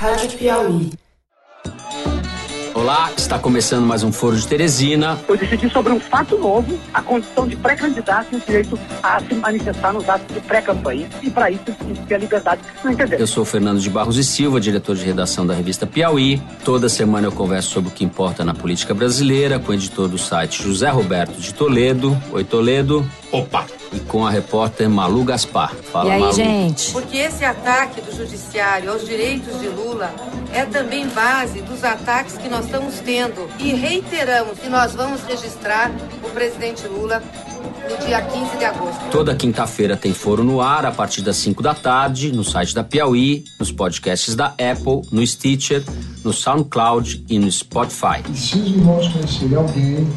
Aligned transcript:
Rádio 0.00 0.38
Piauí. 0.38 0.90
Olá, 2.72 3.12
está 3.14 3.38
começando 3.38 3.84
mais 3.84 4.02
um 4.02 4.10
Foro 4.10 4.34
de 4.34 4.48
Teresina. 4.48 5.20
Eu 5.28 5.36
decidi 5.36 5.68
sobre 5.68 5.92
um 5.92 6.00
fato 6.00 6.38
novo, 6.38 6.80
a 6.94 7.02
condição 7.02 7.46
de 7.46 7.54
pré-candidato 7.54 8.28
e 8.32 8.36
o 8.36 8.40
direito 8.40 8.80
a 9.02 9.20
se 9.20 9.34
manifestar 9.34 9.92
nos 9.92 10.08
atos 10.08 10.34
de 10.34 10.40
pré-campanha. 10.40 11.06
E 11.22 11.28
para 11.28 11.50
isso 11.50 11.64
ter 12.08 12.14
a 12.14 12.16
liberdade 12.18 12.62
de 12.62 12.82
não 12.82 12.92
entender. 12.92 13.20
Eu 13.20 13.26
sou 13.26 13.44
Fernando 13.44 13.78
de 13.78 13.90
Barros 13.90 14.16
e 14.16 14.24
Silva, 14.24 14.58
diretor 14.58 14.96
de 14.96 15.04
redação 15.04 15.46
da 15.46 15.52
revista 15.52 15.86
Piauí. 15.86 16.40
Toda 16.64 16.88
semana 16.88 17.26
eu 17.26 17.32
converso 17.32 17.68
sobre 17.68 17.90
o 17.90 17.92
que 17.92 18.02
importa 18.02 18.42
na 18.42 18.54
política 18.54 18.94
brasileira 18.94 19.58
com 19.58 19.70
o 19.70 19.74
editor 19.74 20.08
do 20.08 20.16
site 20.16 20.62
José 20.62 20.88
Roberto 20.88 21.38
de 21.38 21.52
Toledo. 21.52 22.18
Oi, 22.32 22.42
Toledo. 22.42 23.06
Opa! 23.32 23.66
E 23.92 24.00
com 24.00 24.26
a 24.26 24.30
repórter 24.30 24.88
Malu 24.88 25.24
Gaspar. 25.24 25.74
Fala, 25.74 26.08
e 26.08 26.12
aí, 26.12 26.20
Malu. 26.20 26.32
gente? 26.32 26.92
Porque 26.92 27.16
esse 27.16 27.44
ataque 27.44 28.00
do 28.00 28.14
judiciário 28.14 28.90
aos 28.90 29.06
direitos 29.06 29.58
de 29.60 29.68
Lula 29.68 30.12
é 30.52 30.64
também 30.64 31.08
base 31.08 31.60
dos 31.62 31.84
ataques 31.84 32.36
que 32.36 32.48
nós 32.48 32.64
estamos 32.64 32.98
tendo. 33.00 33.48
E 33.58 33.72
reiteramos 33.72 34.58
que 34.58 34.68
nós 34.68 34.94
vamos 34.94 35.22
registrar 35.22 35.90
o 36.24 36.30
presidente 36.30 36.86
Lula 36.88 37.22
no 37.88 38.06
dia 38.06 38.20
15 38.20 38.56
de 38.56 38.64
agosto. 38.64 39.00
Toda 39.10 39.34
quinta-feira 39.34 39.96
tem 39.96 40.12
foro 40.12 40.42
no 40.42 40.60
ar 40.60 40.86
a 40.86 40.92
partir 40.92 41.22
das 41.22 41.36
5 41.36 41.62
da 41.62 41.74
tarde, 41.74 42.32
no 42.32 42.44
site 42.44 42.74
da 42.74 42.82
Piauí, 42.84 43.44
nos 43.58 43.70
podcasts 43.70 44.34
da 44.34 44.46
Apple, 44.46 45.02
no 45.10 45.24
Stitcher, 45.26 45.84
no 46.24 46.32
SoundCloud 46.32 47.24
e 47.28 47.38
no 47.38 47.50
Spotify. 47.50 48.22
E 48.28 48.36
se 48.36 48.58
os 48.58 48.70
irmãos 48.70 49.08
conhecerem 49.08 49.56
alguém, 49.56 50.08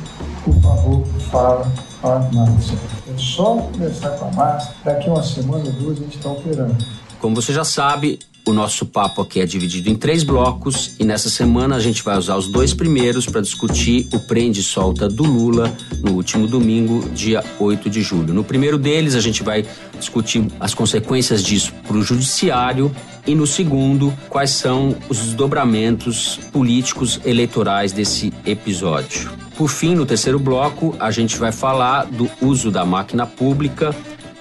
por 0.44 0.62
favor, 0.62 1.06
fala 1.32 1.93
a 2.12 2.20
Márcia. 2.34 2.78
É 3.08 3.18
só 3.18 3.58
começar 3.58 4.10
com 4.12 4.26
a 4.26 4.32
Márcia, 4.32 4.74
daqui 4.84 5.10
uma 5.10 5.24
semana 5.24 5.66
ou 5.66 5.72
duas 5.72 5.98
a 5.98 6.02
gente 6.02 6.18
está 6.18 6.30
operando. 6.30 6.76
Como 7.20 7.36
você 7.36 7.54
já 7.54 7.64
sabe, 7.64 8.20
o 8.46 8.52
nosso 8.52 8.86
papo 8.86 9.22
aqui 9.22 9.40
é 9.40 9.46
dividido 9.46 9.90
em 9.90 9.96
três 9.96 10.22
blocos 10.22 10.96
e 11.00 11.06
nessa 11.06 11.30
semana 11.30 11.78
a 11.78 11.80
gente 11.80 12.04
vai 12.04 12.18
usar 12.18 12.36
os 12.36 12.48
dois 12.48 12.74
primeiros 12.74 13.26
para 13.26 13.40
discutir 13.40 14.08
o 14.14 14.20
prende 14.20 14.60
e 14.60 14.64
solta 14.64 15.08
do 15.08 15.24
Lula 15.24 15.74
no 16.04 16.12
último 16.12 16.46
domingo, 16.46 17.08
dia 17.12 17.42
8 17.58 17.90
de 17.90 18.02
julho. 18.02 18.34
No 18.34 18.44
primeiro 18.44 18.78
deles, 18.78 19.16
a 19.16 19.22
gente 19.22 19.42
vai 19.42 19.66
discutir 19.98 20.46
as 20.60 20.74
consequências 20.74 21.42
disso 21.42 21.72
para 21.88 21.96
o 21.96 22.04
judiciário 22.04 22.94
e 23.26 23.34
no 23.34 23.48
segundo, 23.48 24.14
quais 24.28 24.50
são 24.50 24.94
os 25.08 25.20
desdobramentos 25.20 26.38
políticos 26.52 27.22
eleitorais 27.24 27.94
desse 27.94 28.34
episódio. 28.46 29.43
Por 29.58 29.70
fim, 29.70 29.96
no 29.96 30.06
terceiro 30.06 30.40
bloco, 30.40 30.96
a 31.00 31.12
gente 31.12 31.38
vai 31.38 31.52
falar 31.52 32.06
do 32.06 32.30
uso 32.42 32.72
da 32.72 32.84
máquina 32.84 33.26
pública 33.26 33.96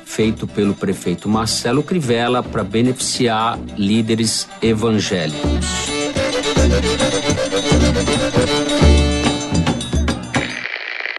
feito 0.05 0.47
pelo 0.47 0.75
prefeito 0.75 1.29
Marcelo 1.29 1.83
Crivella 1.83 2.43
para 2.43 2.63
beneficiar 2.63 3.59
líderes 3.79 4.47
evangélicos. 4.61 5.41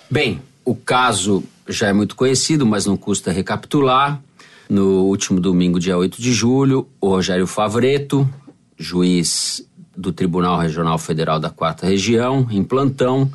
Bem, 0.09 0.39
o 0.64 0.75
caso 0.75 1.44
já 1.67 1.88
é 1.88 1.94
muito 1.94 2.16
conhecido, 2.16 2.67
mas 2.67 2.86
não 2.86 2.95
custa 2.95 3.31
recapitular. 3.31 4.21
No 4.69 5.05
último 5.05 5.39
domingo, 5.39 5.80
dia 5.80 5.97
8 5.97 6.21
de 6.21 6.31
julho, 6.31 6.88
o 7.02 7.09
Rogério 7.09 7.47
Favreto, 7.47 8.30
juiz 8.77 9.67
do 9.97 10.11
Tribunal 10.11 10.59
Regional 10.59 10.99
Federal 10.99 11.39
da 11.39 11.49
Quarta 11.49 11.88
Região, 11.88 12.47
em 12.52 12.64
plantão, 12.64 13.31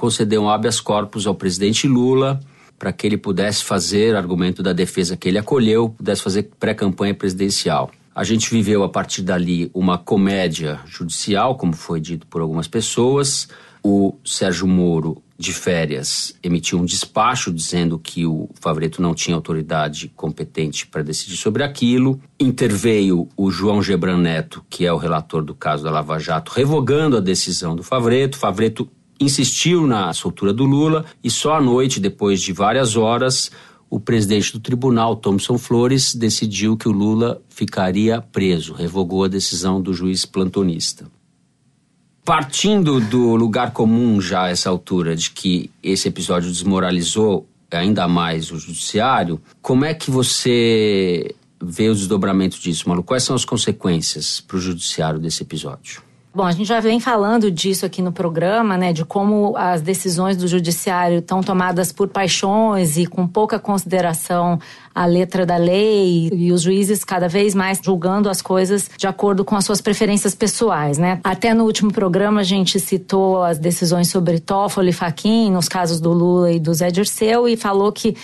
concedeu 0.00 0.40
um 0.40 0.48
habeas 0.48 0.80
corpus 0.80 1.26
ao 1.26 1.34
presidente 1.34 1.86
Lula 1.86 2.40
para 2.78 2.90
que 2.90 3.06
ele 3.06 3.18
pudesse 3.18 3.62
fazer, 3.62 4.16
argumento 4.16 4.62
da 4.62 4.72
defesa 4.72 5.14
que 5.14 5.28
ele 5.28 5.36
acolheu, 5.36 5.90
pudesse 5.90 6.22
fazer 6.22 6.48
pré-campanha 6.58 7.12
presidencial. 7.12 7.90
A 8.14 8.24
gente 8.24 8.50
viveu 8.50 8.82
a 8.82 8.88
partir 8.88 9.20
dali 9.20 9.70
uma 9.74 9.98
comédia 9.98 10.80
judicial, 10.86 11.54
como 11.54 11.74
foi 11.74 12.00
dito 12.00 12.26
por 12.26 12.40
algumas 12.40 12.66
pessoas. 12.66 13.46
O 13.82 14.14
Sérgio 14.24 14.66
Moro, 14.66 15.22
de 15.38 15.52
férias, 15.52 16.34
emitiu 16.42 16.78
um 16.78 16.84
despacho 16.86 17.52
dizendo 17.52 17.98
que 17.98 18.24
o 18.24 18.48
Favreto 18.58 19.02
não 19.02 19.14
tinha 19.14 19.36
autoridade 19.36 20.10
competente 20.16 20.86
para 20.86 21.02
decidir 21.02 21.36
sobre 21.36 21.62
aquilo. 21.62 22.18
Interveio 22.38 23.28
o 23.36 23.50
João 23.50 23.82
Gebran 23.82 24.16
Neto, 24.16 24.64
que 24.70 24.86
é 24.86 24.92
o 24.92 24.96
relator 24.96 25.44
do 25.44 25.54
caso 25.54 25.84
da 25.84 25.90
Lava 25.90 26.18
Jato, 26.18 26.52
revogando 26.52 27.18
a 27.18 27.20
decisão 27.20 27.76
do 27.76 27.82
Favreto. 27.82 28.38
Favreto 28.38 28.88
insistiu 29.20 29.86
na 29.86 30.12
soltura 30.14 30.52
do 30.52 30.64
Lula 30.64 31.04
e 31.22 31.30
só 31.30 31.54
à 31.54 31.60
noite, 31.60 32.00
depois 32.00 32.40
de 32.40 32.52
várias 32.52 32.96
horas, 32.96 33.50
o 33.90 34.00
presidente 34.00 34.52
do 34.52 34.60
tribunal, 34.60 35.16
Thomson 35.16 35.58
Flores, 35.58 36.14
decidiu 36.14 36.76
que 36.76 36.88
o 36.88 36.92
Lula 36.92 37.42
ficaria 37.48 38.20
preso, 38.20 38.72
revogou 38.72 39.24
a 39.24 39.28
decisão 39.28 39.82
do 39.82 39.92
juiz 39.92 40.24
plantonista. 40.24 41.06
Partindo 42.24 43.00
do 43.00 43.34
lugar 43.34 43.72
comum 43.72 44.20
já 44.20 44.44
a 44.44 44.50
essa 44.50 44.70
altura 44.70 45.16
de 45.16 45.30
que 45.30 45.70
esse 45.82 46.06
episódio 46.06 46.50
desmoralizou 46.50 47.46
ainda 47.70 48.06
mais 48.06 48.50
o 48.50 48.58
judiciário, 48.58 49.40
como 49.60 49.84
é 49.84 49.92
que 49.92 50.10
você 50.10 51.34
vê 51.62 51.88
os 51.88 51.98
desdobramentos 51.98 52.58
disso, 52.58 52.88
Malu? 52.88 53.02
Quais 53.02 53.22
são 53.22 53.36
as 53.36 53.44
consequências 53.44 54.40
para 54.40 54.56
o 54.56 54.60
judiciário 54.60 55.18
desse 55.18 55.42
episódio? 55.42 56.02
Bom, 56.32 56.44
a 56.44 56.52
gente 56.52 56.68
já 56.68 56.78
vem 56.78 57.00
falando 57.00 57.50
disso 57.50 57.84
aqui 57.84 58.00
no 58.00 58.12
programa, 58.12 58.76
né, 58.76 58.92
de 58.92 59.04
como 59.04 59.56
as 59.56 59.82
decisões 59.82 60.36
do 60.36 60.46
judiciário 60.46 61.18
estão 61.18 61.40
tomadas 61.40 61.90
por 61.90 62.06
paixões 62.06 62.96
e 62.96 63.04
com 63.04 63.26
pouca 63.26 63.58
consideração 63.58 64.60
à 64.94 65.06
letra 65.06 65.46
da 65.46 65.56
lei 65.56 66.28
e 66.32 66.52
os 66.52 66.62
juízes 66.62 67.04
cada 67.04 67.28
vez 67.28 67.54
mais 67.54 67.80
julgando 67.82 68.28
as 68.28 68.42
coisas 68.42 68.90
de 68.96 69.06
acordo 69.06 69.44
com 69.44 69.56
as 69.56 69.64
suas 69.64 69.80
preferências 69.80 70.34
pessoais, 70.34 70.98
né? 70.98 71.20
Até 71.22 71.54
no 71.54 71.64
último 71.64 71.92
programa 71.92 72.40
a 72.40 72.44
gente 72.44 72.78
citou 72.80 73.42
as 73.42 73.58
decisões 73.58 74.08
sobre 74.08 74.40
Toffoli 74.40 74.90
e 74.90 74.92
Fachin 74.92 75.50
nos 75.50 75.68
casos 75.68 76.00
do 76.00 76.12
Lula 76.12 76.52
e 76.52 76.58
do 76.58 76.72
Zé 76.74 76.90
Dirceu 76.90 77.48
e 77.48 77.56
falou 77.56 77.92
que 77.92 78.16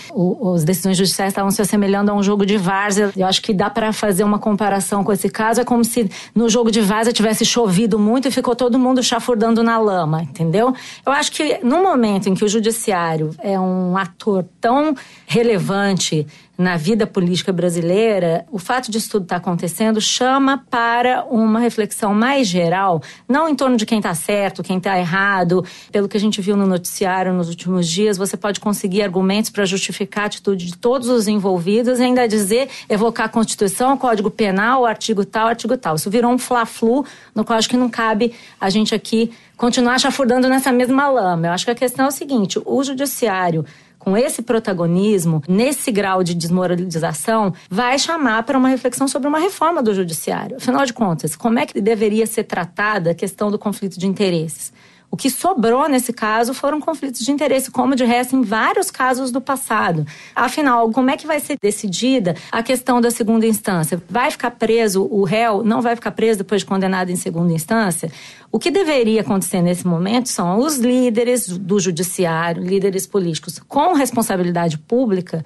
as 0.54 0.64
decisões 0.64 0.96
judiciais 0.96 1.30
estavam 1.30 1.50
se 1.50 1.62
assemelhando 1.62 2.10
a 2.10 2.14
um 2.14 2.22
jogo 2.22 2.44
de 2.44 2.56
várzea. 2.56 3.12
Eu 3.16 3.26
acho 3.26 3.42
que 3.42 3.52
dá 3.52 3.70
para 3.70 3.92
fazer 3.92 4.24
uma 4.24 4.38
comparação 4.38 5.04
com 5.04 5.12
esse 5.12 5.28
caso, 5.28 5.60
é 5.60 5.64
como 5.64 5.84
se 5.84 6.10
no 6.34 6.48
jogo 6.48 6.70
de 6.70 6.80
várzea 6.80 7.12
tivesse 7.12 7.44
chovido 7.44 7.98
muito 7.98 8.28
e 8.28 8.30
ficou 8.30 8.56
todo 8.56 8.78
mundo 8.78 9.02
chafurdando 9.02 9.62
na 9.62 9.78
lama, 9.78 10.22
entendeu? 10.22 10.74
Eu 11.04 11.12
acho 11.12 11.32
que 11.32 11.58
no 11.62 11.82
momento 11.82 12.28
em 12.28 12.34
que 12.34 12.44
o 12.44 12.48
judiciário 12.48 13.30
é 13.38 13.58
um 13.58 13.96
ator 13.96 14.44
tão 14.60 14.94
relevante 15.26 16.26
na 16.56 16.76
vida 16.76 17.06
política 17.06 17.52
brasileira, 17.52 18.46
o 18.50 18.58
fato 18.58 18.90
de 18.90 18.98
isso 18.98 19.10
tudo 19.10 19.24
estar 19.24 19.36
tá 19.36 19.40
acontecendo 19.40 20.00
chama 20.00 20.64
para 20.70 21.24
uma 21.24 21.60
reflexão 21.60 22.14
mais 22.14 22.48
geral, 22.48 23.02
não 23.28 23.48
em 23.48 23.54
torno 23.54 23.76
de 23.76 23.84
quem 23.84 23.98
está 23.98 24.14
certo, 24.14 24.62
quem 24.62 24.78
está 24.78 24.98
errado. 24.98 25.64
Pelo 25.92 26.08
que 26.08 26.16
a 26.16 26.20
gente 26.20 26.40
viu 26.40 26.56
no 26.56 26.66
noticiário 26.66 27.32
nos 27.32 27.48
últimos 27.48 27.86
dias, 27.86 28.16
você 28.16 28.36
pode 28.36 28.60
conseguir 28.60 29.02
argumentos 29.02 29.50
para 29.50 29.64
justificar 29.64 30.24
a 30.24 30.26
atitude 30.26 30.66
de 30.66 30.76
todos 30.76 31.08
os 31.08 31.28
envolvidos 31.28 31.98
e 31.98 32.02
ainda 32.02 32.26
dizer, 32.26 32.68
evocar 32.88 33.26
a 33.26 33.28
Constituição, 33.28 33.94
o 33.94 33.98
Código 33.98 34.30
Penal, 34.30 34.82
o 34.82 34.86
artigo 34.86 35.24
tal, 35.24 35.46
o 35.46 35.48
artigo 35.48 35.76
tal. 35.76 35.96
Isso 35.96 36.10
virou 36.10 36.30
um 36.30 36.38
fla-flu, 36.38 37.04
no 37.34 37.44
qual 37.44 37.58
acho 37.58 37.68
que 37.68 37.76
não 37.76 37.90
cabe 37.90 38.32
a 38.60 38.70
gente 38.70 38.94
aqui 38.94 39.30
continuar 39.56 39.98
chafurdando 39.98 40.48
nessa 40.48 40.70
mesma 40.70 41.08
lama. 41.08 41.48
Eu 41.48 41.52
acho 41.52 41.64
que 41.64 41.70
a 41.70 41.74
questão 41.74 42.06
é 42.06 42.08
o 42.08 42.12
seguinte: 42.12 42.60
o 42.64 42.82
judiciário 42.82 43.64
com 44.06 44.16
esse 44.16 44.40
protagonismo, 44.40 45.42
nesse 45.48 45.90
grau 45.90 46.22
de 46.22 46.32
desmoralização, 46.32 47.52
vai 47.68 47.98
chamar 47.98 48.44
para 48.44 48.56
uma 48.56 48.68
reflexão 48.68 49.08
sobre 49.08 49.26
uma 49.26 49.40
reforma 49.40 49.82
do 49.82 49.92
judiciário. 49.92 50.58
Afinal 50.58 50.86
de 50.86 50.92
contas, 50.92 51.34
como 51.34 51.58
é 51.58 51.66
que 51.66 51.80
deveria 51.80 52.24
ser 52.24 52.44
tratada 52.44 53.10
a 53.10 53.14
questão 53.14 53.50
do 53.50 53.58
conflito 53.58 53.98
de 53.98 54.06
interesses? 54.06 54.72
O 55.16 55.18
que 55.18 55.30
sobrou 55.30 55.88
nesse 55.88 56.12
caso 56.12 56.52
foram 56.52 56.78
conflitos 56.78 57.22
de 57.22 57.32
interesse, 57.32 57.70
como 57.70 57.96
de 57.96 58.04
resto 58.04 58.36
em 58.36 58.42
vários 58.42 58.90
casos 58.90 59.30
do 59.30 59.40
passado. 59.40 60.06
Afinal, 60.34 60.90
como 60.90 61.08
é 61.08 61.16
que 61.16 61.26
vai 61.26 61.40
ser 61.40 61.56
decidida 61.58 62.36
a 62.52 62.62
questão 62.62 63.00
da 63.00 63.10
segunda 63.10 63.46
instância? 63.46 63.98
Vai 64.10 64.30
ficar 64.30 64.50
preso 64.50 65.08
o 65.10 65.24
réu? 65.24 65.64
Não 65.64 65.80
vai 65.80 65.96
ficar 65.96 66.10
preso 66.10 66.40
depois 66.40 66.60
de 66.60 66.66
condenado 66.66 67.08
em 67.08 67.16
segunda 67.16 67.50
instância? 67.50 68.12
O 68.52 68.58
que 68.58 68.70
deveria 68.70 69.22
acontecer 69.22 69.62
nesse 69.62 69.86
momento 69.86 70.28
são 70.28 70.58
os 70.58 70.76
líderes 70.76 71.48
do 71.48 71.80
judiciário, 71.80 72.62
líderes 72.62 73.06
políticos 73.06 73.58
com 73.66 73.94
responsabilidade 73.94 74.76
pública, 74.76 75.42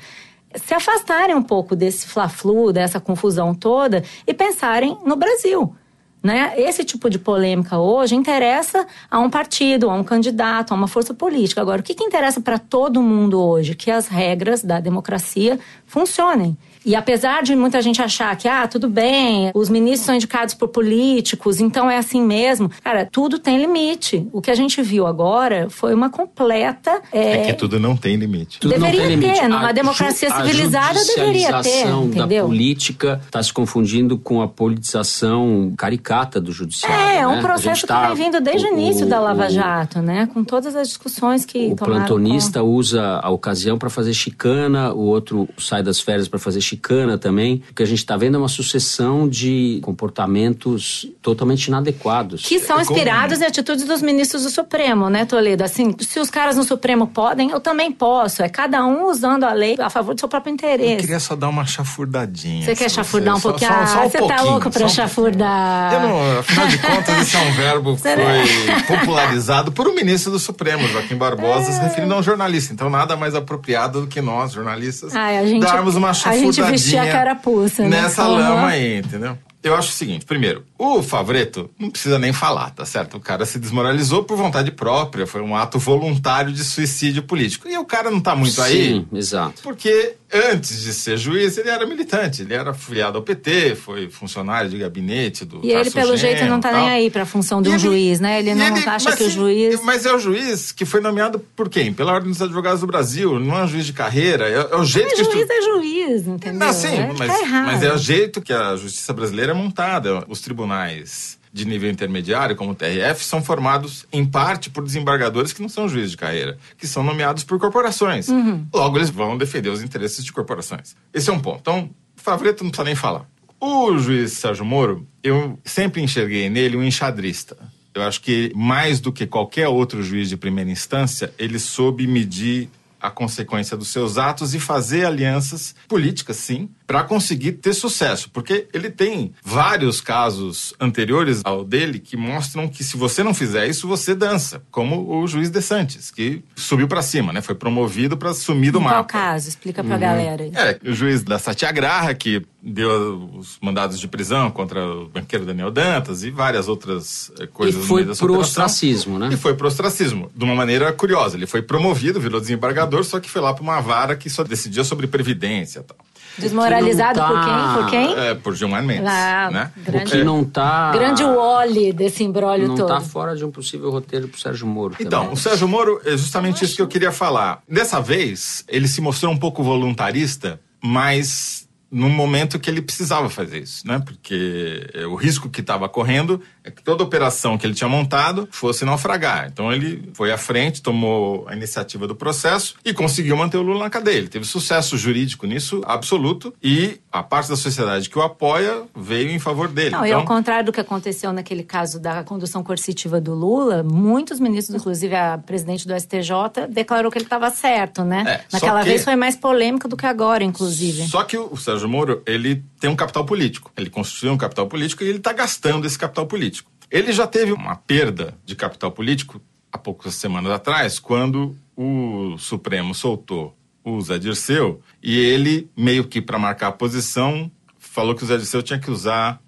se 0.53 0.75
afastarem 0.75 1.37
um 1.37 1.45
pouco 1.45 1.77
desse 1.77 2.09
fla-flu, 2.09 2.73
dessa 2.73 2.99
confusão 2.99 3.55
toda 3.55 4.03
e 4.27 4.35
pensarem 4.35 4.99
no 5.07 5.15
Brasil. 5.15 5.77
Né? 6.23 6.53
Esse 6.57 6.85
tipo 6.85 7.09
de 7.09 7.19
polêmica 7.19 7.79
hoje 7.79 8.15
interessa 8.15 8.87
a 9.11 9.19
um 9.19 9.31
partido, 9.31 9.89
a 9.89 9.95
um 9.95 10.05
candidato, 10.05 10.73
a 10.73 10.75
uma 10.75 10.87
força 10.87 11.15
política. 11.15 11.63
Agora, 11.63 11.81
o 11.81 11.85
que, 11.85 11.95
que 11.95 12.05
interessa 12.05 12.41
para 12.43 12.59
todo 12.59 13.01
mundo 13.01 13.41
hoje? 13.41 13.75
Que 13.75 13.91
as 13.91 14.07
regras 14.07 14.63
da 14.63 14.81
democracia 14.81 15.59
funcionem. 15.87 16.59
E 16.85 16.95
apesar 16.95 17.43
de 17.43 17.55
muita 17.55 17.81
gente 17.83 18.01
achar 18.01 18.35
que, 18.37 18.49
ah, 18.49 18.67
tudo 18.67 18.89
bem, 18.89 19.51
os 19.55 19.69
ministros 19.69 20.07
são 20.07 20.15
indicados 20.15 20.55
por 20.55 20.69
políticos, 20.69 21.61
então 21.61 21.91
é 21.91 21.99
assim 21.99 22.23
mesmo. 22.23 22.71
Cara, 22.83 23.09
tudo 23.11 23.39
tem 23.39 23.59
limite. 23.59 24.27
O 24.33 24.41
que 24.41 24.51
a 24.51 24.55
gente 24.55 24.83
viu 24.83 25.07
agora 25.07 25.69
foi 25.69 25.95
uma 25.95 26.11
completa. 26.11 27.01
É, 27.13 27.33
é 27.33 27.47
que 27.47 27.55
tudo 27.55 27.79
não 27.79 27.97
tem 27.97 28.17
limite. 28.17 28.61
Tudo 28.61 28.71
deveria 28.71 29.03
ter, 29.03 29.09
limite. 29.09 29.43
numa 29.43 29.69
a 29.69 29.73
democracia 29.73 30.31
civilizada 30.31 31.05
deveria 31.05 31.63
ter. 31.63 31.87
A 31.87 32.27
da 32.27 32.43
política 32.43 33.21
está 33.25 33.43
se 33.43 33.53
confundindo 33.53 34.19
com 34.19 34.43
a 34.43 34.49
politização 34.49 35.73
caricata 35.77 36.41
do 36.41 36.53
judiciário. 36.53 36.97
É, 36.97 37.19
é 37.19 37.27
um 37.27 37.37
né? 37.37 37.43
processo 37.43 37.87
tá, 37.87 38.09
que 38.09 38.15
vem 38.15 38.25
vindo 38.25 38.41
desde 38.41 38.67
o, 38.67 38.73
início 38.73 39.07
o, 39.07 39.09
da 39.09 39.21
Lava 39.21 39.49
Jato, 39.49 40.01
né? 40.01 40.29
Com 40.33 40.43
todas 40.45 40.75
as 40.75 40.89
discussões 40.89 41.45
que 41.45 41.69
O 41.73 41.77
plantonista 41.77 42.63
usa 42.63 43.21
a 43.23 43.31
ocasião 43.31 43.79
para 43.79 43.91
fazer 43.91 44.15
chicana, 44.15 44.93
o 44.93 45.01
outro 45.01 45.49
sai 45.59 45.83
das 45.83 46.01
férias 46.01 46.29
para 46.29 46.39
fazer 46.39 46.61
chicana 46.71 47.19
também. 47.19 47.63
O 47.71 47.75
que 47.75 47.83
a 47.83 47.87
gente 47.87 47.99
está 47.99 48.17
vendo 48.17 48.37
é 48.37 48.39
uma 48.39 48.49
sucessão 48.49 49.29
de 49.29 49.81
comportamentos 49.83 51.07
totalmente 51.21 51.67
inadequados. 51.67 52.43
Que 52.43 52.59
são 52.61 52.79
é 52.79 52.83
inspirados 52.83 53.41
em 53.41 53.45
atitudes 53.45 53.85
dos 53.85 54.03
ministros 54.03 54.45
do 54.45 54.51
Supremo, 54.51 55.09
né, 55.09 55.25
Toledo? 55.25 55.65
Assim, 55.65 55.95
se 56.01 56.19
os 56.21 56.31
caras 56.31 56.57
no 56.57 56.65
Supremo 56.65 57.07
podem, 57.07 57.51
eu 57.51 57.61
também 57.61 57.91
posso. 57.91 58.43
É 58.43 58.49
cada 58.49 58.85
um 58.85 59.09
usando 59.09 59.45
a 59.45 59.53
lei 59.53 59.77
a 59.79 59.91
favor 59.91 60.15
do 60.15 60.21
seu 60.21 60.29
próprio 60.29 60.53
interesse. 60.53 60.93
Eu 60.93 60.99
queria 60.99 61.21
só 61.21 61.35
dar 61.35 61.49
uma 61.49 61.67
chafurdadinha. 61.67 62.65
Você 62.65 62.75
quer 62.75 62.91
chafurdar 62.91 63.37
um 63.37 63.41
pouquinho? 63.41 63.71
Só, 63.71 63.87
só, 63.87 64.03
ah, 64.03 64.09
você 64.09 64.19
tá 64.19 64.43
louco 64.43 64.71
pra 64.71 64.85
um 64.85 64.89
chafurdar. 64.89 65.95
Eu 65.95 66.01
não, 66.01 66.39
afinal 66.39 66.67
de 66.69 66.79
contas, 66.79 67.19
esse 67.23 67.37
é 67.37 67.41
um 67.41 67.53
verbo 67.53 67.97
que 67.97 68.03
foi 68.03 68.97
popularizado 68.97 69.73
por 69.73 69.89
um 69.89 69.95
ministro 69.95 70.31
do 70.31 70.39
Supremo, 70.39 70.87
Joaquim 70.89 71.17
Barbosa, 71.17 71.71
é. 71.71 71.73
se 71.73 71.81
referindo 71.81 72.15
a 72.15 72.19
um 72.19 72.23
jornalista. 72.23 72.73
Então, 72.73 72.89
nada 72.89 73.17
mais 73.17 73.35
apropriado 73.35 74.03
do 74.03 74.07
que 74.07 74.21
nós, 74.21 74.53
jornalistas, 74.53 75.15
Ai, 75.15 75.47
gente, 75.47 75.63
darmos 75.63 75.97
uma 75.97 76.13
chafurdadinha 76.15 76.51
a 76.51 76.53
gente 76.53 76.60
vestir 76.63 76.99
a 76.99 77.11
carapuça, 77.11 77.83
né? 77.83 78.03
nessa 78.03 78.27
lama 78.27 78.69
aí, 78.69 78.99
entendeu? 78.99 79.37
Eu 79.63 79.75
acho 79.75 79.91
o 79.91 79.93
seguinte, 79.93 80.25
primeiro, 80.25 80.65
o 80.79 81.03
Favreto 81.03 81.71
não 81.79 81.91
precisa 81.91 82.19
nem 82.19 82.33
falar, 82.33 82.71
tá 82.71 82.87
certo? 82.87 83.19
O 83.19 83.21
cara 83.21 83.45
se 83.45 83.59
desmoralizou 83.59 84.25
por 84.25 84.37
vontade 84.37 84.71
própria, 84.71 85.27
foi 85.27 85.43
um 85.43 85.55
ato 85.55 85.79
voluntário 85.79 86.51
de 86.51 86.65
suicídio 86.65 87.23
político. 87.23 87.69
E 87.69 87.77
o 87.77 87.85
cara 87.85 88.11
não 88.11 88.21
tá 88.21 88.35
muito 88.35 88.55
Sim, 88.55 88.63
aí. 88.63 88.73
Sim, 88.73 89.07
exato. 89.13 89.63
Porque 89.63 90.15
antes 90.33 90.83
de 90.83 90.95
ser 90.95 91.19
juiz, 91.19 91.59
ele 91.59 91.69
era 91.69 91.85
militante, 91.87 92.43
ele 92.43 92.55
era 92.55 92.73
filiado 92.73 93.19
ao 93.19 93.23
PT, 93.23 93.75
foi 93.75 94.09
funcionário 94.09 94.71
de 94.71 94.79
gabinete 94.79 95.45
do 95.45 95.61
E 95.63 95.73
ele, 95.73 95.91
pelo 95.91 96.17
jeito, 96.17 96.47
não 96.47 96.61
tá 96.61 96.73
nem 96.73 96.89
aí 96.89 97.11
pra 97.11 97.27
função 97.27 97.61
de 97.61 97.69
um 97.69 97.73
ele, 97.73 97.79
juiz, 97.79 98.21
né? 98.21 98.39
Ele 98.39 98.55
não 98.55 98.77
ele, 98.77 98.89
acha 98.89 99.15
que 99.15 99.25
o 99.25 99.31
juiz. 99.31 99.83
Mas 99.83 100.07
é 100.07 100.15
o 100.15 100.19
juiz 100.19 100.73
que 100.73 100.87
foi 100.87 101.01
nomeado 101.01 101.39
por 101.55 101.69
quem? 101.69 101.93
Pela 101.93 102.13
Ordem 102.13 102.31
dos 102.31 102.41
Advogados 102.41 102.81
do 102.81 102.87
Brasil, 102.87 103.39
não 103.39 103.59
é 103.59 103.65
um 103.65 103.69
juiz 103.69 103.85
de 103.85 103.93
carreira, 103.93 104.49
é, 104.49 104.55
é 104.55 104.77
o 104.77 104.85
jeito 104.85 105.11
mas 105.11 105.27
que. 105.27 105.33
juiz 105.35 105.51
é 105.51 105.63
juiz, 105.63 106.27
entendeu? 106.27 106.59
Não, 106.59 106.73
sim, 106.73 106.89
é, 106.89 107.13
mas, 107.19 107.41
tá 107.41 107.63
mas 107.67 107.83
é 107.83 107.93
o 107.93 107.99
jeito 107.99 108.41
que 108.41 108.53
a 108.53 108.77
justiça 108.77 109.13
brasileira 109.13 109.50
é 109.51 109.55
montada 109.55 110.25
os 110.29 110.41
tribunais 110.41 111.39
de 111.53 111.65
nível 111.65 111.91
intermediário, 111.91 112.55
como 112.55 112.71
o 112.71 112.75
TRF, 112.75 113.25
são 113.25 113.43
formados 113.43 114.07
em 114.13 114.25
parte 114.25 114.71
por 114.71 114.85
desembargadores 114.85 115.53
que 115.53 115.61
não 115.61 115.69
são 115.69 115.89
juízes 115.89 116.13
de 116.13 116.17
carreira, 116.17 116.57
que 116.79 116.87
são 116.87 117.03
nomeados 117.03 117.43
por 117.43 117.59
corporações. 117.59 118.29
Uhum. 118.29 118.67
Logo, 118.73 118.99
eles 118.99 119.11
vão 119.11 119.37
defender 119.37 119.69
os 119.69 119.83
interesses 119.83 120.25
de 120.25 120.33
corporações. 120.33 120.95
Esse 121.13 121.29
é 121.29 121.33
um 121.33 121.41
ponto. 121.41 121.59
Então, 121.61 121.91
Favreto 122.15 122.63
não 122.63 122.71
precisa 122.71 122.85
nem 122.85 122.95
falar. 122.95 123.27
O 123.59 123.99
juiz 123.99 124.33
Sérgio 124.35 124.65
Moro, 124.65 125.07
eu 125.23 125.59
sempre 125.65 126.01
enxerguei 126.01 126.49
nele 126.49 126.77
um 126.77 126.83
enxadrista. 126.83 127.57
Eu 127.93 128.03
acho 128.03 128.21
que 128.21 128.53
mais 128.55 129.01
do 129.01 129.13
que 129.13 129.27
qualquer 129.27 129.69
outro 129.69 130.03
juiz 130.03 130.29
de 130.29 130.37
primeira 130.37 130.71
instância, 130.71 131.35
ele 131.39 131.59
soube 131.59 132.07
medir 132.07 132.71
a 133.01 133.11
consequência 133.11 133.77
dos 133.77 133.89
seus 133.89 134.19
atos 134.19 134.55
e 134.55 134.61
fazer 134.61 135.05
alianças 135.05 135.75
políticas, 135.89 136.37
sim, 136.37 136.69
para 136.87 137.03
conseguir 137.05 137.53
ter 137.53 137.73
sucesso, 137.73 138.31
porque 138.31 138.67
ele 138.73 138.91
tem 138.91 139.33
vários 139.43 140.01
casos 140.01 140.75
anteriores 140.81 141.41
ao 141.45 141.65
dele 141.65 141.99
que 141.99 142.17
mostram 142.17 142.69
que 142.69 142.83
se 142.83 142.97
você 142.97 143.23
não 143.23 143.33
fizer 143.33 143.69
isso, 143.69 143.87
você 143.87 144.15
dança, 144.15 144.63
como 144.71 145.21
o 145.21 145.27
juiz 145.27 145.51
De 145.51 145.63
Santos, 145.63 146.11
que 146.11 146.43
subiu 146.57 146.89
para 146.89 147.03
cima, 147.03 147.33
né? 147.33 147.41
Foi 147.41 147.55
promovido 147.55 148.17
para 148.17 148.35
sumir 148.35 148.73
do 148.73 148.81
em 148.81 148.83
mapa. 148.83 148.97
Qual 148.97 149.05
caso? 149.05 149.49
Explica 149.49 149.83
para 149.83 149.93
a 149.93 149.95
uhum. 149.95 150.01
galera. 150.01 150.45
É, 150.55 150.79
o 150.89 150.93
juiz 150.93 151.23
da 151.23 151.39
Satyagraha 151.39 152.15
que 152.15 152.43
deu 152.63 153.31
os 153.35 153.59
mandados 153.61 153.99
de 153.99 154.07
prisão 154.07 154.51
contra 154.51 154.85
o 154.87 155.09
banqueiro 155.09 155.47
Daniel 155.47 155.71
Dantas 155.71 156.23
e 156.23 156.31
várias 156.31 156.69
outras 156.69 157.33
eh, 157.41 157.47
coisas. 157.47 157.85
E 157.85 157.87
foi 157.87 158.05
pro 158.05 158.39
ostracismo, 158.39 159.19
né? 159.19 159.31
E 159.33 159.37
foi 159.37 159.55
pro 159.55 159.67
ostracismo, 159.67 160.31
de 160.35 160.45
uma 160.45 160.55
maneira 160.55 160.93
curiosa. 160.93 161.37
Ele 161.37 161.47
foi 161.47 161.63
promovido, 161.63 162.21
virou 162.21 162.41
desembargador, 162.41 163.05
só 163.05 163.19
que 163.19 163.31
foi 163.31 163.41
lá 163.41 163.55
para 163.55 163.63
uma 163.63 163.81
vara 163.81 164.17
que 164.17 164.29
só 164.29 164.45
decidia 164.45 164.85
sobre 164.85 165.07
previdência 165.07 165.81
e 165.81 165.83
tal. 165.83 165.97
Desmoralizado 166.39 167.19
tá... 167.19 167.27
por 167.29 167.45
quem? 167.45 167.83
Por 167.83 167.91
quem? 167.91 168.25
É, 168.25 168.35
por 168.35 168.55
Gilmar 168.55 168.83
Mendes. 168.83 169.07
Ah, 169.07 169.51
né? 169.51 169.73
grande, 169.77 170.05
o 170.05 170.11
que 170.11 170.25
não 170.25 170.45
tá. 170.45 170.93
Grande 170.93 171.25
Wally 171.25 171.93
desse 171.93 172.23
embrólio 172.23 172.69
não 172.69 172.77
todo. 172.77 172.89
Não 172.89 172.97
tá 172.97 173.01
fora 173.01 173.35
de 173.35 173.45
um 173.45 173.51
possível 173.51 173.91
roteiro 173.91 174.29
pro 174.29 174.41
Sérgio 174.41 174.67
Moro. 174.67 174.95
Então, 175.01 175.21
também. 175.21 175.35
o 175.35 175.37
Sérgio 175.37 175.67
Moro 175.67 176.01
é 176.05 176.13
justamente 176.13 176.65
isso 176.65 176.77
que 176.77 176.83
eu 176.83 176.89
queria 176.89 177.13
falar. 177.13 177.63
Dessa 177.69 178.01
vez, 178.01 178.65
ele 178.69 178.87
se 178.87 179.01
mostrou 179.01 179.33
um 179.33 179.37
pouco 179.37 179.63
voluntarista, 179.63 180.61
mas 180.83 181.69
num 181.91 182.09
momento 182.09 182.59
que 182.61 182.71
ele 182.71 182.81
precisava 182.81 183.29
fazer 183.29 183.59
isso, 183.63 183.87
né? 183.87 184.01
Porque 184.05 184.89
o 185.11 185.17
risco 185.17 185.51
que 185.51 185.61
estava 185.61 185.89
correndo 185.89 186.41
é 186.65 186.71
que 186.71 186.83
toda 186.83 187.03
operação 187.03 187.57
que 187.57 187.67
ele 187.67 187.75
tinha 187.75 187.89
montado 187.89 188.49
fosse 188.51 188.85
naufragar. 188.85 189.49
Então 189.53 189.73
ele 189.73 190.11
foi 190.15 190.33
à 190.33 190.39
frente, 190.39 190.83
tomou 190.83 191.49
a 191.49 191.55
iniciativa 191.55 192.07
do 192.07 192.15
processo 192.15 192.75
e 192.85 192.93
conseguiu 192.93 193.37
manter 193.37 193.57
o 193.57 193.63
Lula 193.63 193.85
na 193.85 193.91
cadeia. 193.91 194.19
Ele 194.19 194.29
teve 194.29 194.45
sucesso 194.45 194.97
jurídico 194.97 195.47
nisso 195.47 195.81
absoluto 195.85 196.55
e 196.63 197.01
a 197.11 197.23
parte 197.23 197.49
da 197.49 197.57
sociedade 197.57 198.09
que 198.09 198.19
o 198.19 198.23
apoia 198.23 198.83
veio 198.95 199.31
em 199.31 199.39
favor 199.39 199.69
dele. 199.69 199.91
Não, 199.91 200.05
então... 200.05 200.09
e 200.09 200.13
ao 200.13 200.25
contrário 200.25 200.67
do 200.67 200.73
que 200.73 200.81
aconteceu 200.81 201.33
naquele 201.33 201.63
caso 201.63 202.01
da 202.01 202.23
condução 202.25 202.63
coercitiva 202.63 203.21
do 203.21 203.35
Lula, 203.35 203.83
muitos 203.83 204.39
ministros, 204.39 204.77
inclusive 204.79 205.15
a 205.15 205.39
presidente 205.39 205.87
do 205.87 205.99
STJ, 205.99 206.67
declarou 206.69 207.11
que 207.11 207.19
ele 207.19 207.25
estava 207.25 207.51
certo, 207.51 208.05
né? 208.05 208.25
É, 208.27 208.45
Naquela 208.53 208.81
que... 208.81 208.89
vez 208.89 209.05
foi 209.05 209.17
mais 209.17 209.37
polêmica 209.37 209.89
do 209.89 209.97
que 209.97 210.07
agora, 210.07 210.45
inclusive. 210.45 211.07
Só 211.09 211.25
que 211.25 211.37
o 211.37 211.57
Sérgio 211.57 211.89
Moro, 211.89 212.23
ele 212.27 212.65
tem 212.81 212.91
um 212.91 212.97
capital 212.97 213.25
político. 213.25 213.71
Ele 213.77 213.91
construiu 213.91 214.33
um 214.33 214.39
capital 214.39 214.67
político 214.67 215.05
e 215.05 215.09
ele 215.09 215.19
está 215.19 215.33
gastando 215.33 215.87
esse 215.87 215.99
capital 215.99 216.27
político. 216.27 216.73
Ele 216.91 217.13
já 217.13 217.27
teve 217.27 217.53
uma 217.53 217.77
perda 217.77 218.35
de 218.45 218.57
capital 218.57 218.91
político 218.91 219.41
há 219.71 219.79
poucas 219.79 220.15
semanas 220.15 220.51
atrás, 220.51 220.99
quando 220.99 221.55
o 221.77 222.37
Supremo 222.39 222.95
soltou 222.95 223.55
o 223.85 224.01
Zé 224.01 224.19
Dirceu 224.19 224.81
e 225.03 225.17
ele, 225.17 225.71
meio 225.77 226.05
que 226.05 226.21
para 226.21 226.39
marcar 226.39 226.69
a 226.69 226.73
posição, 226.73 227.51
falou 227.79 228.15
que 228.15 228.25
o 228.25 228.27
Zé 228.27 228.37
Dirceu 228.37 228.63
tinha 228.63 228.79
que 228.79 228.91
usar 228.91 229.41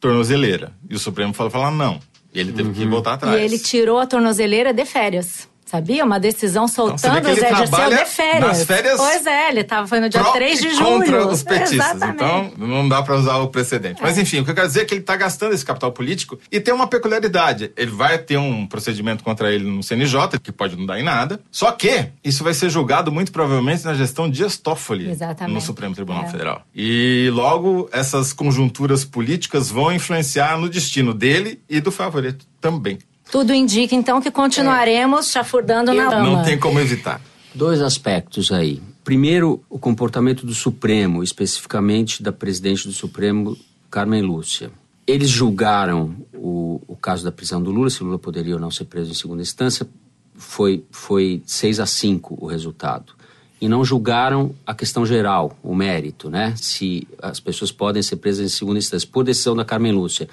tornozeleira. 0.00 0.72
E 0.88 0.94
o 0.94 0.98
Supremo 0.98 1.32
falou, 1.32 1.50
falar 1.50 1.70
não. 1.70 2.00
E 2.34 2.40
ele 2.40 2.52
teve 2.52 2.68
uhum. 2.70 2.74
que 2.74 2.86
voltar 2.86 3.14
atrás. 3.14 3.40
E 3.40 3.44
ele 3.44 3.58
tirou 3.58 3.98
a 3.98 4.06
tornozeleira 4.06 4.72
de 4.72 4.84
férias. 4.84 5.48
Sabia? 5.68 6.02
Uma 6.02 6.18
decisão 6.18 6.64
então, 6.64 6.96
soltando 6.96 7.18
então, 7.18 7.32
o 7.32 7.34
Zé 7.34 7.52
Dirceu 7.52 7.90
de 7.90 8.04
férias. 8.06 8.40
Nas 8.40 8.64
férias. 8.64 8.96
Pois 8.96 9.26
é, 9.26 9.50
ele 9.50 9.60
estava 9.60 9.86
foi 9.86 10.00
no 10.00 10.08
dia 10.08 10.24
3 10.24 10.60
de 10.60 10.70
julho. 10.70 10.84
Contra 10.84 11.26
os 11.26 11.42
petistas. 11.42 12.02
então, 12.02 12.50
não 12.56 12.88
dá 12.88 13.02
para 13.02 13.14
usar 13.16 13.36
o 13.36 13.48
precedente. 13.48 14.00
É. 14.00 14.02
Mas 14.02 14.16
enfim, 14.16 14.40
o 14.40 14.44
que 14.46 14.50
eu 14.50 14.54
quero 14.54 14.66
dizer 14.66 14.80
é 14.80 14.84
que 14.86 14.94
ele 14.94 15.02
está 15.02 15.14
gastando 15.14 15.52
esse 15.52 15.64
capital 15.64 15.92
político 15.92 16.38
e 16.50 16.58
tem 16.58 16.72
uma 16.72 16.86
peculiaridade. 16.86 17.70
Ele 17.76 17.90
vai 17.90 18.16
ter 18.16 18.38
um 18.38 18.66
procedimento 18.66 19.22
contra 19.22 19.52
ele 19.52 19.64
no 19.64 19.82
CNJ, 19.82 20.38
que 20.42 20.50
pode 20.50 20.74
não 20.74 20.86
dar 20.86 20.98
em 20.98 21.02
nada. 21.02 21.38
Só 21.50 21.70
que 21.70 22.06
isso 22.24 22.42
vai 22.42 22.54
ser 22.54 22.70
julgado 22.70 23.12
muito 23.12 23.30
provavelmente 23.30 23.84
na 23.84 23.92
gestão 23.92 24.30
Dias 24.30 24.56
Toffoli 24.56 25.10
Exatamente. 25.10 25.54
no 25.54 25.60
Supremo 25.60 25.94
Tribunal 25.94 26.24
é. 26.24 26.28
Federal. 26.28 26.62
E 26.74 27.28
logo 27.34 27.90
essas 27.92 28.32
conjunturas 28.32 29.04
políticas 29.04 29.70
vão 29.70 29.92
influenciar 29.92 30.56
no 30.56 30.66
destino 30.66 31.12
dele 31.12 31.60
e 31.68 31.78
do 31.78 31.92
favorito 31.92 32.46
também. 32.58 32.98
Tudo 33.30 33.54
indica, 33.54 33.94
então, 33.94 34.20
que 34.20 34.30
continuaremos 34.30 35.28
é. 35.28 35.32
chafurdando 35.32 35.92
na 35.92 36.08
lama. 36.08 36.36
Não 36.36 36.42
tem 36.42 36.58
como 36.58 36.80
evitar. 36.80 37.20
Dois 37.54 37.80
aspectos 37.80 38.50
aí. 38.52 38.80
Primeiro, 39.04 39.62
o 39.68 39.78
comportamento 39.78 40.44
do 40.44 40.54
Supremo, 40.54 41.22
especificamente 41.22 42.22
da 42.22 42.32
presidente 42.32 42.86
do 42.86 42.92
Supremo, 42.92 43.56
Carmen 43.90 44.22
Lúcia. 44.22 44.70
Eles 45.06 45.30
julgaram 45.30 46.14
o, 46.34 46.80
o 46.86 46.94
caso 46.94 47.24
da 47.24 47.32
prisão 47.32 47.62
do 47.62 47.70
Lula, 47.70 47.88
se 47.88 48.02
o 48.02 48.06
Lula 48.06 48.18
poderia 48.18 48.54
ou 48.54 48.60
não 48.60 48.70
ser 48.70 48.84
preso 48.84 49.10
em 49.10 49.14
segunda 49.14 49.40
instância, 49.40 49.88
foi, 50.34 50.84
foi 50.90 51.42
6 51.46 51.80
a 51.80 51.86
5 51.86 52.36
o 52.38 52.46
resultado. 52.46 53.14
E 53.60 53.68
não 53.68 53.84
julgaram 53.84 54.54
a 54.64 54.74
questão 54.74 55.04
geral, 55.04 55.58
o 55.62 55.74
mérito, 55.74 56.30
né? 56.30 56.54
Se 56.56 57.08
as 57.20 57.40
pessoas 57.40 57.72
podem 57.72 58.02
ser 58.02 58.16
presas 58.16 58.46
em 58.46 58.54
segunda 58.54 58.78
instância, 58.78 59.08
por 59.10 59.24
decisão 59.24 59.56
da 59.56 59.64
Carmen 59.64 59.92
Lúcia 59.92 60.28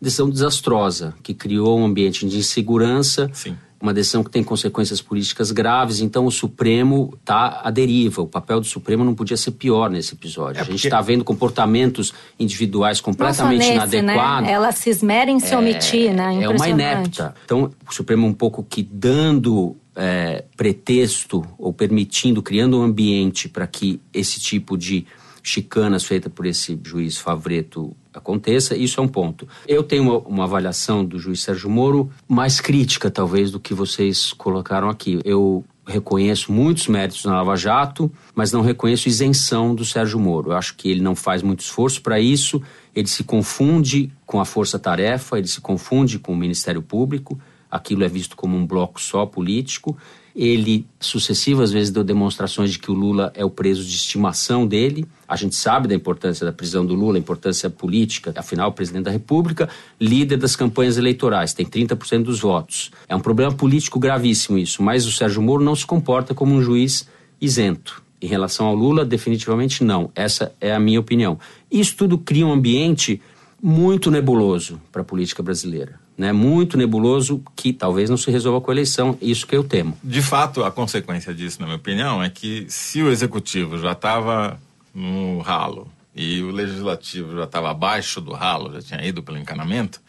decisão 0.00 0.30
desastrosa, 0.30 1.14
que 1.22 1.34
criou 1.34 1.78
um 1.78 1.84
ambiente 1.84 2.26
de 2.26 2.38
insegurança, 2.38 3.30
Sim. 3.32 3.56
uma 3.80 3.92
decisão 3.92 4.22
que 4.22 4.30
tem 4.30 4.42
consequências 4.44 5.00
políticas 5.00 5.50
graves. 5.50 6.00
Então, 6.00 6.26
o 6.26 6.30
Supremo 6.30 7.14
está 7.20 7.60
à 7.64 7.70
deriva. 7.70 8.22
O 8.22 8.26
papel 8.26 8.60
do 8.60 8.66
Supremo 8.66 9.04
não 9.04 9.14
podia 9.14 9.36
ser 9.36 9.52
pior 9.52 9.90
nesse 9.90 10.14
episódio. 10.14 10.60
É 10.60 10.64
porque... 10.64 10.72
A 10.72 10.76
gente 10.76 10.86
está 10.86 11.00
vendo 11.00 11.24
comportamentos 11.24 12.12
individuais 12.38 13.00
completamente 13.00 13.60
nesse, 13.60 13.70
né? 13.70 13.98
inadequados. 13.98 14.48
Né? 14.48 14.52
Ela 14.52 14.72
se 14.72 14.90
esmera 14.90 15.30
em 15.30 15.40
se 15.40 15.54
é, 15.54 15.58
omitir, 15.58 16.14
né? 16.14 16.42
É 16.42 16.48
uma 16.48 16.68
inepta. 16.68 17.34
Então, 17.44 17.70
o 17.88 17.94
Supremo 17.94 18.26
um 18.26 18.34
pouco 18.34 18.62
que 18.62 18.82
dando 18.82 19.76
é, 19.96 20.44
pretexto 20.56 21.44
ou 21.58 21.72
permitindo, 21.72 22.40
criando 22.40 22.78
um 22.78 22.82
ambiente 22.82 23.48
para 23.48 23.66
que 23.66 24.00
esse 24.14 24.38
tipo 24.38 24.78
de 24.78 25.04
chicanas 25.42 26.04
feitas 26.04 26.32
por 26.32 26.46
esse 26.46 26.78
juiz 26.84 27.16
Favreto 27.18 27.96
aconteça, 28.18 28.76
isso 28.76 29.00
é 29.00 29.02
um 29.02 29.08
ponto. 29.08 29.48
Eu 29.66 29.82
tenho 29.82 30.02
uma, 30.02 30.18
uma, 30.18 30.44
avaliação 30.44 31.04
do 31.04 31.18
juiz 31.18 31.42
Sérgio 31.42 31.70
Moro 31.70 32.10
mais 32.28 32.60
crítica, 32.60 33.10
talvez, 33.10 33.50
do 33.50 33.58
que 33.58 33.72
vocês 33.72 34.32
colocaram 34.32 34.88
aqui. 34.88 35.18
Eu 35.24 35.64
reconheço 35.86 36.52
muitos 36.52 36.86
méritos 36.86 37.24
na 37.24 37.32
Lava 37.32 37.56
Jato, 37.56 38.12
mas 38.34 38.52
não 38.52 38.60
reconheço 38.60 39.08
isenção 39.08 39.74
do 39.74 39.84
Sérgio 39.84 40.20
Moro. 40.20 40.52
Eu 40.52 40.56
acho 40.56 40.76
que 40.76 40.90
ele 40.90 41.00
não 41.00 41.16
faz 41.16 41.42
muito 41.42 41.60
esforço 41.60 42.02
para 42.02 42.20
isso, 42.20 42.62
ele 42.94 43.08
se 43.08 43.24
confunde 43.24 44.12
com 44.26 44.38
a 44.40 44.44
força-tarefa, 44.44 45.38
ele 45.38 45.48
se 45.48 45.60
confunde 45.60 46.18
com 46.18 46.32
o 46.32 46.36
Ministério 46.36 46.82
Público, 46.82 47.40
aquilo 47.70 48.04
é 48.04 48.08
visto 48.08 48.36
como 48.36 48.56
um 48.56 48.66
bloco 48.66 49.00
só 49.00 49.24
político. 49.24 49.96
Ele, 50.40 50.86
sucessivas 51.00 51.72
vezes, 51.72 51.90
deu 51.90 52.04
demonstrações 52.04 52.70
de 52.70 52.78
que 52.78 52.92
o 52.92 52.94
Lula 52.94 53.32
é 53.34 53.44
o 53.44 53.50
preso 53.50 53.82
de 53.82 53.96
estimação 53.96 54.64
dele. 54.64 55.04
A 55.26 55.34
gente 55.34 55.56
sabe 55.56 55.88
da 55.88 55.96
importância 55.96 56.46
da 56.46 56.52
prisão 56.52 56.86
do 56.86 56.94
Lula, 56.94 57.16
a 57.16 57.18
importância 57.18 57.68
política. 57.68 58.32
Afinal, 58.36 58.72
presidente 58.72 59.06
da 59.06 59.10
República, 59.10 59.68
líder 60.00 60.36
das 60.36 60.54
campanhas 60.54 60.96
eleitorais, 60.96 61.52
tem 61.52 61.66
30% 61.66 62.22
dos 62.22 62.38
votos. 62.38 62.92
É 63.08 63.16
um 63.16 63.20
problema 63.20 63.50
político 63.50 63.98
gravíssimo 63.98 64.56
isso, 64.56 64.80
mas 64.80 65.06
o 65.06 65.10
Sérgio 65.10 65.42
Moro 65.42 65.64
não 65.64 65.74
se 65.74 65.84
comporta 65.84 66.32
como 66.32 66.54
um 66.54 66.62
juiz 66.62 67.08
isento. 67.40 68.00
Em 68.22 68.28
relação 68.28 68.66
ao 68.66 68.76
Lula, 68.76 69.04
definitivamente 69.04 69.82
não. 69.82 70.08
Essa 70.14 70.52
é 70.60 70.72
a 70.72 70.78
minha 70.78 71.00
opinião. 71.00 71.36
Isso 71.68 71.96
tudo 71.96 72.16
cria 72.16 72.46
um 72.46 72.52
ambiente 72.52 73.20
muito 73.60 74.08
nebuloso 74.08 74.80
para 74.92 75.02
a 75.02 75.04
política 75.04 75.42
brasileira 75.42 75.98
né, 76.18 76.32
muito 76.32 76.76
nebuloso 76.76 77.40
que 77.54 77.72
talvez 77.72 78.10
não 78.10 78.16
se 78.16 78.28
resolva 78.28 78.60
com 78.60 78.72
a 78.72 78.74
eleição. 78.74 79.16
Isso 79.22 79.46
que 79.46 79.56
eu 79.56 79.62
temo. 79.62 79.96
De 80.02 80.20
fato, 80.20 80.64
a 80.64 80.70
consequência 80.70 81.32
disso, 81.32 81.60
na 81.60 81.66
minha 81.66 81.76
opinião, 81.76 82.20
é 82.20 82.28
que 82.28 82.66
se 82.68 83.00
o 83.00 83.08
executivo 83.08 83.78
já 83.78 83.92
estava 83.92 84.60
no 84.92 85.38
ralo 85.38 85.86
e 86.12 86.42
o 86.42 86.50
legislativo 86.50 87.36
já 87.36 87.44
estava 87.44 87.70
abaixo 87.70 88.20
do 88.20 88.32
ralo, 88.32 88.72
já 88.74 88.82
tinha 88.82 89.06
ido 89.06 89.22
pelo 89.22 89.38
encanamento, 89.38 90.00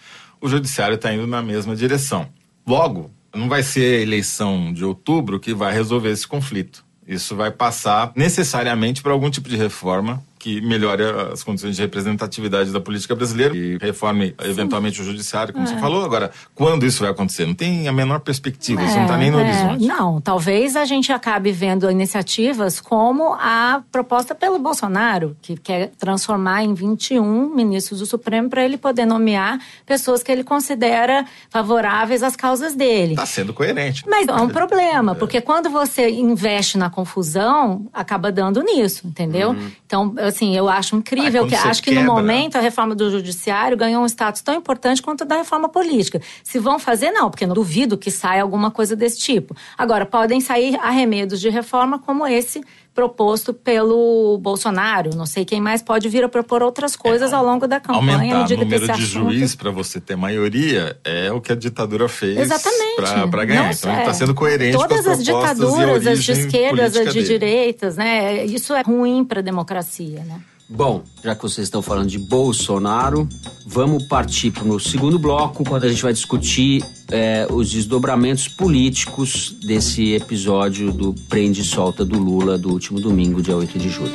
o 0.42 0.50
judiciário 0.50 0.96
está 0.96 1.14
indo 1.14 1.28
na 1.28 1.44
mesma 1.44 1.76
direção. 1.76 2.28
Logo, 2.66 3.12
não 3.36 3.48
vai 3.48 3.62
ser 3.62 4.00
a 4.00 4.02
eleição 4.02 4.74
de 4.74 4.84
outubro 4.84 5.40
que 5.40 5.54
vai 5.54 5.72
resolver 5.72 6.10
esse 6.10 6.28
conflito. 6.28 6.84
Isso 7.08 7.36
vai 7.36 7.52
passar 7.52 8.12
necessariamente 8.16 9.04
por 9.04 9.12
algum 9.12 9.30
tipo 9.30 9.48
de 9.48 9.56
reforma 9.56 10.24
que 10.40 10.62
melhore 10.62 11.04
as 11.34 11.44
condições 11.44 11.76
de 11.76 11.82
representatividade 11.82 12.72
da 12.72 12.80
política 12.80 13.14
brasileira 13.14 13.56
e 13.56 13.78
reforme 13.78 14.34
eventualmente 14.42 14.96
Sim. 14.96 15.02
o 15.02 15.06
judiciário, 15.06 15.54
como 15.54 15.66
é. 15.66 15.68
você 15.68 15.78
falou. 15.78 16.06
Agora, 16.06 16.32
quando 16.56 16.86
isso 16.86 17.02
vai 17.02 17.12
acontecer? 17.12 17.46
Não 17.46 17.54
tem 17.54 17.90
a 17.90 17.92
menor 17.92 18.22
perspectiva, 18.22 18.82
é, 18.82 18.86
isso 18.86 18.96
não 18.96 19.04
está 19.04 19.18
nem 19.18 19.30
no 19.30 19.40
é. 19.40 19.44
horizonte. 19.44 19.86
Não, 19.86 20.22
talvez 20.22 20.78
a 20.78 20.86
gente 20.86 21.12
acabe 21.12 21.52
vendo 21.52 21.92
iniciativas 21.92 22.80
como 22.80 23.34
a 23.34 23.84
proposta 23.92 24.34
pelo 24.34 24.58
Bolsonaro, 24.58 25.36
que 25.42 25.58
quer 25.58 25.92
transformar 26.00 26.64
em 26.64 26.74
21 26.74 27.54
ministros 27.54 28.00
do 28.00 28.06
Supremo 28.06 28.50
para 28.50 28.64
ele 28.64 28.78
poder 28.78 29.06
nomear 29.06 29.60
pessoas 29.86 30.24
que 30.24 30.32
ele 30.32 30.46
considera 30.46 31.26
favoráveis 31.50 32.24
às 32.24 32.38
causas 32.38 32.74
dele. 32.76 33.12
Está 33.12 33.26
sendo 33.26 33.54
coerente. 33.54 34.06
Mas 34.08 34.26
é 34.26 34.34
um 34.34 34.48
problema, 34.50 35.12
é. 35.12 35.16
porque 35.16 35.42
quando 35.42 35.70
você 35.70 36.10
investe 36.10 36.78
na 36.78 36.90
confusão, 36.90 37.88
acaba 37.92 38.32
dando 38.32 38.62
nisso, 38.62 39.06
entendeu? 39.06 39.52
Hum. 39.52 39.72
Então, 39.86 40.14
assim, 40.30 40.56
eu 40.56 40.70
acho 40.70 40.96
incrível, 40.96 41.48
que 41.48 41.56
acho 41.56 41.82
que 41.84 41.92
no 41.92 42.04
momento 42.04 42.58
a 42.58 42.62
reforma 42.62 42.96
do 42.96 43.10
judiciário 43.12 43.78
ganhou 43.78 44.04
um 44.04 44.06
status 44.06 44.42
tão 44.42 44.56
importante 44.56 45.02
quanto 45.02 45.24
a 45.24 45.26
da 45.26 45.36
reforma 45.38 45.70
política. 45.70 46.22
Se 46.44 46.60
vão 46.60 46.80
fazer, 46.80 47.12
não, 47.12 47.30
porque 47.30 47.46
não 47.46 47.54
duvido 47.54 47.98
que 47.98 48.10
saia 48.10 48.42
alguma 48.42 48.72
coisa 48.72 48.96
desse 48.96 49.20
tipo. 49.20 49.56
Agora, 49.78 50.06
podem 50.06 50.40
sair 50.40 50.78
arremedos 50.82 51.40
de 51.40 51.50
reforma 51.50 52.00
como 52.00 52.26
esse 52.26 52.64
proposto 53.00 53.54
pelo 53.54 54.38
Bolsonaro. 54.40 55.16
Não 55.16 55.26
sei 55.26 55.46
quem 55.46 55.62
mais 55.62 55.82
pode 55.82 56.10
vir 56.10 56.22
a 56.26 56.28
propor 56.28 56.62
outras 56.62 56.98
coisas 56.98 57.32
é, 57.32 57.36
ao 57.36 57.46
longo 57.46 57.66
da 57.66 57.80
campanha. 57.80 58.36
Aumentar 58.36 58.54
o 58.54 58.58
número 58.58 58.86
de 58.86 58.92
assunto... 58.92 59.06
juiz 59.06 59.56
para 59.56 59.72
você 59.72 60.02
ter 60.02 60.18
maioria 60.18 61.00
é 61.06 61.32
o 61.32 61.40
que 61.40 61.54
a 61.54 61.56
ditadura 61.56 62.10
fez 62.10 62.50
para 62.98 63.46
ganhar. 63.46 63.64
Não, 63.64 63.72
então 63.72 63.92
ele 63.92 64.00
está 64.02 64.14
sendo 64.14 64.36
coerente 64.36 64.78
Todas 64.78 65.06
com 65.06 65.12
as, 65.12 65.20
as 65.20 65.24
ditaduras, 65.24 66.06
as 66.06 66.24
de 66.26 66.32
esquerdas, 66.34 66.98
as 66.98 67.08
de 67.08 67.14
dele. 67.14 67.26
direitas, 67.26 67.96
né? 67.96 68.44
Isso 68.44 68.74
é 68.74 68.82
ruim 68.82 69.24
para 69.24 69.40
a 69.40 69.44
democracia, 69.44 70.22
né? 70.26 70.42
Bom, 70.72 71.04
já 71.24 71.34
que 71.34 71.42
vocês 71.42 71.66
estão 71.66 71.82
falando 71.82 72.10
de 72.10 72.20
Bolsonaro, 72.20 73.28
vamos 73.66 74.04
partir 74.04 74.52
para 74.52 74.64
o 74.66 74.80
segundo 74.80 75.18
bloco, 75.18 75.64
quando 75.64 75.86
a 75.86 75.90
gente 75.90 76.04
vai 76.04 76.14
discutir 76.14 76.86
é, 77.10 77.48
os 77.50 77.72
desdobramentos 77.72 78.48
políticos 78.48 79.58
desse 79.66 80.14
episódio 80.14 80.94
do 80.94 81.12
prende 81.28 81.62
e 81.62 81.64
solta 81.64 82.06
do 82.06 82.20
Lula 82.20 82.56
do 82.56 82.70
último 82.70 83.02
domingo, 83.02 83.42
dia 83.42 83.58
8 83.58 83.80
de 83.80 83.90
julho. 83.90 84.14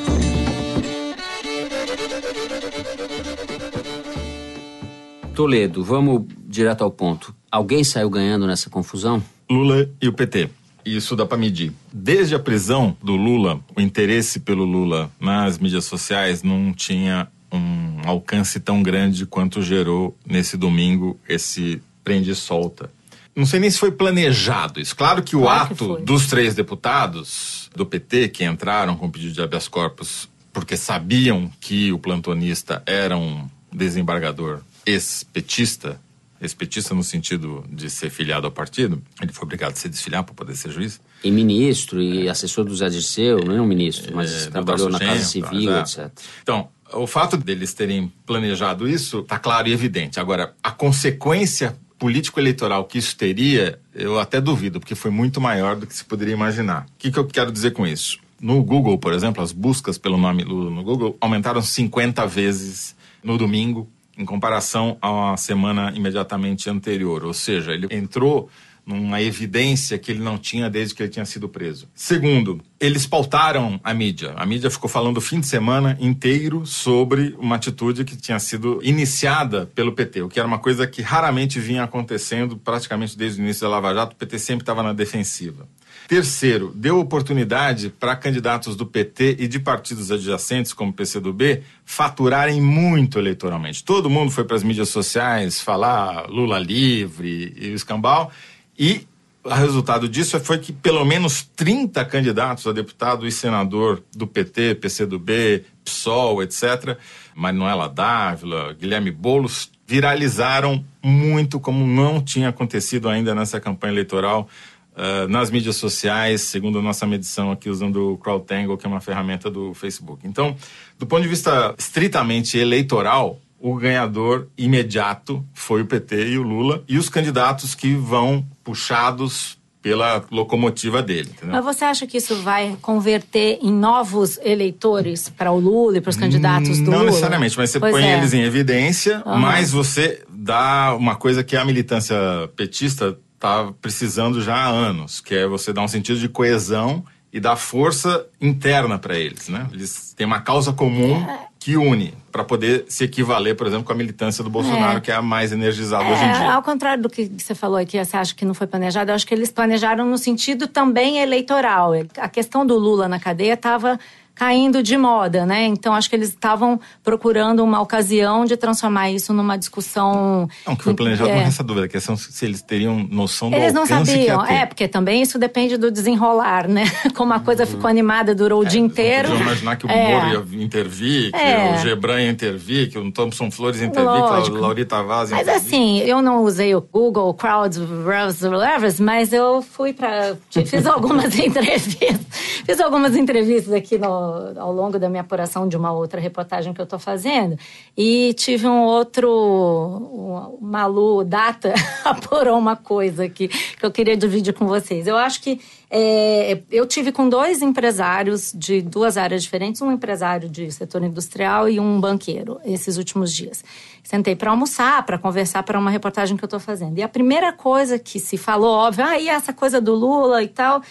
Toledo, 5.34 5.82
vamos 5.82 6.22
direto 6.46 6.84
ao 6.84 6.90
ponto. 6.92 7.34
Alguém 7.50 7.82
saiu 7.82 8.08
ganhando 8.08 8.46
nessa 8.46 8.70
confusão? 8.70 9.20
Lula 9.50 9.90
e 10.00 10.06
o 10.06 10.12
PT 10.12 10.48
isso 10.84 11.16
dá 11.16 11.26
para 11.26 11.38
medir. 11.38 11.72
Desde 11.92 12.34
a 12.34 12.38
prisão 12.38 12.96
do 13.02 13.16
Lula, 13.16 13.60
o 13.76 13.80
interesse 13.80 14.40
pelo 14.40 14.64
Lula 14.64 15.10
nas 15.20 15.58
mídias 15.58 15.84
sociais 15.84 16.42
não 16.42 16.72
tinha 16.72 17.28
um 17.52 18.08
alcance 18.08 18.58
tão 18.60 18.82
grande 18.82 19.26
quanto 19.26 19.62
gerou 19.62 20.16
nesse 20.26 20.56
domingo 20.56 21.18
esse 21.28 21.80
prende 22.02 22.30
e 22.30 22.34
solta. 22.34 22.90
Não 23.34 23.46
sei 23.46 23.58
nem 23.58 23.70
se 23.70 23.78
foi 23.78 23.90
planejado 23.90 24.80
isso. 24.80 24.94
Claro 24.94 25.22
que 25.22 25.34
o 25.34 25.40
claro 25.40 25.72
ato 25.72 25.96
que 25.96 26.02
dos 26.02 26.26
três 26.26 26.54
deputados 26.54 27.68
do 27.74 27.84
PT 27.84 28.28
que 28.28 28.44
entraram 28.44 28.96
com 28.96 29.10
pedido 29.10 29.32
de 29.32 29.42
habeas 29.42 29.66
corpus 29.66 30.28
porque 30.52 30.76
sabiam 30.76 31.50
que 31.60 31.92
o 31.92 31.98
plantonista 31.98 32.80
era 32.86 33.16
um 33.16 33.48
desembargador 33.72 34.60
ex-petista 34.86 36.00
ex-petista 36.44 36.94
no 36.94 37.02
sentido 37.02 37.64
de 37.68 37.90
ser 37.90 38.10
filiado 38.10 38.46
ao 38.46 38.52
partido, 38.52 39.02
ele 39.20 39.32
foi 39.32 39.44
obrigado 39.44 39.72
a 39.72 39.76
se 39.76 39.88
desfiliar 39.88 40.24
para 40.24 40.34
poder 40.34 40.56
ser 40.56 40.70
juiz. 40.70 41.00
E 41.22 41.30
ministro, 41.30 42.00
e 42.00 42.26
é. 42.26 42.30
assessor 42.30 42.64
do 42.64 42.74
Zé 42.74 42.88
Dirceu, 42.88 43.38
não 43.44 43.56
é 43.56 43.60
um 43.60 43.66
ministro, 43.66 44.14
mas 44.14 44.46
é, 44.46 44.50
trabalhou 44.50 44.90
na 44.90 44.98
Casa 44.98 45.24
Civil, 45.24 45.70
tá, 45.70 45.80
etc. 45.80 46.10
Então, 46.42 46.68
o 46.92 47.06
fato 47.06 47.36
deles 47.36 47.72
terem 47.74 48.12
planejado 48.26 48.88
isso 48.88 49.20
está 49.20 49.38
claro 49.38 49.68
e 49.68 49.72
evidente. 49.72 50.20
Agora, 50.20 50.54
a 50.62 50.70
consequência 50.70 51.76
político-eleitoral 51.98 52.84
que 52.84 52.98
isso 52.98 53.16
teria, 53.16 53.78
eu 53.94 54.18
até 54.18 54.40
duvido, 54.40 54.78
porque 54.78 54.94
foi 54.94 55.10
muito 55.10 55.40
maior 55.40 55.76
do 55.76 55.86
que 55.86 55.94
se 55.94 56.04
poderia 56.04 56.34
imaginar. 56.34 56.82
O 56.82 56.98
que, 56.98 57.10
que 57.10 57.18
eu 57.18 57.26
quero 57.26 57.50
dizer 57.50 57.70
com 57.70 57.86
isso? 57.86 58.18
No 58.40 58.62
Google, 58.62 58.98
por 58.98 59.12
exemplo, 59.12 59.42
as 59.42 59.52
buscas 59.52 59.96
pelo 59.96 60.18
nome 60.18 60.44
Lula 60.44 60.70
no 60.70 60.82
Google 60.82 61.16
aumentaram 61.20 61.62
50 61.62 62.26
vezes 62.26 62.94
no 63.22 63.38
domingo 63.38 63.88
em 64.16 64.24
comparação 64.24 64.96
à 65.00 65.36
semana 65.36 65.92
imediatamente 65.94 66.68
anterior. 66.70 67.24
Ou 67.24 67.34
seja, 67.34 67.72
ele 67.72 67.88
entrou 67.90 68.48
numa 68.86 69.20
evidência 69.22 69.98
que 69.98 70.10
ele 70.10 70.20
não 70.20 70.36
tinha 70.36 70.68
desde 70.68 70.94
que 70.94 71.02
ele 71.02 71.10
tinha 71.10 71.24
sido 71.24 71.48
preso. 71.48 71.88
Segundo, 71.94 72.60
eles 72.78 73.06
pautaram 73.06 73.80
a 73.82 73.94
mídia. 73.94 74.34
A 74.36 74.44
mídia 74.44 74.70
ficou 74.70 74.90
falando 74.90 75.16
o 75.16 75.20
fim 75.22 75.40
de 75.40 75.46
semana 75.46 75.96
inteiro 76.00 76.66
sobre 76.66 77.34
uma 77.38 77.56
atitude 77.56 78.04
que 78.04 78.16
tinha 78.16 78.38
sido 78.38 78.80
iniciada 78.82 79.66
pelo 79.74 79.92
PT, 79.92 80.22
o 80.22 80.28
que 80.28 80.38
era 80.38 80.46
uma 80.46 80.58
coisa 80.58 80.86
que 80.86 81.00
raramente 81.00 81.58
vinha 81.58 81.82
acontecendo 81.82 82.56
praticamente 82.56 83.16
desde 83.16 83.40
o 83.40 83.44
início 83.44 83.62
da 83.62 83.70
Lava 83.70 83.94
Jato. 83.94 84.14
O 84.14 84.16
PT 84.16 84.38
sempre 84.38 84.62
estava 84.62 84.82
na 84.82 84.92
defensiva. 84.92 85.66
Terceiro, 86.06 86.70
deu 86.74 86.98
oportunidade 87.00 87.88
para 87.88 88.14
candidatos 88.14 88.76
do 88.76 88.84
PT 88.84 89.36
e 89.38 89.48
de 89.48 89.58
partidos 89.58 90.10
adjacentes, 90.10 90.74
como 90.74 90.92
PCdoB, 90.92 91.62
faturarem 91.84 92.60
muito 92.60 93.18
eleitoralmente. 93.18 93.82
Todo 93.82 94.10
mundo 94.10 94.30
foi 94.30 94.44
para 94.44 94.56
as 94.56 94.62
mídias 94.62 94.90
sociais 94.90 95.60
falar 95.60 96.28
Lula 96.28 96.58
livre 96.58 97.54
e 97.56 97.70
o 97.70 97.74
escambau, 97.74 98.30
e 98.78 99.06
o 99.42 99.48
resultado 99.50 100.08
disso 100.08 100.38
foi 100.40 100.58
que 100.58 100.72
pelo 100.72 101.04
menos 101.04 101.42
30 101.56 102.04
candidatos 102.06 102.66
a 102.66 102.72
deputado 102.72 103.26
e 103.26 103.32
senador 103.32 104.02
do 104.14 104.26
PT, 104.26 104.76
PCdoB, 104.76 105.64
PSOL, 105.84 106.42
etc., 106.42 106.98
Manuela 107.34 107.88
Dávila, 107.88 108.72
Guilherme 108.74 109.10
Boulos, 109.10 109.70
viralizaram 109.86 110.84
muito 111.02 111.60
como 111.60 111.86
não 111.86 112.22
tinha 112.22 112.48
acontecido 112.48 113.08
ainda 113.08 113.34
nessa 113.34 113.60
campanha 113.60 113.92
eleitoral 113.92 114.48
uh, 114.94 115.28
nas 115.28 115.50
mídias 115.50 115.76
sociais, 115.76 116.42
segundo 116.42 116.78
a 116.78 116.82
nossa 116.82 117.06
medição 117.06 117.50
aqui 117.52 117.68
usando 117.68 118.12
o 118.12 118.18
CrowdTangle, 118.18 118.76
que 118.76 118.86
é 118.86 118.88
uma 118.88 119.00
ferramenta 119.00 119.50
do 119.50 119.74
Facebook. 119.74 120.26
Então, 120.26 120.56
do 120.98 121.06
ponto 121.06 121.22
de 121.22 121.28
vista 121.28 121.74
estritamente 121.78 122.58
eleitoral, 122.58 123.38
o 123.60 123.74
ganhador 123.76 124.48
imediato 124.58 125.44
foi 125.54 125.82
o 125.82 125.86
PT 125.86 126.32
e 126.32 126.38
o 126.38 126.42
Lula 126.42 126.84
e 126.86 126.98
os 126.98 127.08
candidatos 127.08 127.74
que 127.74 127.94
vão 127.94 128.44
puxados 128.62 129.58
pela 129.84 130.24
locomotiva 130.30 131.02
dele. 131.02 131.28
Entendeu? 131.30 131.54
Mas 131.56 131.64
você 131.64 131.84
acha 131.84 132.06
que 132.06 132.16
isso 132.16 132.36
vai 132.36 132.74
converter 132.80 133.58
em 133.60 133.70
novos 133.70 134.38
eleitores 134.42 135.28
para 135.28 135.52
o 135.52 135.60
Lula 135.60 135.98
e 135.98 136.00
para 136.00 136.08
os 136.08 136.16
candidatos 136.16 136.78
do 136.78 136.84
Não 136.84 136.92
Lula? 136.92 136.98
Não 136.98 137.04
necessariamente, 137.06 137.56
mas 137.58 137.68
você 137.68 137.78
pois 137.78 137.92
põe 137.92 138.02
é. 138.02 138.16
eles 138.16 138.32
em 138.32 138.40
evidência, 138.40 139.22
uhum. 139.26 139.38
mas 139.38 139.72
você 139.72 140.22
dá 140.30 140.94
uma 140.94 141.16
coisa 141.16 141.44
que 141.44 141.54
a 141.54 141.64
militância 141.66 142.16
petista 142.56 143.18
está 143.44 143.72
precisando 143.80 144.40
já 144.40 144.54
há 144.54 144.66
anos, 144.66 145.20
que 145.20 145.34
é 145.34 145.46
você 145.46 145.72
dar 145.72 145.82
um 145.82 145.88
sentido 145.88 146.18
de 146.18 146.28
coesão 146.28 147.04
e 147.32 147.38
dá 147.40 147.56
força 147.56 148.26
interna 148.40 148.98
para 148.98 149.18
eles, 149.18 149.48
né? 149.48 149.66
Eles 149.72 150.14
têm 150.16 150.26
uma 150.26 150.40
causa 150.40 150.72
comum 150.72 151.26
que 151.58 151.76
une 151.76 152.14
para 152.30 152.44
poder 152.44 152.84
se 152.88 153.04
equivaler, 153.04 153.56
por 153.56 153.66
exemplo, 153.66 153.84
com 153.84 153.92
a 153.92 153.96
militância 153.96 154.44
do 154.44 154.50
Bolsonaro, 154.50 154.98
É. 154.98 155.00
que 155.00 155.10
é 155.10 155.14
a 155.14 155.22
mais 155.22 155.50
energizada 155.52 156.04
hoje 156.04 156.22
em 156.22 156.28
É, 156.28 156.32
dia. 156.38 156.52
ao 156.52 156.62
contrário 156.62 157.02
do 157.02 157.08
que 157.08 157.24
você 157.38 157.54
falou 157.54 157.76
aqui, 157.78 158.02
você 158.02 158.16
acha 158.16 158.34
que 158.34 158.44
não 158.44 158.54
foi 158.54 158.66
planejado, 158.66 159.10
eu 159.10 159.14
acho 159.14 159.26
que 159.26 159.34
eles 159.34 159.50
planejaram 159.50 160.04
no 160.06 160.18
sentido 160.18 160.66
também 160.68 161.18
eleitoral. 161.18 161.92
A 162.18 162.28
questão 162.28 162.66
do 162.66 162.76
Lula 162.78 163.08
na 163.08 163.18
cadeia 163.18 163.54
estava 163.54 163.98
caindo 164.34 164.82
de 164.82 164.96
moda, 164.96 165.46
né? 165.46 165.64
Então 165.66 165.94
acho 165.94 166.08
que 166.10 166.16
eles 166.16 166.28
estavam 166.30 166.80
procurando 167.02 167.62
uma 167.62 167.80
ocasião 167.80 168.44
de 168.44 168.56
transformar 168.56 169.10
isso 169.10 169.32
numa 169.32 169.56
discussão. 169.56 170.48
Não, 170.66 170.74
que 170.74 170.82
foi 170.84 170.94
planejado, 170.94 171.30
É. 171.30 171.36
não 171.36 171.44
resta 171.44 171.62
dúvida. 171.62 171.86
A 171.86 171.88
questão 171.88 172.14
é 172.14 172.18
se 172.18 172.44
eles 172.44 172.60
teriam 172.62 173.06
noção 173.10 173.50
do 173.50 173.56
Eles 173.56 173.72
não 173.72 173.86
sabiam, 173.86 174.44
é, 174.44 174.66
porque 174.66 174.88
também 174.88 175.22
isso 175.22 175.38
depende 175.38 175.76
do 175.76 175.90
desenrolar, 175.90 176.66
né? 176.68 176.84
Como 177.14 177.32
a 177.32 177.40
coisa 177.40 177.64
ficou 177.66 177.88
animada, 177.88 178.34
durou 178.34 178.62
o 178.62 178.64
dia 178.64 178.80
inteiro. 178.80 179.28
Podiam 179.28 179.46
imaginar 179.46 179.76
que 179.76 179.86
o 179.86 179.90
É. 179.90 180.30
Moro 180.32 180.48
ia 180.52 180.64
intervir, 180.64 181.30
que 181.30 181.36
É. 181.38 181.74
o 181.74 181.78
Gebran 181.82 182.20
ia 182.22 182.30
intervir, 182.30 182.90
que 182.90 182.98
o 182.98 183.10
Thompson 183.12 183.50
Flores 183.50 183.80
ia 183.80 183.86
intervir, 183.86 184.10
Lógico. 184.10 184.52
que 184.52 184.58
a 184.58 184.60
Laurita 184.66 185.02
Vaz 185.02 185.30
ia 185.30 185.36
Mas 185.36 185.46
intervir. 185.46 185.66
assim, 185.68 185.98
eu 186.00 186.20
não 186.20 186.42
usei 186.42 186.74
o 186.74 186.80
Google 186.80 187.32
Crowd 187.34 187.78
Revs, 188.06 188.98
mas 188.98 189.32
eu 189.32 189.62
fui 189.62 189.92
para 189.92 190.36
fiz 190.50 190.86
algumas 190.86 191.34
entrevistas, 191.38 192.18
fiz 192.66 192.80
algumas 192.80 193.16
entrevistas 193.16 193.72
aqui 193.72 193.98
no, 193.98 194.23
ao 194.58 194.72
longo 194.72 194.98
da 194.98 195.08
minha 195.08 195.22
apuração 195.22 195.68
de 195.68 195.76
uma 195.76 195.92
outra 195.92 196.20
reportagem 196.20 196.72
que 196.72 196.80
eu 196.80 196.84
estou 196.84 196.98
fazendo 196.98 197.58
e 197.96 198.34
tive 198.34 198.66
um 198.66 198.82
outro, 198.82 199.28
o 199.30 200.58
Malu 200.60 201.24
Data 201.24 201.74
apurou 202.04 202.58
uma 202.58 202.76
coisa 202.76 203.24
aqui 203.24 203.48
que 203.48 203.84
eu 203.84 203.90
queria 203.90 204.16
dividir 204.16 204.54
com 204.54 204.66
vocês. 204.66 205.06
Eu 205.06 205.16
acho 205.16 205.40
que 205.40 205.60
é, 205.90 206.60
eu 206.72 206.86
tive 206.86 207.12
com 207.12 207.28
dois 207.28 207.62
empresários 207.62 208.52
de 208.52 208.82
duas 208.82 209.16
áreas 209.16 209.44
diferentes, 209.44 209.80
um 209.80 209.92
empresário 209.92 210.48
de 210.48 210.70
setor 210.72 211.04
industrial 211.04 211.68
e 211.68 211.78
um 211.78 212.00
banqueiro, 212.00 212.60
esses 212.64 212.96
últimos 212.96 213.32
dias. 213.32 213.64
Sentei 214.02 214.34
para 214.34 214.50
almoçar, 214.50 215.06
para 215.06 215.18
conversar 215.18 215.62
para 215.62 215.78
uma 215.78 215.90
reportagem 215.90 216.36
que 216.36 216.42
eu 216.42 216.46
estou 216.46 216.60
fazendo. 216.60 216.98
E 216.98 217.02
a 217.02 217.08
primeira 217.08 217.52
coisa 217.52 217.98
que 217.98 218.18
se 218.18 218.36
falou, 218.36 218.74
óbvio, 218.74 219.04
ah, 219.04 219.18
e 219.18 219.28
essa 219.28 219.52
coisa 219.52 219.80
do 219.80 219.94
Lula 219.94 220.42
e 220.42 220.48
tal. 220.48 220.82